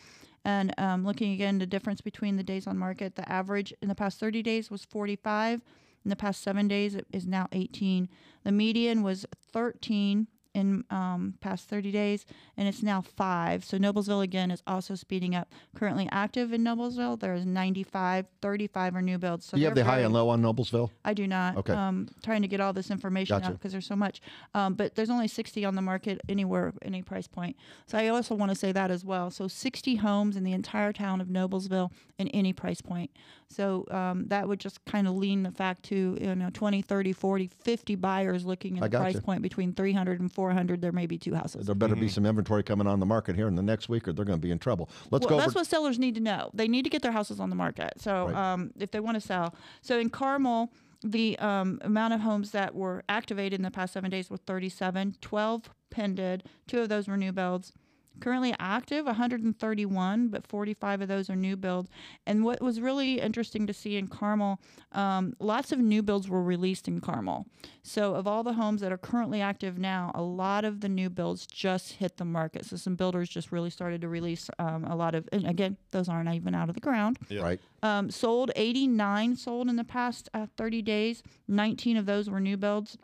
And 0.43 0.73
um, 0.77 1.03
looking 1.05 1.33
again, 1.33 1.57
the 1.57 1.65
difference 1.65 2.01
between 2.01 2.35
the 2.35 2.43
days 2.43 2.67
on 2.67 2.77
market, 2.77 3.15
the 3.15 3.27
average 3.27 3.73
in 3.81 3.87
the 3.87 3.95
past 3.95 4.19
30 4.19 4.43
days 4.43 4.69
was 4.69 4.85
45. 4.85 5.61
In 6.03 6.09
the 6.09 6.15
past 6.15 6.43
seven 6.43 6.67
days, 6.67 6.93
it 6.93 7.07
is 7.11 7.25
now 7.25 7.47
18. 7.51 8.07
The 8.43 8.51
median 8.51 9.01
was 9.01 9.25
13 9.51 10.27
in 10.55 10.85
um, 10.89 11.35
past 11.41 11.67
30 11.67 11.91
days, 11.91 12.25
and 12.57 12.67
it's 12.67 12.81
now 12.81 13.01
five. 13.01 13.63
So 13.63 13.77
Noblesville 13.77 14.23
again 14.23 14.49
is 14.49 14.63
also 14.65 14.95
speeding 14.95 15.35
up. 15.35 15.51
Currently 15.75 16.07
active 16.11 16.53
in 16.53 16.63
Noblesville, 16.63 17.19
there 17.19 17.35
is 17.35 17.45
95, 17.45 18.25
35 18.41 18.95
are 18.95 19.01
new 19.01 19.17
builds. 19.17 19.45
So 19.45 19.57
Do 19.57 19.61
you 19.61 19.67
have 19.67 19.75
the 19.75 19.83
high 19.83 19.99
and 19.99 20.13
low 20.13 20.29
on 20.29 20.41
Noblesville? 20.41 20.89
I 21.03 21.13
do 21.13 21.27
not. 21.27 21.57
Okay. 21.57 21.73
Um, 21.73 22.07
trying 22.23 22.41
to 22.41 22.47
get 22.47 22.61
all 22.61 22.71
this 22.71 22.89
information 22.89 23.37
Gotcha. 23.37 23.49
out 23.49 23.53
because 23.53 23.73
there's 23.73 23.85
so 23.85 23.97
much. 23.97 24.21
Um, 24.53 24.73
but 24.75 24.95
there's 24.95 25.09
only 25.09 25.27
60 25.27 25.65
on 25.65 25.75
the 25.75 25.81
market 25.81 26.21
anywhere, 26.29 26.73
any 26.81 27.01
price 27.01 27.27
point. 27.27 27.57
So 27.85 27.97
I 27.97 28.07
also 28.07 28.33
want 28.33 28.51
to 28.51 28.55
say 28.55 28.71
that 28.71 28.89
as 28.89 29.03
well. 29.03 29.29
So 29.29 29.49
60 29.49 29.95
homes 29.97 30.37
in 30.37 30.45
the 30.45 30.53
entire 30.53 30.93
town 30.93 31.19
of 31.19 31.27
Noblesville 31.27 31.91
in 32.17 32.29
any 32.29 32.53
price 32.53 32.81
point. 32.81 33.11
So 33.49 33.85
um, 33.91 34.27
that 34.27 34.47
would 34.47 34.59
just 34.59 34.83
kind 34.85 35.07
of 35.07 35.15
lean 35.15 35.43
the 35.43 35.51
fact 35.51 35.83
to 35.83 36.17
you 36.19 36.35
know 36.35 36.49
20, 36.51 36.81
30, 36.81 37.13
40, 37.13 37.49
50 37.63 37.95
buyers 37.95 38.45
looking 38.45 38.81
I 38.81 38.85
at 38.85 38.91
the 38.91 38.97
price 38.97 39.13
gotcha. 39.13 39.25
point 39.25 39.41
between 39.41 39.73
300 39.73 40.19
and 40.19 40.31
400. 40.31 40.81
There 40.81 40.91
may 40.91 41.05
be 41.05 41.17
two 41.17 41.33
houses. 41.35 41.65
There 41.65 41.75
better 41.75 41.95
be 41.95 42.09
some 42.09 42.25
inventory 42.25 42.63
coming 42.63 42.87
on 42.87 42.99
the 42.99 43.05
market 43.05 43.35
here 43.35 43.47
in 43.47 43.55
the 43.55 43.61
next 43.61 43.87
week, 43.89 44.07
or 44.07 44.13
they're 44.13 44.25
going 44.25 44.39
to 44.39 44.41
be 44.45 44.51
in 44.51 44.59
trouble. 44.59 44.89
Let's 45.11 45.25
Well, 45.25 45.29
go 45.29 45.37
that's 45.37 45.49
over. 45.51 45.59
what 45.59 45.67
sellers 45.67 45.99
need 45.99 46.15
to 46.15 46.21
know. 46.21 46.49
They 46.53 46.67
need 46.67 46.83
to 46.83 46.89
get 46.89 47.01
their 47.01 47.11
houses 47.11 47.39
on 47.39 47.49
the 47.49 47.55
market. 47.55 47.93
So 48.01 48.27
Right. 48.27 48.35
um, 48.53 48.71
if 48.79 48.91
they 48.91 48.99
want 48.99 49.15
to 49.15 49.21
sell, 49.21 49.53
so 49.81 49.99
in 49.99 50.09
Carmel, 50.09 50.71
the 51.03 51.37
um, 51.39 51.79
amount 51.83 52.13
of 52.15 52.21
homes 52.21 52.51
that 52.51 52.73
were 52.73 53.03
activated 53.07 53.59
in 53.59 53.63
the 53.63 53.71
past 53.71 53.93
seven 53.93 54.09
days 54.09 54.29
were 54.29 54.37
37, 54.37 55.15
12 55.21 55.69
pended, 55.91 56.43
two 56.67 56.79
of 56.81 56.89
those 56.89 57.07
were 57.07 57.15
new 57.17 57.31
builds. 57.31 57.71
Currently 58.19 58.55
active, 58.59 59.05
131, 59.05 60.27
but 60.29 60.45
45 60.47 61.01
of 61.01 61.07
those 61.07 61.29
are 61.29 61.35
new 61.35 61.55
builds. 61.55 61.89
And 62.25 62.43
what 62.43 62.61
was 62.61 62.79
really 62.79 63.19
interesting 63.19 63.67
to 63.67 63.73
see 63.73 63.97
in 63.97 64.07
Carmel, 64.07 64.59
um, 64.93 65.35
lots 65.39 65.71
of 65.71 65.79
new 65.79 66.01
builds 66.01 66.29
were 66.29 66.43
released 66.43 66.87
in 66.87 67.01
Carmel. 67.01 67.45
So, 67.83 68.15
of 68.15 68.25
all 68.25 68.43
the 68.43 68.53
homes 68.53 68.81
that 68.81 68.91
are 68.91 68.97
currently 68.97 69.41
active 69.41 69.77
now, 69.77 70.11
a 70.15 70.21
lot 70.21 70.65
of 70.65 70.81
the 70.81 70.89
new 70.89 71.09
builds 71.09 71.45
just 71.45 71.93
hit 71.93 72.17
the 72.17 72.25
market. 72.25 72.65
So, 72.65 72.77
some 72.77 72.95
builders 72.95 73.29
just 73.29 73.51
really 73.51 73.69
started 73.69 74.01
to 74.01 74.07
release 74.07 74.49
um, 74.59 74.85
a 74.85 74.95
lot 74.95 75.13
of, 75.13 75.27
and 75.31 75.45
again, 75.45 75.77
those 75.91 76.09
aren't 76.09 76.33
even 76.33 76.55
out 76.55 76.69
of 76.69 76.75
the 76.75 76.81
ground. 76.81 77.19
Right. 77.29 77.59
Um, 77.83 78.09
sold 78.09 78.51
89 78.55 79.35
sold 79.35 79.69
in 79.69 79.75
the 79.75 79.83
past 79.83 80.29
uh, 80.33 80.47
30 80.57 80.81
days. 80.81 81.23
19 81.47 81.97
of 81.97 82.05
those 82.05 82.29
were 82.29 82.39
new 82.39 82.57
builds. 82.57 82.97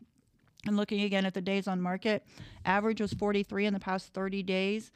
And 0.67 0.77
looking 0.77 1.01
again 1.01 1.25
at 1.25 1.33
the 1.33 1.41
days 1.41 1.67
on 1.67 1.81
market, 1.81 2.23
average 2.65 3.01
was 3.01 3.13
43 3.13 3.65
in 3.65 3.73
the 3.73 3.79
past 3.79 4.13
30 4.13 4.43
days. 4.43 4.91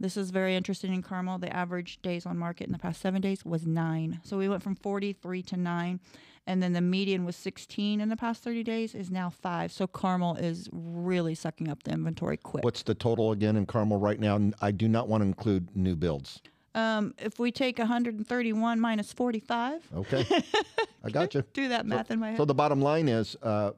This 0.00 0.16
is 0.16 0.30
very 0.30 0.56
interesting 0.56 0.92
in 0.92 1.02
Carmel. 1.02 1.38
The 1.38 1.54
average 1.54 2.02
days 2.02 2.26
on 2.26 2.36
market 2.36 2.66
in 2.66 2.72
the 2.72 2.78
past 2.78 3.00
seven 3.00 3.20
days 3.20 3.44
was 3.44 3.64
nine. 3.66 4.20
So 4.24 4.36
we 4.38 4.48
went 4.48 4.62
from 4.62 4.74
43 4.74 5.42
to 5.42 5.56
nine. 5.56 6.00
And 6.46 6.62
then 6.62 6.74
the 6.74 6.80
median 6.82 7.24
was 7.24 7.36
16 7.36 8.00
in 8.00 8.08
the 8.10 8.16
past 8.16 8.42
30 8.42 8.64
days, 8.64 8.94
is 8.94 9.10
now 9.10 9.30
five. 9.30 9.72
So 9.72 9.86
Carmel 9.86 10.34
is 10.36 10.68
really 10.72 11.34
sucking 11.34 11.68
up 11.70 11.84
the 11.84 11.92
inventory 11.92 12.36
quick. 12.36 12.64
What's 12.64 12.82
the 12.82 12.94
total 12.94 13.32
again 13.32 13.56
in 13.56 13.64
Carmel 13.64 13.98
right 13.98 14.20
now? 14.20 14.36
And 14.36 14.54
I 14.60 14.70
do 14.72 14.86
not 14.88 15.08
want 15.08 15.22
to 15.22 15.26
include 15.26 15.74
new 15.74 15.96
builds. 15.96 16.42
Um, 16.74 17.14
if 17.18 17.38
we 17.38 17.50
take 17.52 17.78
131 17.78 18.80
minus 18.80 19.12
45, 19.12 19.88
Okay. 19.96 20.26
I 21.04 21.10
got 21.10 21.32
you. 21.34 21.44
do 21.52 21.68
that 21.68 21.86
math 21.86 22.10
in 22.10 22.18
my 22.18 22.30
head. 22.30 22.36
So 22.36 22.44
the 22.44 22.54
bottom 22.54 22.80
line 22.82 23.08
is, 23.08 23.36
uh, 23.42 23.70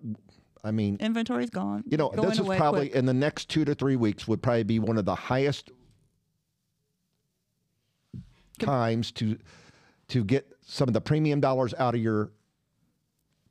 I 0.66 0.72
mean, 0.72 0.96
inventory's 0.98 1.50
gone. 1.50 1.84
you 1.86 1.96
know, 1.96 2.08
Going 2.08 2.28
this 2.28 2.40
is 2.40 2.46
probably 2.46 2.88
quick. 2.88 2.98
in 2.98 3.06
the 3.06 3.14
next 3.14 3.48
two 3.48 3.64
to 3.64 3.74
three 3.74 3.94
weeks 3.94 4.26
would 4.26 4.42
probably 4.42 4.64
be 4.64 4.80
one 4.80 4.98
of 4.98 5.04
the 5.04 5.14
highest 5.14 5.70
times 8.58 9.12
to 9.12 9.38
to 10.08 10.24
get 10.24 10.52
some 10.66 10.88
of 10.88 10.94
the 10.94 11.00
premium 11.00 11.40
dollars 11.40 11.72
out 11.78 11.94
of 11.94 12.00
your 12.00 12.32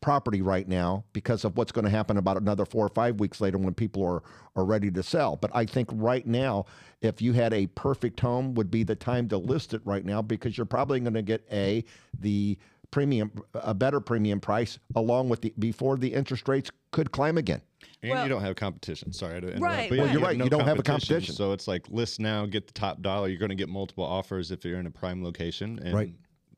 property 0.01 0.41
right 0.41 0.67
now 0.67 1.03
because 1.13 1.43
of 1.45 1.57
what's 1.57 1.71
going 1.71 1.85
to 1.85 1.89
happen 1.89 2.17
about 2.17 2.37
another 2.37 2.65
four 2.65 2.85
or 2.85 2.89
five 2.89 3.19
weeks 3.19 3.41
later 3.41 3.57
when 3.57 3.73
people 3.73 4.03
are, 4.03 4.21
are 4.55 4.63
ready 4.63 4.91
to 4.91 5.01
sell. 5.01 5.35
But 5.35 5.49
I 5.53 5.65
think 5.65 5.89
right 5.93 6.25
now, 6.27 6.65
if 7.01 7.21
you 7.21 7.33
had 7.33 7.53
a 7.53 7.65
perfect 7.67 8.19
home, 8.19 8.53
would 8.53 8.69
be 8.69 8.83
the 8.83 8.95
time 8.95 9.27
to 9.29 9.37
list 9.37 9.73
it 9.73 9.81
right 9.83 10.05
now 10.05 10.21
because 10.21 10.57
you're 10.57 10.65
probably 10.65 10.99
going 10.99 11.13
to 11.15 11.21
get 11.23 11.43
a 11.51 11.83
the 12.19 12.57
premium 12.95 13.29
a 13.53 13.73
better 13.73 13.99
premium 13.99 14.39
price 14.39 14.79
along 14.95 15.27
with 15.27 15.41
the 15.41 15.53
before 15.59 15.97
the 15.97 16.13
interest 16.13 16.47
rates 16.47 16.71
could 16.91 17.11
climb 17.11 17.37
again. 17.37 17.61
And 18.01 18.11
Well- 18.11 18.23
you 18.23 18.29
don't 18.29 18.41
have 18.41 18.55
competition. 18.55 19.11
Sorry 19.11 19.41
to 19.41 19.47
interrupt. 19.47 19.61
Right, 19.61 19.89
but 19.89 19.97
Well, 19.97 20.07
yeah, 20.07 20.13
you're 20.13 20.21
have 20.21 20.29
right, 20.29 20.37
you 20.37 20.49
don't 20.49 20.65
have 20.65 20.79
a 20.79 20.83
competition. 20.83 21.35
So 21.35 21.51
it's 21.51 21.67
like 21.67 21.89
list 21.89 22.21
now, 22.21 22.45
get 22.45 22.67
the 22.67 22.73
top 22.73 23.01
dollar. 23.01 23.27
You're 23.27 23.37
going 23.37 23.49
to 23.49 23.55
get 23.55 23.67
multiple 23.67 24.05
offers 24.05 24.49
if 24.49 24.63
you're 24.63 24.79
in 24.79 24.85
a 24.85 24.91
prime 24.91 25.21
location. 25.25 25.77
And 25.83 25.93
Right. 25.93 26.13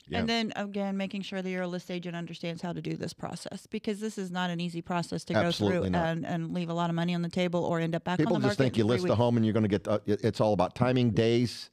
Yeah. 0.09 0.19
And 0.19 0.29
then 0.29 0.53
again, 0.55 0.95
making 0.95 1.23
sure 1.23 1.41
that 1.41 1.49
your 1.49 1.65
list 1.65 1.89
agent 1.89 2.15
understands 2.15 2.61
how 2.61 2.71
to 2.71 2.81
do 2.81 2.95
this 2.95 3.13
process 3.13 3.65
because 3.65 3.99
this 3.99 4.19
is 4.19 4.29
not 4.29 4.51
an 4.51 4.59
easy 4.61 4.81
process 4.81 5.23
to 5.25 5.33
Absolutely 5.33 5.89
go 5.89 5.97
through 5.97 5.99
and, 5.99 6.25
and 6.25 6.53
leave 6.53 6.69
a 6.69 6.73
lot 6.73 6.89
of 6.89 6.95
money 6.95 7.13
on 7.15 7.23
the 7.23 7.29
table 7.29 7.65
or 7.65 7.79
end 7.79 7.95
up 7.95 8.03
back 8.03 8.19
People 8.19 8.35
on 8.35 8.41
the 8.41 8.47
market. 8.47 8.57
People 8.57 8.65
just 8.65 8.75
think 8.75 8.77
you 8.77 8.85
list 8.85 9.03
the 9.03 9.09
weeks. 9.09 9.17
home 9.17 9.35
and 9.37 9.45
you're 9.45 9.53
going 9.53 9.63
to 9.63 9.69
get 9.69 9.87
uh, 9.87 9.99
the, 10.05 10.19
it's 10.25 10.39
all 10.39 10.53
about 10.53 10.75
timing, 10.75 11.09
days, 11.11 11.71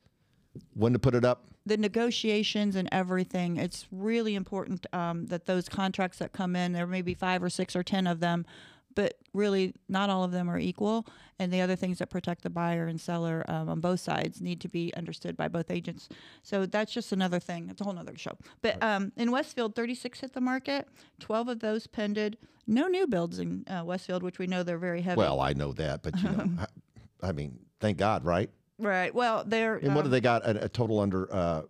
when 0.72 0.94
to 0.94 0.98
put 0.98 1.14
it 1.14 1.24
up. 1.24 1.46
The 1.66 1.77
negotiations 1.77 2.77
and 2.77 2.88
everything. 2.92 3.57
It's 3.57 3.87
really 3.90 4.35
important 4.35 4.87
um, 4.92 5.27
that 5.27 5.46
those 5.46 5.68
contracts 5.68 6.18
that 6.18 6.33
come 6.33 6.55
in, 6.57 6.72
there 6.72 6.87
may 6.87 7.03
be 7.03 7.14
five 7.14 7.42
or 7.42 7.50
six 7.50 7.74
or 7.74 7.83
ten 7.83 8.07
of 8.07 8.20
them, 8.20 8.44
but 8.94 9.18
really 9.33 9.74
not 9.88 10.11
all 10.11 10.24
of 10.24 10.31
them 10.31 10.48
are 10.50 10.59
equal. 10.59 11.07
And 11.38 11.53
the 11.53 11.61
other 11.61 11.74
things 11.74 11.98
that 11.98 12.11
protect 12.11 12.42
the 12.42 12.50
buyer 12.50 12.87
and 12.87 13.00
seller 13.00 13.44
um, 13.48 13.68
on 13.68 13.81
both 13.81 14.00
sides 14.00 14.40
need 14.40 14.61
to 14.61 14.68
be 14.68 14.92
understood 14.94 15.37
by 15.37 15.48
both 15.48 15.70
agents. 15.70 16.09
So 16.42 16.66
that's 16.66 16.92
just 16.92 17.12
another 17.12 17.40
thing. 17.40 17.68
It's 17.70 17.81
a 17.81 17.85
whole 17.85 17.92
nother 17.94 18.16
show. 18.16 18.37
But 18.62 18.81
um, 18.83 19.12
in 19.16 19.31
Westfield, 19.31 19.74
36 19.74 20.20
hit 20.20 20.33
the 20.33 20.40
market. 20.40 20.87
12 21.20 21.48
of 21.48 21.61
those 21.61 21.87
pended. 21.87 22.37
No 22.66 22.87
new 22.87 23.07
builds 23.07 23.38
in 23.38 23.64
uh, 23.68 23.83
Westfield, 23.85 24.22
which 24.22 24.38
we 24.38 24.46
know 24.46 24.62
they're 24.62 24.79
very 24.79 25.03
heavy. 25.03 25.18
Well, 25.18 25.40
I 25.40 25.55
know 25.55 25.72
that, 25.72 26.03
but 26.03 26.16
you 26.22 26.29
know, 26.31 26.50
I, 27.22 27.29
I 27.29 27.33
mean, 27.33 27.59
thank 27.81 27.98
God, 27.98 28.24
right? 28.24 28.50
Right. 28.79 29.15
Well, 29.15 29.45
they're 29.47 29.77
And 29.77 29.95
what 29.95 30.03
do 30.03 30.07
um, 30.07 30.11
they 30.13 30.21
got? 30.21 30.45
A, 30.45 30.65
a 30.65 30.69
total 30.69 31.01
under 31.01 31.33
uh, 31.33 31.63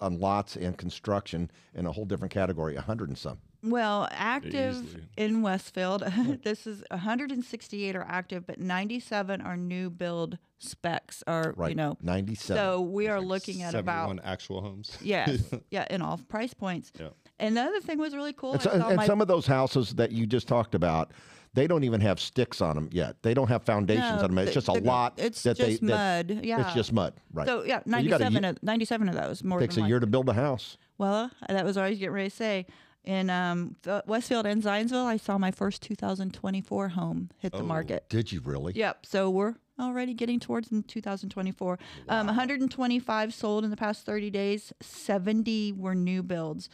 on 0.00 0.18
lots 0.18 0.56
and 0.56 0.76
construction 0.76 1.50
in 1.74 1.86
a 1.86 1.92
whole 1.92 2.04
different 2.04 2.32
category, 2.32 2.76
a 2.76 2.80
hundred 2.80 3.08
and 3.08 3.18
some. 3.18 3.38
Well, 3.62 4.08
active 4.10 4.82
easily. 4.86 5.02
in 5.18 5.42
Westfield, 5.42 6.00
this 6.44 6.66
is 6.66 6.82
168 6.90 7.94
are 7.94 8.06
active, 8.08 8.46
but 8.46 8.58
97 8.58 9.42
are 9.42 9.56
new 9.56 9.90
build 9.90 10.38
specs. 10.56 11.22
Are 11.26 11.52
Right, 11.56 11.68
you 11.70 11.74
know? 11.74 11.98
ninety-seven. 12.00 12.56
So 12.58 12.80
we 12.80 13.08
are 13.08 13.20
looking 13.20 13.60
at 13.62 13.74
about 13.74 14.08
71 14.08 14.20
actual 14.24 14.62
homes. 14.62 14.96
Yeah, 15.02 15.36
yeah, 15.70 15.86
in 15.90 16.00
all 16.00 16.16
price 16.16 16.54
points. 16.54 16.90
Yeah. 16.98 17.08
And 17.38 17.54
the 17.56 17.60
other 17.62 17.80
thing 17.80 17.98
was 17.98 18.14
really 18.14 18.32
cool. 18.32 18.52
and, 18.52 18.60
I 18.60 18.64
so, 18.64 18.78
saw 18.78 18.88
and 18.88 18.96
my- 18.96 19.06
some 19.06 19.20
of 19.20 19.28
those 19.28 19.46
houses 19.46 19.94
that 19.96 20.10
you 20.12 20.26
just 20.26 20.48
talked 20.48 20.74
about, 20.74 21.12
they 21.54 21.66
don't 21.66 21.84
even 21.84 22.00
have 22.00 22.20
sticks 22.20 22.60
on 22.60 22.74
them 22.76 22.88
yet. 22.92 23.16
They 23.22 23.34
don't 23.34 23.48
have 23.48 23.62
foundations 23.64 24.18
No, 24.18 24.24
on 24.24 24.34
them. 24.34 24.38
It's 24.38 24.54
just 24.54 24.68
a 24.68 24.72
lot. 24.72 25.14
It's 25.18 25.42
that 25.42 25.56
just 25.56 25.80
they, 25.80 25.86
that- 25.88 26.26
mud. 26.28 26.44
yeah, 26.44 26.60
It's 26.64 26.74
just 26.74 26.92
mud, 26.92 27.14
right? 27.32 27.46
So 27.46 27.64
yeah, 27.64 27.80
97 27.86 28.42
u- 28.42 28.48
of 28.50 28.62
97 28.62 29.08
of 29.08 29.14
those. 29.14 29.42
More 29.42 29.58
takes 29.60 29.74
than 29.74 29.84
a 29.84 29.88
year 29.88 30.00
to 30.00 30.06
build 30.06 30.28
a 30.28 30.32
house. 30.34 30.76
Well, 30.98 31.30
that 31.48 31.64
was 31.64 31.76
was 31.76 31.98
getting 31.98 32.10
ready 32.10 32.30
to 32.30 32.36
say. 32.36 32.66
In 33.02 33.30
um, 33.30 33.76
Westfield 34.06 34.44
and 34.44 34.62
Zionsville, 34.62 35.06
I 35.06 35.16
saw 35.16 35.38
my 35.38 35.50
first 35.50 35.80
2024 35.80 36.90
home 36.90 37.30
hit 37.38 37.52
the 37.52 37.62
market. 37.62 38.04
Did 38.10 38.30
you 38.30 38.42
really? 38.44 38.74
Yep. 38.74 39.06
So 39.06 39.30
we're 39.30 39.54
already 39.80 40.12
getting 40.12 40.38
towards 40.38 40.70
in 40.70 40.82
2024. 40.82 41.78
Um, 42.10 42.26
125 42.26 43.32
sold 43.34 43.64
in 43.64 43.70
the 43.70 43.76
past 43.76 44.04
30 44.04 44.28
days. 44.30 44.74
70 44.82 45.72
were 45.72 45.94
new 45.94 46.22
builds. 46.22 46.68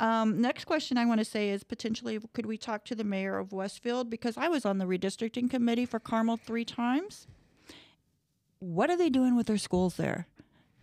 Um, 0.00 0.40
next 0.40 0.64
question 0.64 0.96
I 0.98 1.04
want 1.04 1.20
to 1.20 1.24
say 1.24 1.50
is 1.50 1.62
potentially 1.62 2.18
could 2.32 2.46
we 2.46 2.56
talk 2.56 2.84
to 2.86 2.94
the 2.94 3.04
mayor 3.04 3.36
of 3.38 3.52
Westfield 3.52 4.08
because 4.10 4.36
I 4.36 4.48
was 4.48 4.64
on 4.64 4.78
the 4.78 4.86
redistricting 4.86 5.50
committee 5.50 5.84
for 5.86 6.00
Carmel 6.00 6.36
three 6.38 6.64
times. 6.64 7.26
What 8.60 8.90
are 8.90 8.96
they 8.96 9.10
doing 9.10 9.36
with 9.36 9.46
their 9.46 9.58
schools 9.58 9.96
there? 9.96 10.26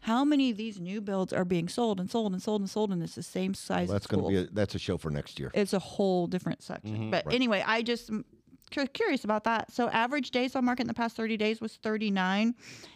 How 0.02 0.24
many 0.24 0.52
of 0.52 0.58
these 0.58 0.80
new 0.80 1.02
builds 1.02 1.34
are 1.34 1.44
being 1.46 1.68
sold 1.68 2.00
and 2.00 2.10
sold 2.10 2.32
and 2.32 2.42
sold 2.42 2.62
and 2.62 2.70
sold 2.70 2.92
and 2.92 3.02
it's 3.02 3.16
the 3.16 3.24
same 3.24 3.54
size? 3.54 3.88
Well, 3.88 3.94
that's 3.96 4.08
going 4.08 4.24
to 4.24 4.30
be 4.30 4.38
a, 4.38 4.44
that's 4.54 4.76
a 4.76 4.80
show 4.80 4.98
for 4.98 5.10
next 5.10 5.40
year. 5.40 5.52
it's 5.54 5.74
a 5.74 5.80
whole 5.80 6.28
different 6.28 6.62
section. 6.62 7.10
but 7.12 7.32
anyway, 7.34 7.64
I 7.66 7.82
just 7.82 8.10
am 8.10 8.24
cu- 8.24 8.37
curious 8.70 9.24
about 9.24 9.44
that. 9.46 9.72
So 9.72 9.90
average 9.90 10.32
days 10.32 10.56
on 10.56 10.66
market 10.66 10.84
in 10.84 10.88
the 10.88 10.94
past 10.94 11.16
30 11.16 11.38
days 11.38 11.62
was 11.62 11.76
39 11.76 12.56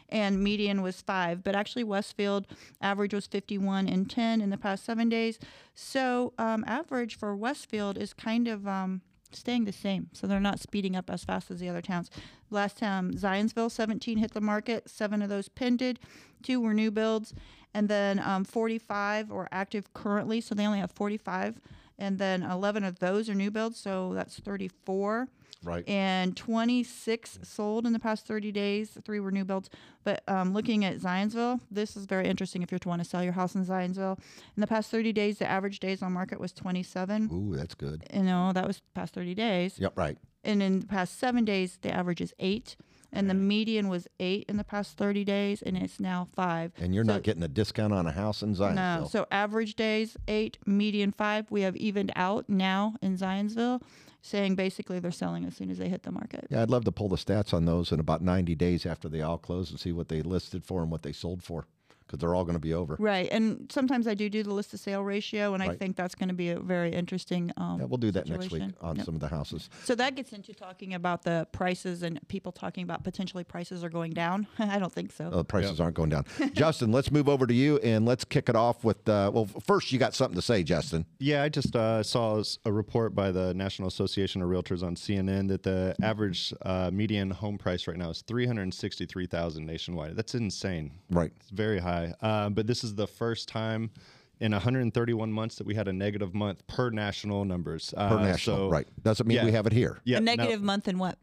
and 0.10 0.43
median 0.43 0.81
was 0.81 1.01
5, 1.01 1.43
but 1.43 1.55
actually 1.55 1.84
Westfield 1.84 2.47
average 2.81 3.13
was 3.13 3.27
51 3.27 3.88
and 3.88 4.10
10 4.10 4.41
in 4.41 4.49
the 4.49 4.57
past 4.57 4.84
7 4.84 5.07
days. 5.10 5.39
So 5.73 6.34
um, 6.38 6.65
average 6.67 7.17
for 7.17 7.36
Westfield 7.36 7.97
is 7.97 8.13
kind 8.13 8.47
of 8.47 8.67
um, 8.67 9.01
staying 9.31 9.65
the 9.65 9.71
same. 9.71 10.10
So 10.12 10.27
they're 10.27 10.39
not 10.39 10.60
speeding 10.60 10.95
up 10.95 11.10
as 11.10 11.23
fast 11.23 11.49
as 11.49 11.60
the 11.60 11.69
other 11.69 11.81
towns. 11.81 12.10
Last 12.49 12.77
time 12.77 13.13
Zionsville 13.13 13.71
17 13.71 14.17
hit 14.17 14.34
the 14.34 14.41
market, 14.41 14.89
7 14.89 15.21
of 15.21 15.29
those 15.29 15.47
pended, 15.47 15.99
2 16.43 16.60
were 16.60 16.73
new 16.73 16.91
builds, 16.91 17.34
and 17.73 17.88
then 17.88 18.19
um, 18.19 18.43
45 18.43 19.29
were 19.29 19.47
active 19.51 19.93
currently, 19.93 20.41
so 20.41 20.53
they 20.53 20.65
only 20.65 20.79
have 20.79 20.91
45 20.91 21.62
and 22.02 22.17
then 22.17 22.41
11 22.41 22.83
of 22.83 22.98
those 22.98 23.29
are 23.29 23.35
new 23.35 23.52
builds, 23.52 23.79
so 23.79 24.13
that's 24.15 24.39
34. 24.39 25.27
Right. 25.63 25.87
And 25.87 26.35
26 26.35 27.39
sold 27.43 27.85
in 27.85 27.93
the 27.93 27.99
past 27.99 28.25
30 28.25 28.51
days. 28.51 28.97
Three 29.05 29.19
were 29.19 29.31
new 29.31 29.45
builds. 29.45 29.69
But 30.03 30.23
um, 30.27 30.53
looking 30.53 30.83
at 30.85 30.97
Zionsville, 30.97 31.59
this 31.69 31.95
is 31.95 32.05
very 32.05 32.27
interesting 32.27 32.62
if 32.63 32.71
you're 32.71 32.79
want 32.85 33.01
to 33.03 33.07
sell 33.07 33.23
your 33.23 33.33
house 33.33 33.53
in 33.55 33.65
Zionsville. 33.65 34.17
In 34.57 34.62
the 34.62 34.67
past 34.67 34.89
30 34.89 35.13
days, 35.13 35.37
the 35.37 35.47
average 35.47 35.79
days 35.79 36.01
on 36.01 36.12
market 36.13 36.39
was 36.39 36.51
27. 36.51 37.29
Ooh, 37.31 37.55
that's 37.55 37.75
good. 37.75 38.03
You 38.13 38.23
know, 38.23 38.51
that 38.53 38.65
was 38.67 38.81
past 38.95 39.13
30 39.13 39.35
days. 39.35 39.77
Yep, 39.79 39.97
right. 39.97 40.17
And 40.43 40.63
in 40.63 40.79
the 40.79 40.87
past 40.87 41.19
seven 41.19 41.45
days, 41.45 41.77
the 41.81 41.91
average 41.93 42.21
is 42.21 42.33
eight. 42.39 42.75
And 43.13 43.29
the 43.29 43.33
median 43.33 43.89
was 43.89 44.07
eight 44.21 44.45
in 44.47 44.55
the 44.55 44.63
past 44.63 44.95
30 44.97 45.25
days, 45.25 45.62
and 45.62 45.75
it's 45.77 45.99
now 45.99 46.29
five. 46.33 46.71
And 46.77 46.95
you're 46.95 47.03
So- 47.03 47.12
not 47.12 47.23
getting 47.23 47.43
a 47.43 47.47
discount 47.49 47.91
on 47.91 48.07
a 48.07 48.12
house 48.13 48.41
in 48.41 48.55
Zionsville. 48.55 49.01
no. 49.01 49.07
So 49.12 49.27
average 49.29 49.75
days 49.75 50.15
eight, 50.29 50.57
median 50.65 51.12
five. 51.12 51.51
We 51.51 51.62
have 51.62 51.75
evened 51.75 52.13
out 52.15 52.47
now 52.47 52.95
in 53.01 53.17
Zionsville, 53.17 53.81
saying 54.22 54.56
basically 54.56 55.00
they're 55.00 55.12
selling 55.12 55.46
as 55.46 55.56
soon 55.56 55.69
as 55.69 55.78
they 55.78 55.90
hit 55.90 56.04
the 56.04 56.12
market. 56.12 56.48
Yeah, 56.50 56.62
I'd 56.62 56.69
love 56.69 56.86
to 56.86 56.92
pull 56.92 57.10
the 57.10 57.15
stats 57.15 57.54
on 57.54 57.65
those 57.65 57.92
in 57.92 58.00
about 58.00 58.22
90 58.22 58.56
days 58.56 58.86
after 58.86 59.10
they 59.10 59.22
all 59.22 59.38
close 59.38 59.72
and 59.72 59.80
see 59.80 59.92
what 59.92 60.10
they 60.10 60.22
listed 60.22 60.63
for 60.63 60.82
and 60.82 60.92
what 60.92 61.04
they 61.04 61.12
sold 61.12 61.44
for. 61.44 61.65
Because 62.12 62.19
they're 62.21 62.35
all 62.35 62.43
going 62.43 62.55
to 62.55 62.59
be 62.59 62.73
over. 62.73 62.97
Right, 62.99 63.29
and 63.31 63.71
sometimes 63.71 64.05
I 64.07 64.13
do 64.13 64.29
do 64.29 64.43
the 64.43 64.53
list 64.53 64.71
to 64.71 64.77
sale 64.77 65.01
ratio, 65.01 65.53
and 65.53 65.63
I 65.63 65.75
think 65.75 65.95
that's 65.95 66.13
going 66.15 66.27
to 66.29 66.35
be 66.35 66.49
a 66.49 66.59
very 66.59 66.91
interesting. 66.91 67.51
Um, 67.57 67.79
Yeah, 67.79 67.85
we'll 67.85 67.97
do 67.97 68.12
that 68.12 68.27
next 68.27 68.51
week 68.51 68.63
on 68.81 68.97
Yep. 68.97 69.05
some 69.05 69.15
of 69.15 69.21
the 69.21 69.29
houses. 69.29 69.69
So 69.85 69.95
that 69.95 70.15
gets 70.15 70.33
into 70.33 70.53
talking 70.53 70.93
about 70.93 71.23
the 71.23 71.47
prices 71.51 72.03
and 72.03 72.19
people 72.27 72.51
talking 72.51 72.83
about 72.83 73.03
potentially 73.03 73.43
prices 73.45 73.83
are 73.83 73.89
going 73.89 74.12
down. 74.12 74.47
I 74.59 74.77
don't 74.79 74.91
think 74.91 75.12
so. 75.13 75.27
Uh, 75.27 75.37
the 75.37 75.45
prices 75.45 75.79
aren't 75.79 75.95
going 75.95 76.09
down. 76.09 76.25
Justin, 76.53 76.91
let's 76.91 77.12
move 77.12 77.29
over 77.29 77.47
to 77.47 77.53
you 77.53 77.77
and 77.79 78.05
let's 78.05 78.25
kick 78.25 78.49
it 78.49 78.55
off 78.55 78.83
with. 78.83 79.07
Uh, 79.07 79.31
well, 79.33 79.45
first 79.65 79.91
you 79.91 79.99
got 79.99 80.13
something 80.13 80.35
to 80.35 80.41
say, 80.41 80.63
Justin. 80.63 81.05
Yeah, 81.19 81.43
I 81.43 81.49
just 81.49 81.75
uh, 81.75 82.03
saw 82.03 82.43
a 82.65 82.71
report 82.71 83.15
by 83.15 83.31
the 83.31 83.53
National 83.53 83.87
Association 83.87 84.41
of 84.41 84.49
Realtors 84.49 84.83
on 84.83 84.95
CNN 84.95 85.47
that 85.47 85.63
the 85.63 85.95
average 86.03 86.53
uh, 86.63 86.89
median 86.91 87.29
home 87.31 87.57
price 87.57 87.87
right 87.87 87.97
now 87.97 88.09
is 88.09 88.21
three 88.21 88.45
hundred 88.45 88.73
sixty-three 88.73 89.27
thousand 89.27 89.65
nationwide. 89.65 90.15
That's 90.15 90.35
insane. 90.35 90.91
Right. 91.09 91.31
It's 91.39 91.49
very 91.49 91.79
high. 91.79 92.00
Uh, 92.21 92.49
but 92.49 92.67
this 92.67 92.83
is 92.83 92.95
the 92.95 93.08
first 93.08 93.47
time 93.47 93.91
in 94.39 94.52
131 94.52 95.31
months 95.31 95.56
that 95.56 95.67
we 95.67 95.75
had 95.75 95.87
a 95.87 95.93
negative 95.93 96.33
month 96.33 96.65
per 96.67 96.89
national 96.89 97.45
numbers. 97.45 97.93
Uh, 97.95 98.10
Per 98.10 98.19
national, 98.21 98.58
so, 98.58 98.69
right? 98.69 98.87
Doesn't 99.04 99.27
mean 99.27 99.37
yeah. 99.37 99.45
we 99.45 99.52
have 99.52 99.67
it 99.67 99.73
here. 99.73 100.02
Yeah, 100.04 100.17
a 100.17 100.21
no, 100.21 100.33
negative 100.35 100.62
month 100.62 100.87
in 100.87 100.97
what? 100.97 101.17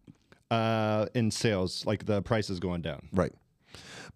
uh, 0.51 1.07
in 1.15 1.31
sales, 1.31 1.85
like 1.87 2.07
the 2.07 2.23
price 2.23 2.51
is 2.51 2.61
going 2.61 2.83
down. 2.83 3.09
Right. 3.13 3.33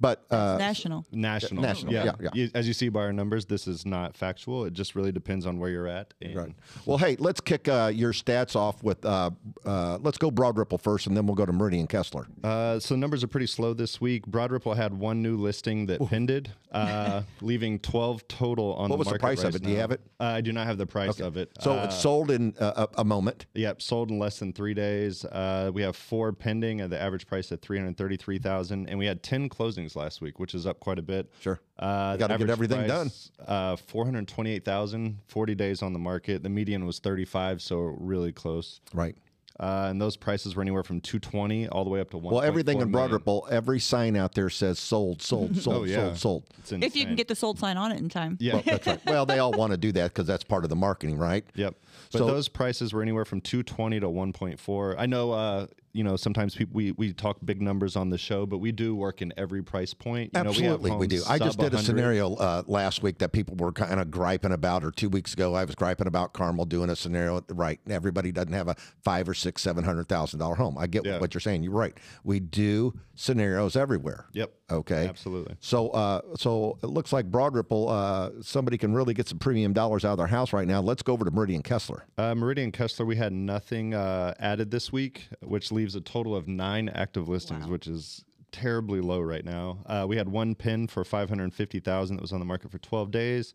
But 0.03 0.25
uh, 0.33 0.57
National. 0.59 1.07
National. 1.13 1.63
National, 1.63 1.93
yeah, 1.93 2.13
yeah. 2.21 2.29
You- 2.35 2.51
as 2.55 2.67
you 2.67 2.75
see 2.75 2.89
by 2.89 3.03
our 3.03 3.13
numbers, 3.13 3.47
this 3.47 3.69
is 3.69 3.87
not 3.87 4.17
factual. 4.17 4.65
It 4.65 4.73
just 4.73 4.97
really 4.97 5.13
depends 5.13 5.47
on 5.47 5.61
where 5.61 5.71
you're 5.71 5.87
at. 5.87 6.13
And 6.21 6.35
Right. 6.35 6.53
Well, 6.87 6.99
hey, 6.99 7.15
let's 7.21 7.41
kick 7.41 7.69
uh, 7.69 7.93
your 7.95 8.13
stats 8.13 8.57
off 8.57 8.83
with. 8.83 9.05
Uh, 9.05 9.31
uh, 9.65 9.99
let's 10.03 10.19
go 10.19 10.31
Broad 10.33 10.59
Ripple 10.59 10.79
first, 10.79 11.07
and 11.07 11.17
then 11.17 11.25
we'll 11.27 11.37
go 11.37 11.47
to 11.47 11.53
Meridian 11.53 11.87
Kessler. 11.87 12.27
Uh, 12.43 12.81
so 12.81 12.97
numbers 12.97 13.23
are 13.23 13.29
pretty 13.29 13.47
slow 13.47 13.75
this 13.75 14.01
week. 14.01 14.27
Broad 14.27 14.51
Ripple 14.51 14.75
had 14.75 14.93
one 14.93 15.23
new 15.23 15.37
listing 15.37 15.87
that 15.87 16.01
pended, 16.09 16.51
uh, 16.73 17.23
leaving 17.41 17.79
12 17.79 18.27
total 18.27 18.75
on 18.75 18.91
What 18.91 18.99
the 18.99 18.99
market. 18.99 18.99
What 18.99 18.99
was 18.99 19.07
the 19.07 19.11
market 19.13 19.21
price 19.21 19.39
of 19.39 19.45
right 19.45 19.55
it? 19.55 19.63
Do 19.63 19.71
you 19.71 19.77
have 19.79 19.93
it? 19.93 20.01
Uh, 20.19 20.25
I 20.25 20.41
do 20.41 20.53
not 20.53 20.67
have 20.67 20.79
the 20.79 20.87
price 20.87 21.21
of 21.21 21.37
it. 21.37 21.51
So 21.61 21.73
uh, 21.79 21.85
it's 21.85 21.97
sold 21.97 22.33
in 22.33 22.55
uh, 22.59 22.87
a, 22.97 23.03
a 23.03 23.05
moment. 23.05 23.47
Yep, 23.55 23.81
sold 23.83 24.11
in 24.11 24.19
less 24.19 24.41
than 24.41 24.53
three 24.53 24.75
days. 24.75 25.25
Uh, 25.25 25.71
we 25.73 25.83
have 25.83 25.95
four 25.95 26.33
pending 26.33 26.81
at 26.81 26.91
the 26.91 27.01
average 27.01 27.29
price 27.29 27.53
at 27.53 27.63
three 27.63 27.79
hundred 27.79 27.97
thirty-three 27.97 28.39
thousand, 28.39 28.89
and 28.89 28.99
we 28.99 29.07
had 29.07 29.23
ten 29.23 29.49
closings 29.49 29.92
last 29.97 30.21
week, 30.21 30.39
which 30.39 30.55
is 30.55 30.67
up 30.67 30.81
quite 30.81 30.99
a 30.99 31.03
bit. 31.03 31.31
Sure. 31.41 31.61
uh, 31.79 32.17
gotta 32.17 32.19
get 32.19 32.31
average 32.33 32.51
everything 32.51 32.87
done. 32.87 33.07
price, 33.09 33.31
Uh, 33.47 33.77
four 33.77 34.05
hundred 34.05 34.27
twenty-eight 34.29 34.65
thousand, 34.65 35.19
40 35.29 35.55
days 35.55 35.83
on 35.83 35.93
the 35.93 35.99
market. 35.99 36.43
The 36.43 36.49
median 36.49 36.85
was 36.87 36.99
thirty-five, 36.99 37.61
so 37.63 37.79
really 37.79 38.33
close. 38.33 38.81
Right. 38.95 39.17
Uh, 39.61 39.89
and 39.91 40.01
those 40.01 40.17
prices 40.17 40.57
were 40.57 40.63
anywhere 40.63 40.83
from 40.83 41.01
two 41.01 41.19
twenty 41.19 41.69
all 41.69 41.85
the 41.85 41.91
way 41.91 42.01
up 42.01 42.11
to 42.11 42.17
one. 42.19 42.35
Well, 42.35 42.43
everything 42.43 42.81
in 42.81 42.91
Broad 42.91 43.13
Ripple, 43.13 43.47
every 43.51 43.79
sign 43.81 44.17
out 44.17 44.35
there 44.35 44.49
says 44.49 44.79
sold, 44.79 45.21
sold, 45.21 45.57
sold, 45.63 45.77
Oh, 45.77 45.85
yeah. 45.85 46.15
sold, 46.15 46.49
sold. 46.65 46.83
If 46.83 46.97
you 46.97 47.05
can 47.05 47.15
get 47.17 47.29
the 47.29 47.35
sold 47.37 47.59
sign 47.59 47.77
on 47.77 47.93
it 47.93 47.99
in 48.01 48.09
time. 48.09 48.39
yeah, 48.41 48.55
Well, 48.55 48.63
that's 48.65 48.87
right. 48.87 49.01
Well, 49.07 49.27
they 49.27 49.39
all 49.41 49.53
want 49.53 49.73
to 49.73 49.77
do 49.77 49.93
that 49.93 50.09
because 50.15 50.27
that's 50.27 50.43
part 50.43 50.65
of 50.65 50.71
the 50.71 50.75
marketing, 50.77 51.19
right? 51.19 51.45
Yep. 51.55 51.75
But 52.13 52.19
So- 52.19 52.27
those 52.27 52.49
prices 52.49 52.93
were 52.95 53.03
anywhere 53.03 53.27
from 53.27 53.43
220 53.43 54.01
to 54.01 54.07
1.4. 54.09 54.95
I 54.99 55.05
know 55.07 55.33
uh, 55.33 55.67
you 55.93 56.03
know, 56.03 56.17
sometimes 56.17 56.55
people 56.55 56.75
we, 56.75 56.93
we 56.93 57.13
talk 57.13 57.39
big 57.45 57.61
numbers 57.61 57.97
on 57.97 58.11
the 58.11 58.19
show, 58.19 58.47
but 58.47 58.59
we 58.59 58.73
do 58.73 58.95
work 58.95 59.21
in 59.21 59.33
every 59.37 59.63
price 59.63 59.93
point. 59.93 60.31
You 60.35 60.41
Absolutely, 60.41 60.91
know, 60.91 60.97
we, 60.97 61.05
have 61.05 61.11
do. 61.11 61.23
I 61.29 61.39
just 61.39 61.59
did 61.59 61.75
a 61.75 61.79
scenario 61.79 62.35
uh, 62.35 62.63
last 62.67 63.03
week 63.03 63.19
that 63.19 63.33
people 63.33 63.57
were 63.57 63.73
kind 63.73 64.01
of 64.01 64.11
griping 64.11 64.53
about, 64.53 64.85
or 64.85 64.91
two 64.91 65.09
weeks 65.09 65.35
ago, 65.35 65.55
I 65.55 65.65
was 65.65 65.75
griping 65.75 66.07
about 66.07 66.33
Carmel 66.33 66.65
doing 66.65 66.89
a 66.91 66.97
scenario. 66.97 67.45
Right, 67.51 67.81
everybody 67.89 68.33
doesn't 68.33 68.53
have 68.53 68.69
a 68.69 68.77
five 69.05 69.29
or 69.29 69.35
six, 69.35 69.63
seven 69.63 69.85
hundred 69.85 70.09
thousand 70.09 70.39
dollar 70.39 70.55
home. 70.55 70.79
I 70.79 70.87
get 70.87 71.05
Yeah. 71.05 71.19
what 71.19 71.35
you're 71.35 71.41
saying. 71.41 71.63
You're 71.63 71.73
right. 71.73 71.97
We 72.25 72.41
do 72.41 72.95
scenarios 73.15 73.77
everywhere. 73.77 74.27
Yep. 74.33 74.53
Okay. 74.71 75.07
Absolutely. 75.07 75.55
So, 75.61 75.91
uh, 75.91 76.23
so 76.37 76.79
it 76.83 76.87
looks 76.87 77.13
like 77.13 77.31
Broad 77.31 77.55
Ripple, 77.55 77.91
uh, 77.91 78.31
somebody 78.41 78.79
can 78.79 78.95
really 78.95 79.13
get 79.13 79.29
some 79.29 79.39
premium 79.39 79.75
dollars 79.75 80.05
out 80.05 80.13
of 80.13 80.19
their 80.19 80.27
house 80.27 80.53
right 80.55 80.67
now. 80.67 80.81
Let's 80.81 81.03
go 81.03 81.13
over 81.13 81.25
to 81.25 81.31
Meridian 81.31 81.63
Kessler. 81.63 82.07
Uh, 82.17 82.35
Meridian 82.35 82.73
Kessler, 82.73 83.05
we 83.05 83.17
had 83.17 83.33
nothing 83.33 83.93
uh, 83.93 84.33
added 84.39 84.71
this 84.71 84.91
week, 84.91 85.29
which 85.43 85.71
leaves 85.83 85.95
a 85.97 86.01
total 86.01 86.37
of 86.37 86.47
nine 86.47 86.89
active 86.89 87.29
listings, 87.29 87.67
which 87.67 87.87
is 87.89 88.25
terribly 88.53 89.01
low 89.01 89.19
right 89.19 89.45
now. 89.47 89.79
Uh, 89.87 90.05
we 90.07 90.15
had 90.17 90.29
one 90.29 90.55
pin 90.55 90.87
for 90.87 91.05
five 91.05 91.29
hundred 91.29 91.53
fifty 91.53 91.81
thousand 91.81 92.17
that 92.17 92.23
was 92.23 92.33
on 92.33 92.39
the 92.39 92.45
market 92.45 92.71
for 92.71 92.79
twelve 92.79 93.11
days, 93.11 93.53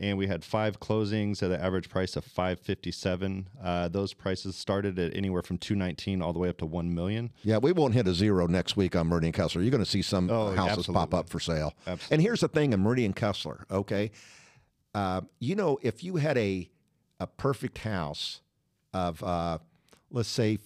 and 0.00 0.18
we 0.18 0.26
had 0.26 0.42
five 0.42 0.80
closings 0.80 1.40
at 1.42 1.50
an 1.52 1.60
average 1.60 1.88
price 1.88 2.16
of 2.16 2.24
five 2.24 2.58
fifty 2.58 2.90
seven. 2.90 3.48
Uh, 3.62 3.86
those 3.88 4.12
prices 4.12 4.56
started 4.56 4.98
at 4.98 5.14
anywhere 5.14 5.42
from 5.42 5.56
two 5.58 5.76
nineteen 5.76 6.20
all 6.20 6.32
the 6.32 6.38
way 6.40 6.48
up 6.48 6.58
to 6.58 6.66
one 6.66 6.92
million. 6.92 7.30
Yeah, 7.44 7.58
we 7.58 7.70
won't 7.72 7.94
hit 7.94 8.08
a 8.08 8.14
zero 8.14 8.46
next 8.48 8.76
week 8.76 8.96
on 8.96 9.06
Meridian 9.06 9.32
Kessler. 9.32 9.62
You're 9.62 9.70
going 9.70 9.84
to 9.84 9.90
see 9.90 10.02
some 10.02 10.28
Oh, 10.30 10.52
houses 10.52 10.86
pop 10.88 11.14
up 11.14 11.28
for 11.28 11.38
sale. 11.38 11.74
Absolutely. 11.86 12.14
And 12.14 12.22
here's 12.22 12.40
the 12.40 12.48
thing 12.48 12.72
in 12.72 12.80
Meridian 12.80 13.12
Kessler, 13.12 13.66
okay? 13.70 14.10
Uh, 14.94 15.20
you 15.38 15.54
know, 15.54 15.78
if 15.82 16.02
you 16.02 16.16
had 16.16 16.36
a 16.38 16.68
a 17.20 17.26
perfect 17.26 17.78
house 17.78 18.40
of, 18.94 19.22
uh, 19.22 19.58
let's 20.10 20.28
say, 20.28 20.58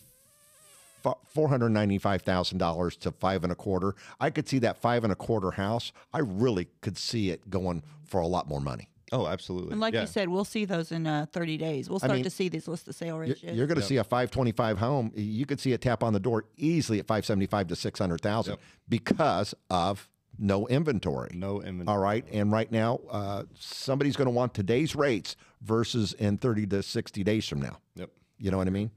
four 1.27 1.49
hundred 1.49 1.71
ninety 1.71 1.99
five 1.99 2.23
thousand 2.23 2.59
dollars 2.59 2.97
to 2.99 3.13
five 3.13 3.43
and 3.45 3.53
a 3.53 3.57
quarter, 3.57 3.95
I 4.21 4.31
could 4.31 4.49
see 4.49 4.59
that 4.61 4.79
five 4.79 5.05
and 5.05 5.13
a 5.13 5.17
quarter 5.17 5.53
house. 5.53 5.93
I 6.13 6.21
really 6.21 6.69
could 6.81 6.99
see 6.99 7.31
it 7.31 7.51
going 7.51 7.83
for 8.05 8.21
a 8.21 8.27
lot 8.27 8.49
more 8.49 8.61
money. 8.61 8.89
Oh, 9.13 9.27
absolutely. 9.27 9.73
And 9.73 9.81
like 9.81 9.93
yeah. 9.93 10.01
you 10.03 10.07
said, 10.07 10.31
we'll 10.31 10.45
see 10.47 10.65
those 10.65 10.91
in 10.91 11.07
uh, 11.07 11.27
30 11.33 11.59
days. 11.59 11.91
We'll 11.91 11.99
start 11.99 12.15
mean, 12.15 12.25
to 12.25 12.31
see 12.31 12.49
these 12.49 12.67
list 12.67 12.89
of 12.89 12.95
sale 12.95 13.17
You're, 13.17 13.21
ratios. 13.21 13.57
you're 13.57 13.67
going 13.67 13.79
to 13.79 13.85
see 13.85 13.99
a 13.99 14.05
525 14.05 14.79
home. 14.79 15.13
You 15.15 15.45
could 15.45 15.61
see 15.61 15.73
it 15.73 15.83
tap 15.83 16.03
on 16.03 16.15
the 16.15 16.21
door 16.21 16.47
easily 16.57 16.99
at 16.99 17.07
575 17.07 17.69
to 17.69 17.77
600,000 17.77 18.53
Yep. 18.53 18.61
because 18.89 19.55
of 19.69 20.09
no 20.39 20.67
inventory. 20.67 21.31
no 21.35 21.61
inventory. 21.61 21.95
All 21.95 22.03
right. 22.03 22.25
And 22.33 22.51
right 22.51 22.73
now, 22.73 23.01
uh, 23.11 23.43
somebody's 23.55 24.17
going 24.17 24.27
to 24.27 24.33
want 24.33 24.55
today's 24.55 24.97
rates 24.97 25.37
versus 25.61 26.15
in 26.15 26.39
30 26.39 26.67
to 26.69 26.83
60 26.83 27.23
days 27.23 27.47
from 27.47 27.61
now. 27.61 27.77
Yep. 27.97 28.11
You 28.39 28.51
know 28.51 28.57
what 28.57 28.67
I 28.67 28.71
mean? 28.71 28.91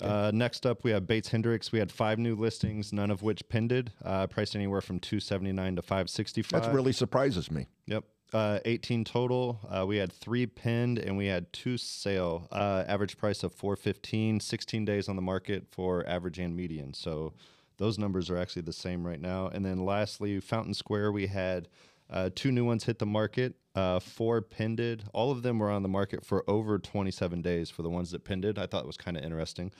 Uh, 0.00 0.30
next 0.34 0.66
up, 0.66 0.84
we 0.84 0.90
have 0.90 1.06
Bates 1.06 1.28
Hendricks. 1.28 1.72
We 1.72 1.78
had 1.78 1.92
five 1.92 2.18
new 2.18 2.34
listings, 2.34 2.92
none 2.92 3.10
of 3.10 3.22
which 3.22 3.48
pended, 3.48 3.92
uh, 4.04 4.26
priced 4.26 4.56
anywhere 4.56 4.80
from 4.80 4.98
two 4.98 5.20
seventy 5.20 5.52
nine 5.52 5.76
to 5.76 5.82
five 5.82 6.10
sixty 6.10 6.42
five. 6.42 6.64
That 6.64 6.74
really 6.74 6.92
surprises 6.92 7.50
me. 7.50 7.66
Yep. 7.86 8.04
Uh, 8.32 8.58
18 8.64 9.04
total. 9.04 9.60
Uh, 9.70 9.86
we 9.86 9.98
had 9.98 10.12
three 10.12 10.46
pinned 10.46 10.98
and 10.98 11.16
we 11.16 11.26
had 11.26 11.50
two 11.52 11.78
sale. 11.78 12.48
Uh, 12.50 12.82
average 12.88 13.16
price 13.16 13.44
of 13.44 13.54
415, 13.54 14.40
16 14.40 14.84
days 14.84 15.08
on 15.08 15.14
the 15.14 15.22
market 15.22 15.68
for 15.70 16.04
average 16.08 16.40
and 16.40 16.56
median. 16.56 16.92
So 16.92 17.34
those 17.78 17.98
numbers 17.98 18.28
are 18.28 18.36
actually 18.36 18.62
the 18.62 18.72
same 18.72 19.06
right 19.06 19.20
now. 19.20 19.46
And 19.46 19.64
then 19.64 19.84
lastly, 19.84 20.40
Fountain 20.40 20.74
Square, 20.74 21.12
we 21.12 21.28
had 21.28 21.68
uh, 22.10 22.30
two 22.34 22.52
new 22.52 22.64
ones 22.64 22.84
hit 22.84 22.98
the 22.98 23.06
market, 23.06 23.54
uh, 23.74 23.98
four 24.00 24.40
pended. 24.40 25.04
All 25.12 25.30
of 25.30 25.42
them 25.42 25.58
were 25.58 25.70
on 25.70 25.82
the 25.82 25.88
market 25.88 26.24
for 26.24 26.44
over 26.48 26.78
27 26.78 27.42
days 27.42 27.70
for 27.70 27.82
the 27.82 27.90
ones 27.90 28.10
that 28.12 28.24
pended. 28.24 28.58
I 28.58 28.66
thought 28.66 28.84
it 28.84 28.86
was 28.86 28.96
kind 28.96 29.16
of 29.16 29.24
interesting. 29.24 29.72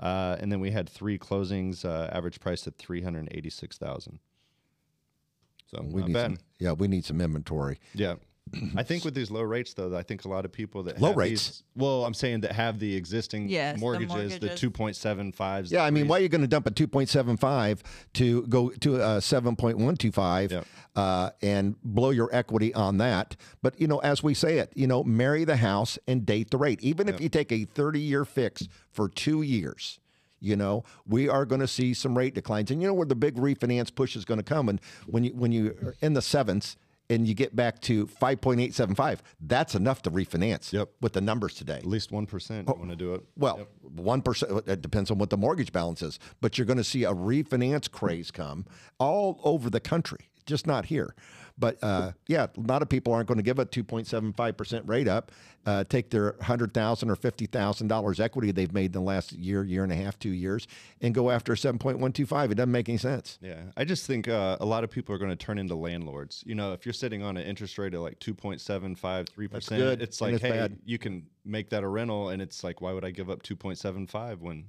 Uh, 0.00 0.36
and 0.40 0.50
then 0.50 0.58
we 0.60 0.70
had 0.70 0.88
three 0.88 1.18
closings, 1.18 1.84
uh, 1.84 2.08
average 2.12 2.40
price 2.40 2.66
at 2.66 2.76
386,000. 2.78 4.18
So 5.70 5.82
We 5.82 6.02
need 6.02 6.12
bad. 6.12 6.22
some, 6.26 6.38
yeah, 6.58 6.72
we 6.72 6.88
need 6.88 7.04
some 7.04 7.20
inventory. 7.20 7.78
Yeah. 7.94 8.14
I 8.76 8.82
think 8.82 9.04
with 9.04 9.14
these 9.14 9.30
low 9.30 9.42
rates, 9.42 9.72
though, 9.74 9.96
I 9.96 10.02
think 10.02 10.24
a 10.24 10.28
lot 10.28 10.44
of 10.44 10.52
people 10.52 10.82
that 10.84 11.00
Low 11.00 11.08
have 11.08 11.16
rates? 11.16 11.46
these- 11.48 11.62
well, 11.74 12.04
I'm 12.04 12.12
saying 12.14 12.40
that 12.42 12.52
have 12.52 12.78
the 12.78 12.94
existing 12.94 13.48
Yes, 13.48 13.76
the 13.76 13.80
mortgages, 13.80 14.08
the 14.14 14.18
mortgages. 14.18 14.60
two 14.60 14.70
point 14.70 14.96
seven 14.96 15.32
fives. 15.32 15.72
Yeah, 15.72 15.84
I 15.84 15.90
mean, 15.90 16.06
why 16.08 16.18
are 16.18 16.22
you 16.22 16.28
going 16.28 16.42
to 16.42 16.46
dump 16.48 16.66
a 16.66 16.70
2.75 16.70 17.80
to 18.14 18.42
go 18.48 18.68
to 18.70 18.96
a 18.96 19.20
7.125 19.20 20.50
Yep. 20.50 20.66
uh, 20.96 21.30
and 21.40 21.76
blow 21.82 22.10
your 22.10 22.28
equity 22.32 22.74
on 22.74 22.98
that? 22.98 23.36
But, 23.62 23.80
you 23.80 23.86
know, 23.86 23.98
as 23.98 24.22
we 24.22 24.34
say 24.34 24.58
it, 24.58 24.72
you 24.74 24.86
know, 24.86 25.02
marry 25.02 25.44
the 25.44 25.56
house 25.56 25.98
and 26.06 26.26
date 26.26 26.50
the 26.50 26.58
rate. 26.58 26.80
Even 26.82 27.08
if 27.08 27.20
you 27.20 27.28
take 27.28 27.52
a 27.52 27.64
30 27.64 28.00
year 28.00 28.24
fix 28.24 28.68
for 28.90 29.08
two 29.08 29.42
years, 29.42 29.98
you 30.40 30.56
know, 30.56 30.82
we 31.06 31.28
are 31.28 31.46
going 31.46 31.60
to 31.60 31.68
see 31.68 31.94
some 31.94 32.18
rate 32.18 32.34
declines. 32.34 32.70
And 32.70 32.82
you 32.82 32.88
know 32.88 32.94
where 32.94 33.06
the 33.06 33.14
big 33.14 33.36
refinance 33.36 33.94
push 33.94 34.16
is 34.16 34.24
going 34.24 34.38
to 34.38 34.44
come? 34.44 34.68
And 34.68 34.80
when 35.06 35.22
you 35.24 35.30
when 35.34 35.52
you're 35.52 35.94
in 36.02 36.14
the 36.14 36.22
sevens 36.22 36.76
and 37.12 37.28
you 37.28 37.34
get 37.34 37.54
back 37.54 37.80
to 37.82 38.06
5.875, 38.06 39.18
that's 39.40 39.74
enough 39.74 40.02
to 40.02 40.10
refinance 40.10 40.72
Yep. 40.72 40.88
with 41.00 41.12
the 41.12 41.20
numbers 41.20 41.54
today. 41.54 41.76
at 41.76 41.86
least 41.86 42.10
one 42.10 42.26
percent 42.26 42.68
you 42.68 42.74
oh, 42.74 42.78
want 42.78 42.90
to 42.90 42.96
do 42.96 43.14
it? 43.14 43.22
Well, 43.36 43.68
one 43.82 44.22
percent. 44.22 44.52
Uh, 44.52 44.62
it 44.66 44.82
depends 44.82 45.10
on 45.10 45.18
what 45.18 45.30
the 45.30 45.36
mortgage 45.36 45.72
balance 45.72 46.02
is, 46.02 46.18
but 46.40 46.56
you're 46.56 46.66
going 46.66 46.78
to 46.78 46.84
see 46.84 47.04
a 47.04 47.12
refinance 47.12 47.90
craze 47.90 48.30
come 48.30 48.64
all 48.98 49.40
over 49.44 49.68
the 49.68 49.80
country, 49.80 50.28
just 50.46 50.66
not 50.66 50.86
here. 50.86 51.14
But 51.58 51.78
uh, 51.82 52.12
yeah, 52.26 52.46
a 52.56 52.60
lot 52.60 52.82
of 52.82 52.88
people 52.88 53.12
aren't 53.12 53.28
going 53.28 53.38
to 53.38 53.42
give 53.44 53.58
a 53.58 53.66
2.75 53.66 54.56
percent 54.56 54.88
rate 54.88 55.06
up, 55.06 55.30
uh, 55.66 55.84
take 55.84 56.10
their 56.10 56.32
100,000 56.38 57.10
or 57.10 57.14
fifty 57.14 57.46
thousand 57.46 57.88
dollars 57.88 58.20
equity 58.20 58.50
they've 58.52 58.72
made 58.72 58.86
in 58.86 58.92
the 58.92 59.00
last 59.00 59.32
year, 59.32 59.62
year 59.62 59.84
and 59.84 59.92
a 59.92 59.96
half, 59.96 60.18
two 60.18 60.30
years, 60.30 60.66
and 61.00 61.14
go 61.14 61.30
after 61.30 61.52
a 61.52 61.56
7.125. 61.56 62.50
It 62.50 62.54
doesn't 62.54 62.72
make 62.72 62.88
any 62.88 62.98
sense. 62.98 63.38
Yeah, 63.42 63.60
I 63.76 63.84
just 63.84 64.06
think 64.06 64.28
uh, 64.28 64.56
a 64.60 64.66
lot 64.66 64.82
of 64.82 64.90
people 64.90 65.14
are 65.14 65.18
going 65.18 65.30
to 65.30 65.36
turn 65.36 65.58
into 65.58 65.74
landlords. 65.74 66.42
You 66.46 66.54
know, 66.54 66.72
if 66.72 66.86
you're 66.86 66.92
sitting 66.92 67.22
on 67.22 67.36
an 67.36 67.44
interest 67.46 67.78
rate 67.78 67.94
of 67.94 68.00
like 68.00 68.18
2.75, 68.18 68.96
3%, 69.28 69.68
good, 69.76 70.02
it's 70.02 70.20
like, 70.20 70.34
it's 70.34 70.42
hey, 70.42 70.50
bad. 70.50 70.78
you 70.84 70.98
can 70.98 71.26
make 71.44 71.68
that 71.70 71.82
a 71.82 71.88
rental. 71.88 72.30
And 72.30 72.40
it's 72.40 72.64
like, 72.64 72.80
why 72.80 72.92
would 72.92 73.04
I 73.04 73.10
give 73.10 73.30
up 73.30 73.42
2.75 73.42 74.40
when 74.40 74.64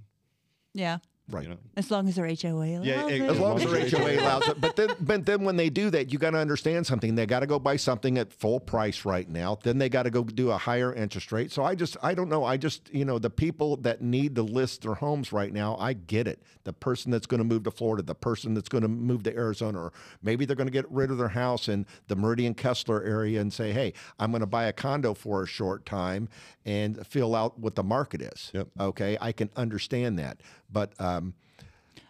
yeah. 0.74 0.98
Right. 1.30 1.44
You 1.44 1.50
know? 1.52 1.58
As 1.78 1.90
long 1.90 2.08
as 2.10 2.16
their 2.16 2.26
HOA 2.28 2.50
allows 2.76 2.86
Yeah, 2.86 3.08
it. 3.08 3.22
it- 3.22 3.30
As 3.30 3.40
long 3.40 3.58
as 3.58 3.64
their 3.64 3.80
As 3.80 3.92
HOA 3.94 4.20
allows 4.20 4.48
it. 4.50 4.60
But 4.60 4.76
then, 4.76 4.90
but 5.00 5.26
then 5.26 5.44
when 5.46 5.56
they 5.56 5.70
do 5.70 5.90
that, 5.90 6.12
you 6.12 6.20
got 6.20 6.32
to 6.32 6.38
understand 6.38 6.86
something. 6.86 7.16
They 7.16 7.26
got 7.26 7.40
to 7.40 7.48
go 7.48 7.60
buy 7.60 7.78
something 7.78 8.18
at 8.18 8.34
full 8.34 8.60
price 8.60 9.06
right 9.06 9.28
now. 9.30 9.58
Then 9.64 9.78
they 9.78 9.88
got 9.88 10.04
to 10.04 10.10
go 10.10 10.24
do 10.26 10.52
a 10.52 10.58
higher 10.58 10.94
interest 10.94 11.32
rate. 11.32 11.52
So 11.52 11.64
I 11.64 11.76
just, 11.76 11.96
I 12.04 12.14
don't 12.14 12.28
know. 12.28 12.44
I 12.44 12.58
just, 12.58 12.94
you 12.94 13.06
know, 13.06 13.20
the 13.20 13.30
people 13.30 13.78
that 13.78 14.02
need 14.02 14.36
to 14.36 14.44
list 14.44 14.82
their 14.82 14.96
homes 14.96 15.32
right 15.32 15.52
now, 15.54 15.78
I 15.80 15.94
get 15.94 16.28
it. 16.28 16.44
The 16.66 16.74
person 16.74 17.10
that's 17.12 17.26
going 17.26 17.40
to 17.40 17.46
move 17.46 17.64
to 17.64 17.72
Florida, 17.72 18.04
the 18.04 18.16
person 18.16 18.54
that's 18.54 18.70
going 18.70 18.82
to 18.84 18.88
move 18.90 19.24
to 19.24 19.34
Arizona, 19.34 19.80
or 19.80 19.94
maybe 20.22 20.44
they're 20.46 20.56
going 20.58 20.68
to 20.68 20.72
get 20.74 20.90
rid 20.92 21.10
of 21.10 21.18
their 21.18 21.30
house 21.30 21.70
in 21.70 21.86
the 22.08 22.16
Meridian 22.18 22.54
Kessler 22.54 23.02
area 23.04 23.40
and 23.40 23.52
say, 23.52 23.72
hey, 23.72 23.94
I'm 24.20 24.32
going 24.32 24.42
to 24.42 24.46
buy 24.46 24.66
a 24.66 24.74
condo 24.74 25.14
for 25.14 25.44
a 25.44 25.48
short 25.48 25.86
time 25.86 26.28
and 26.66 27.06
fill 27.08 27.34
out 27.36 27.58
what 27.60 27.76
the 27.76 27.84
market 27.84 28.22
is. 28.22 28.52
Yep. 28.54 28.68
Okay. 28.80 29.18
I 29.22 29.32
can 29.32 29.50
understand 29.56 30.20
that. 30.20 30.42
But, 30.74 31.00
um, 31.00 31.34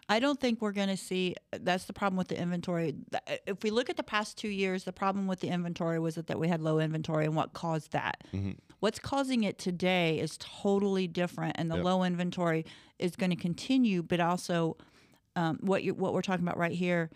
I 0.06 0.18
don't 0.18 0.38
think 0.38 0.60
we're 0.60 0.72
going 0.72 0.88
to 0.90 0.98
see. 0.98 1.34
That's 1.50 1.84
the 1.86 1.94
problem 1.94 2.18
with 2.18 2.28
the 2.28 2.38
inventory. 2.38 2.94
If 3.46 3.62
we 3.62 3.70
look 3.70 3.88
at 3.88 3.96
the 3.96 4.02
past 4.02 4.36
two 4.36 4.48
years, 4.48 4.84
the 4.84 4.92
problem 4.92 5.26
with 5.26 5.40
the 5.40 5.48
inventory 5.48 5.98
was 5.98 6.16
that, 6.16 6.26
that 6.26 6.38
we 6.38 6.46
had 6.48 6.60
low 6.60 6.78
inventory, 6.78 7.24
and 7.24 7.34
what 7.34 7.54
caused 7.54 7.92
that? 7.92 8.22
What's 8.80 8.98
causing 8.98 9.44
it 9.44 9.58
today 9.58 10.18
is 10.18 10.36
totally 10.38 11.06
different, 11.08 11.56
and 11.58 11.70
the 11.70 11.76
Yep. 11.76 11.84
low 11.84 12.02
inventory 12.02 12.66
is 12.98 13.16
going 13.16 13.30
to 13.30 13.36
continue. 13.36 14.02
But 14.02 14.20
also, 14.20 14.76
um, 15.36 15.58
what 15.62 15.84
you 15.84 15.94
what 15.94 16.12
we're 16.12 16.20
talking 16.20 16.44
about 16.46 16.58
right 16.58 16.72
here 16.72 17.08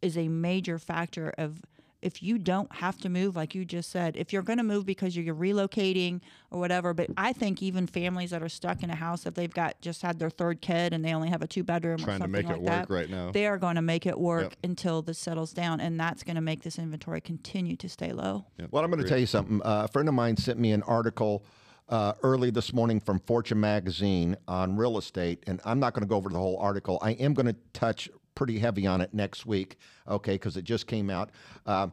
is 0.00 0.16
a 0.16 0.28
major 0.28 0.78
factor 0.78 1.34
of 1.36 1.60
if 2.02 2.22
you 2.22 2.38
don't 2.38 2.72
have 2.76 2.96
to 2.98 3.08
move, 3.08 3.36
like 3.36 3.54
you 3.54 3.64
just 3.64 3.90
said, 3.90 4.16
if 4.16 4.32
you're 4.32 4.42
going 4.42 4.56
to 4.58 4.62
move 4.64 4.86
because 4.86 5.16
you're 5.16 5.34
relocating 5.34 6.20
or 6.50 6.58
whatever. 6.58 6.94
But 6.94 7.10
I 7.16 7.32
think 7.32 7.62
even 7.62 7.86
families 7.86 8.30
that 8.30 8.42
are 8.42 8.48
stuck 8.48 8.82
in 8.82 8.90
a 8.90 8.94
house, 8.94 9.24
that 9.24 9.34
they've 9.34 9.52
got 9.52 9.80
just 9.80 10.02
had 10.02 10.18
their 10.18 10.30
third 10.30 10.60
kid 10.60 10.92
and 10.92 11.04
they 11.04 11.12
only 11.12 11.28
have 11.28 11.42
a 11.42 11.46
two 11.46 11.62
bedroom 11.62 12.00
or 12.00 12.04
Trying 12.04 12.20
to 12.20 12.28
make 12.28 12.46
like 12.46 12.56
it 12.56 12.64
that, 12.64 12.88
work 12.88 12.98
right 12.98 13.10
now. 13.10 13.30
they 13.32 13.46
are 13.46 13.58
going 13.58 13.76
to 13.76 13.82
make 13.82 14.06
it 14.06 14.18
work 14.18 14.42
Yep. 14.44 14.56
until 14.64 15.02
this 15.02 15.18
settles 15.18 15.52
down, 15.52 15.80
and 15.80 16.00
that's 16.00 16.22
going 16.22 16.36
to 16.36 16.40
make 16.40 16.62
this 16.62 16.78
inventory 16.78 17.20
continue 17.20 17.76
to 17.76 17.88
stay 17.88 18.12
low. 18.12 18.46
Yep. 18.58 18.68
Well, 18.72 18.82
I'm 18.84 18.90
going 18.90 19.02
to 19.02 19.08
tell 19.08 19.18
you 19.18 19.26
something. 19.26 19.60
Uh, 19.62 19.82
a 19.84 19.88
friend 19.88 20.08
of 20.08 20.14
mine 20.14 20.36
sent 20.36 20.58
me 20.58 20.72
an 20.72 20.82
article 20.84 21.44
uh, 21.90 22.12
early 22.22 22.50
this 22.50 22.72
morning 22.72 23.00
from 23.00 23.18
Fortune 23.20 23.58
magazine 23.60 24.36
on 24.48 24.76
real 24.76 24.96
estate, 24.96 25.42
and 25.46 25.60
I'm 25.64 25.80
not 25.80 25.92
going 25.92 26.02
to 26.02 26.08
go 26.08 26.16
over 26.16 26.28
the 26.28 26.38
whole 26.38 26.56
article. 26.58 26.98
I 27.02 27.10
am 27.12 27.34
going 27.34 27.46
to 27.46 27.56
touch 27.72 28.08
pretty 28.34 28.58
heavy 28.58 28.86
on 28.86 29.00
it 29.00 29.12
next 29.12 29.46
week, 29.46 29.76
okay, 30.08 30.34
because 30.34 30.56
it 30.56 30.64
just 30.64 30.86
came 30.86 31.10
out. 31.10 31.30
Uh, 31.66 31.88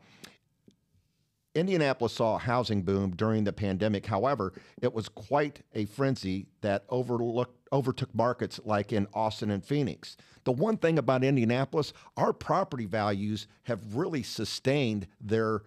Indianapolis 1.55 2.13
saw 2.13 2.35
a 2.35 2.39
housing 2.39 2.83
boom 2.83 3.15
during 3.15 3.43
the 3.43 3.51
pandemic. 3.51 4.05
However, 4.05 4.53
it 4.81 4.93
was 4.93 5.09
quite 5.09 5.61
a 5.73 5.85
frenzy 5.85 6.45
that 6.61 6.85
overlooked 6.89 7.55
overtook 7.73 8.13
markets 8.15 8.59
like 8.63 8.93
in 8.93 9.07
Austin 9.13 9.51
and 9.51 9.65
Phoenix. 9.65 10.15
The 10.45 10.51
one 10.53 10.77
thing 10.77 10.97
about 10.97 11.23
Indianapolis, 11.23 11.91
our 12.15 12.31
property 12.31 12.85
values 12.85 13.47
have 13.63 13.95
really 13.95 14.23
sustained 14.23 15.07
their 15.19 15.63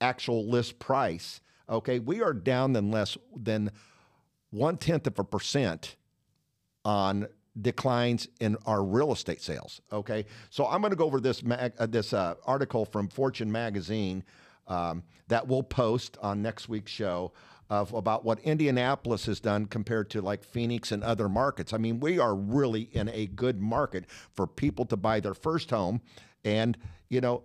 actual 0.00 0.48
list 0.48 0.78
price. 0.78 1.40
Okay, 1.68 1.98
we 1.98 2.22
are 2.22 2.32
down 2.32 2.72
than 2.72 2.90
less 2.90 3.18
than 3.36 3.70
one 4.50 4.76
tenth 4.78 5.06
of 5.06 5.18
a 5.18 5.24
percent 5.24 5.96
on 6.84 7.26
declines 7.60 8.28
in 8.40 8.56
our 8.66 8.82
real 8.84 9.12
estate 9.12 9.40
sales. 9.40 9.80
Okay, 9.92 10.24
so 10.50 10.66
I'm 10.66 10.80
going 10.80 10.90
to 10.90 10.96
go 10.96 11.04
over 11.04 11.20
this 11.20 11.42
mag, 11.42 11.72
uh, 11.78 11.86
this 11.86 12.12
uh, 12.12 12.34
article 12.44 12.84
from 12.84 13.08
Fortune 13.08 13.50
magazine 13.50 14.24
um, 14.66 15.02
that 15.28 15.46
we'll 15.46 15.62
post 15.62 16.18
on 16.20 16.42
next 16.42 16.68
week's 16.68 16.92
show 16.92 17.32
of 17.68 17.92
about 17.92 18.24
what 18.24 18.38
Indianapolis 18.40 19.26
has 19.26 19.40
done 19.40 19.66
compared 19.66 20.08
to 20.10 20.22
like 20.22 20.44
Phoenix 20.44 20.92
and 20.92 21.02
other 21.02 21.28
markets. 21.28 21.72
I 21.72 21.78
mean, 21.78 21.98
we 21.98 22.18
are 22.18 22.34
really 22.34 22.82
in 22.92 23.08
a 23.08 23.26
good 23.26 23.60
market 23.60 24.04
for 24.32 24.46
people 24.46 24.84
to 24.86 24.96
buy 24.96 25.20
their 25.20 25.34
first 25.34 25.70
home, 25.70 26.00
and 26.44 26.78
you 27.08 27.20
know, 27.20 27.42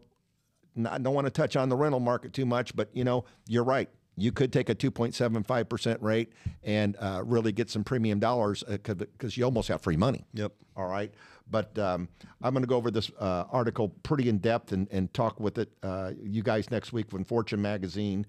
I 0.87 0.97
don't 0.97 1.13
want 1.13 1.25
to 1.25 1.31
touch 1.31 1.55
on 1.55 1.69
the 1.69 1.75
rental 1.75 1.99
market 1.99 2.33
too 2.33 2.45
much, 2.45 2.75
but 2.75 2.89
you 2.93 3.03
know, 3.03 3.25
you're 3.47 3.63
right. 3.63 3.89
You 4.21 4.31
could 4.31 4.53
take 4.53 4.69
a 4.69 4.75
2.75% 4.75 5.97
rate 5.99 6.31
and 6.63 6.95
uh, 6.99 7.23
really 7.25 7.51
get 7.51 7.71
some 7.71 7.83
premium 7.83 8.19
dollars 8.19 8.63
because 8.67 9.35
you 9.35 9.43
almost 9.43 9.67
have 9.69 9.81
free 9.81 9.97
money. 9.97 10.25
Yep. 10.33 10.53
All 10.77 10.87
right. 10.87 11.11
But 11.49 11.77
um, 11.79 12.07
I'm 12.41 12.53
going 12.53 12.63
to 12.63 12.67
go 12.67 12.77
over 12.77 12.91
this 12.91 13.11
uh, 13.19 13.45
article 13.51 13.89
pretty 14.03 14.29
in 14.29 14.37
depth 14.37 14.73
and, 14.73 14.87
and 14.91 15.11
talk 15.13 15.39
with 15.39 15.57
it, 15.57 15.71
uh, 15.81 16.11
you 16.21 16.43
guys, 16.43 16.69
next 16.69 16.93
week 16.93 17.09
from 17.09 17.23
Fortune 17.23 17.61
Magazine. 17.61 18.25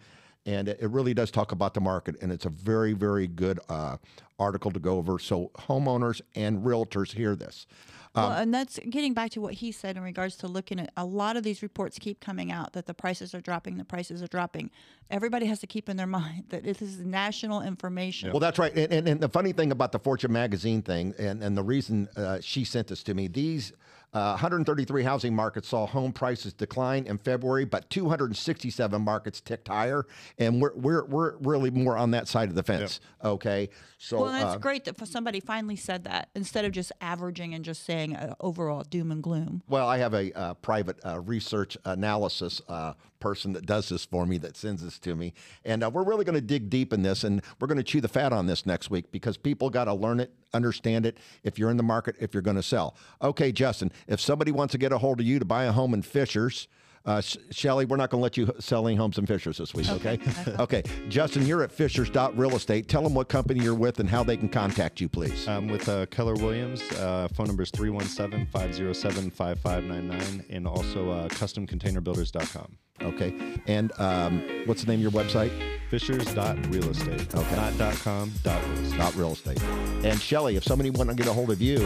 And 0.47 0.67
it 0.67 0.79
it 0.81 0.91
really 0.91 1.15
does 1.15 1.31
talk 1.31 1.53
about 1.53 1.73
the 1.73 1.81
market, 1.81 2.17
and 2.21 2.33
it's 2.33 2.47
a 2.47 2.51
very, 2.51 2.95
very 2.95 3.29
good 3.29 3.61
uh, 3.69 3.99
article 4.41 4.73
to 4.73 4.81
go 4.81 4.97
over. 4.97 5.21
So 5.21 5.53
homeowners 5.57 6.21
and 6.35 6.65
realtors 6.65 7.13
hear 7.13 7.37
this. 7.37 7.69
Well, 8.15 8.33
and 8.33 8.53
that's 8.53 8.79
getting 8.91 9.15
back 9.15 9.31
to 9.33 9.41
what 9.41 9.55
he 9.55 9.73
said 9.73 9.97
in 9.97 10.03
regards 10.03 10.37
to 10.37 10.49
looking 10.49 10.79
at 10.79 10.93
a 10.97 11.05
lot 11.05 11.37
of 11.37 11.43
these 11.43 11.63
reports 11.63 11.99
keep 11.99 12.21
coming 12.21 12.53
out 12.53 12.75
that 12.75 12.87
the 12.87 12.95
prices 12.95 13.35
are 13.35 13.41
dropping, 13.41 13.79
the 13.79 13.85
prices 13.85 14.23
are 14.23 14.27
dropping. 14.27 14.71
Everybody 15.11 15.47
has 15.47 15.61
to 15.61 15.67
keep 15.67 15.89
in 15.89 15.97
their 15.97 16.07
mind 16.19 16.45
that 16.51 16.65
this 16.65 16.83
is 16.83 16.99
national 16.99 17.63
information. 17.63 18.31
Well, 18.31 18.41
that's 18.41 18.59
right. 18.59 18.73
And, 18.77 18.93
and, 18.93 19.09
and 19.09 19.21
the 19.21 19.29
funny 19.29 19.53
thing 19.53 19.73
about 19.73 19.93
the 19.93 19.99
Fortune 19.99 20.33
magazine 20.33 20.83
thing, 20.83 21.15
and, 21.19 21.43
and 21.43 21.57
the 21.57 21.63
reason 21.63 22.09
uh, 22.17 22.39
she 22.41 22.65
sent 22.65 22.89
this 22.89 23.03
to 23.05 23.15
me, 23.15 23.29
these 23.29 23.73
uh, 24.13 24.33
133 24.33 25.03
housing 25.03 25.35
markets 25.35 25.69
saw 25.69 25.87
home 25.87 26.13
prices 26.13 26.53
decline 26.53 27.07
in 27.07 27.19
February, 27.19 27.65
but 27.65 27.89
267 27.91 29.01
markets 29.01 29.41
ticked 29.41 29.69
higher. 29.69 30.07
And 30.39 30.61
we're, 30.61 30.75
we're, 30.75 31.05
we're 31.07 31.37
really 31.39 31.71
more 31.71 31.97
on 31.97 32.11
that 32.11 32.29
side 32.29 32.49
of 32.49 32.55
the 32.55 32.63
fence. 32.63 33.01
Okay. 33.25 33.71
So, 33.99 34.23
Well, 34.23 34.29
and 34.31 34.45
it's 34.45 34.57
uh, 34.57 34.59
great 34.59 34.85
that 34.85 35.07
somebody 35.07 35.41
finally 35.41 35.77
said 35.77 36.05
that 36.05 36.29
instead 36.35 36.65
of 36.65 36.73
just 36.73 36.93
averaging 37.01 37.55
and 37.55 37.65
just 37.65 37.85
saying 37.85 38.17
uh, 38.17 38.35
overall 38.41 38.83
doom 38.83 39.13
and 39.13 39.23
gloom. 39.23 39.63
Well, 39.69 39.89
I 39.89 39.99
have 39.99 40.13
a 40.13 40.33
uh, 40.33 40.55
private 40.55 40.99
uh, 41.07 41.21
research 41.21 41.79
analysis 41.85 42.61
uh, 42.69 42.95
person 43.23 43.53
that 43.53 43.65
does 43.65 43.89
this 43.89 44.05
for 44.05 44.27
me 44.27 44.37
that 44.39 44.57
sends 44.57 44.83
this 44.83 44.99
to 44.99 45.15
me. 45.15 45.33
And 45.65 45.85
uh, 45.85 45.91
we're 45.91 46.03
really 46.03 46.25
going 46.25 46.35
to 46.35 46.41
dig 46.41 46.69
deep 46.69 46.93
in 46.93 47.03
this 47.03 47.23
and 47.23 47.41
we're 47.61 47.69
going 47.69 47.79
to 47.79 47.85
chew 47.85 48.01
the 48.01 48.09
fat 48.09 48.33
on 48.33 48.47
this 48.47 48.67
next 48.67 48.91
week 48.91 49.13
because 49.13 49.37
people 49.37 49.71
got 49.71 49.85
to 49.85 49.95
learn 49.95 50.19
it, 50.19 50.33
understand 50.53 51.07
it 51.07 51.19
if 51.45 51.57
you're 51.57 51.71
in 51.71 51.77
the 51.77 51.85
market, 51.85 52.17
if 52.19 52.35
you're 52.35 52.43
going 52.43 52.57
to 52.57 52.63
sell. 52.63 52.97
Okay, 53.23 53.53
Justin, 53.53 53.93
if 54.07 54.21
somebody 54.21 54.53
wants 54.53 54.73
to 54.73 54.79
get 54.79 54.93
a 54.93 54.99
hold 54.99 55.21
of 55.21 55.27
you 55.27 55.39
to 55.39 55.45
buy 55.45 55.65
a 55.65 55.73
home 55.73 55.95
in 55.95 56.03
Fishers, 56.03 56.69
uh, 57.05 57.21
Sh- 57.21 57.37
Shelly, 57.51 57.85
we're 57.85 57.97
not 57.97 58.11
going 58.11 58.21
to 58.21 58.23
let 58.23 58.37
you 58.37 58.45
h- 58.45 58.61
sell 58.61 58.87
any 58.87 58.97
homes 58.97 59.19
in 59.19 59.27
Fishers 59.27 59.59
this 59.59 59.75
week, 59.75 59.89
okay? 59.91 60.19
Okay. 60.59 60.83
Justin, 61.09 61.47
you're 61.47 61.63
at 61.63 61.73
Fishers.real 61.73 62.55
estate. 62.57 62.89
Tell 62.89 63.03
them 63.03 63.15
what 63.15 63.29
company 63.29 63.63
you're 63.63 63.75
with 63.75 63.99
and 64.01 64.09
how 64.09 64.23
they 64.23 64.37
can 64.37 64.49
contact 64.49 65.01
you, 65.01 65.09
please. 65.09 65.47
I'm 65.49 65.67
with 65.69 65.89
uh, 65.89 66.07
Keller 66.07 66.35
Williams, 66.35 66.81
uh, 66.93 67.29
phone 67.35 67.47
number 67.49 67.63
is 67.63 67.71
317 67.71 68.47
507 68.47 69.31
5599, 69.31 70.45
and 70.51 70.67
also 70.67 71.11
uh, 71.11 71.29
customcontainerbuilders.com. 71.29 72.77
Okay. 73.03 73.35
And 73.67 73.91
um, 73.99 74.43
what's 74.67 74.85
the 74.85 74.95
name 74.95 75.05
of 75.05 75.13
your 75.15 75.25
website? 75.25 75.51
Fishers.realestate. 75.91 77.35
Okay. 77.35 77.57
Not 77.57 77.77
dot 77.79 77.95
.com, 77.97 78.31
dot 78.45 78.63
real 78.65 78.77
estate. 78.85 78.99
not 78.99 79.15
real 79.17 79.33
estate. 79.33 79.63
And 80.05 80.21
Shelly, 80.21 80.57
if 80.57 80.63
somebody 80.65 80.91
want 80.91 81.11
to 81.11 81.17
get 81.17 81.27
a 81.27 81.33
hold 81.33 81.51
of 81.51 81.61
you, 81.61 81.85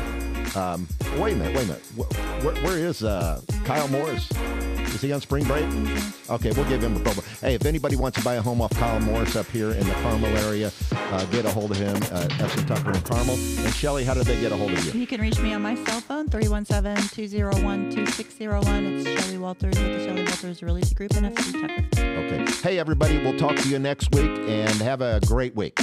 um, 0.55 0.87
wait 1.19 1.33
a 1.33 1.37
minute, 1.37 1.57
wait 1.57 1.65
a 1.65 1.69
minute. 1.69 1.83
Wh- 1.97 2.45
Where, 2.45 2.55
where 2.65 2.79
is 2.79 3.03
uh, 3.03 3.41
Kyle 3.65 3.89
Morris? 3.89 4.29
Is 4.97 5.03
he 5.03 5.13
on 5.13 5.21
spring 5.21 5.45
break? 5.45 5.67
Okay, 6.31 6.53
we'll 6.53 6.67
give 6.71 6.83
him 6.83 6.97
a 6.97 7.01
promo. 7.01 7.23
Hey, 7.43 7.55
if 7.55 7.67
anybody 7.67 7.97
wants 7.97 8.17
to 8.17 8.25
buy 8.25 8.37
a 8.37 8.41
home 8.41 8.63
off 8.63 8.71
Kyle 8.71 8.99
Morris 9.01 9.37
up 9.37 9.45
here 9.49 9.73
in 9.73 9.87
the 9.87 9.93
Carmel 9.97 10.35
area, 10.39 10.73
uh, 10.91 11.23
get 11.27 11.45
a 11.45 11.51
hold 11.51 11.71
of 11.71 11.77
him. 11.77 11.95
Uh, 12.11 12.27
Tucker 12.67 12.93
in 12.93 13.01
Carmel. 13.03 13.35
And 13.35 13.75
Shelly, 13.75 14.05
how 14.05 14.15
do 14.15 14.23
they 14.23 14.41
get 14.41 14.53
a 14.53 14.57
hold 14.57 14.73
of 14.73 14.83
you? 14.87 14.93
You 14.99 15.07
can 15.07 15.21
reach 15.21 15.39
me 15.39 15.53
on 15.53 15.61
my 15.61 15.75
cell 15.85 16.01
phone, 16.01 16.31
317-201-2601. 16.31 19.07
It's 19.07 19.23
Shelly 19.23 19.37
Walters 19.37 19.79
with 19.79 19.99
the 19.99 20.07
Shelly 20.07 20.25
Walters 20.25 20.63
Realty 20.63 20.95
Group 20.95 21.15
and 21.15 21.37
FC 21.37 21.61
Tucker. 21.61 21.85
Okay. 22.01 22.47
Hey, 22.63 22.79
everybody, 22.79 23.19
we'll 23.19 23.39
talk 23.39 23.57
to 23.57 23.69
you 23.69 23.79
next 23.79 24.15
week 24.15 24.31
and 24.49 24.71
have 24.81 25.03
a 25.03 25.21
great 25.27 25.55
week. 25.55 25.79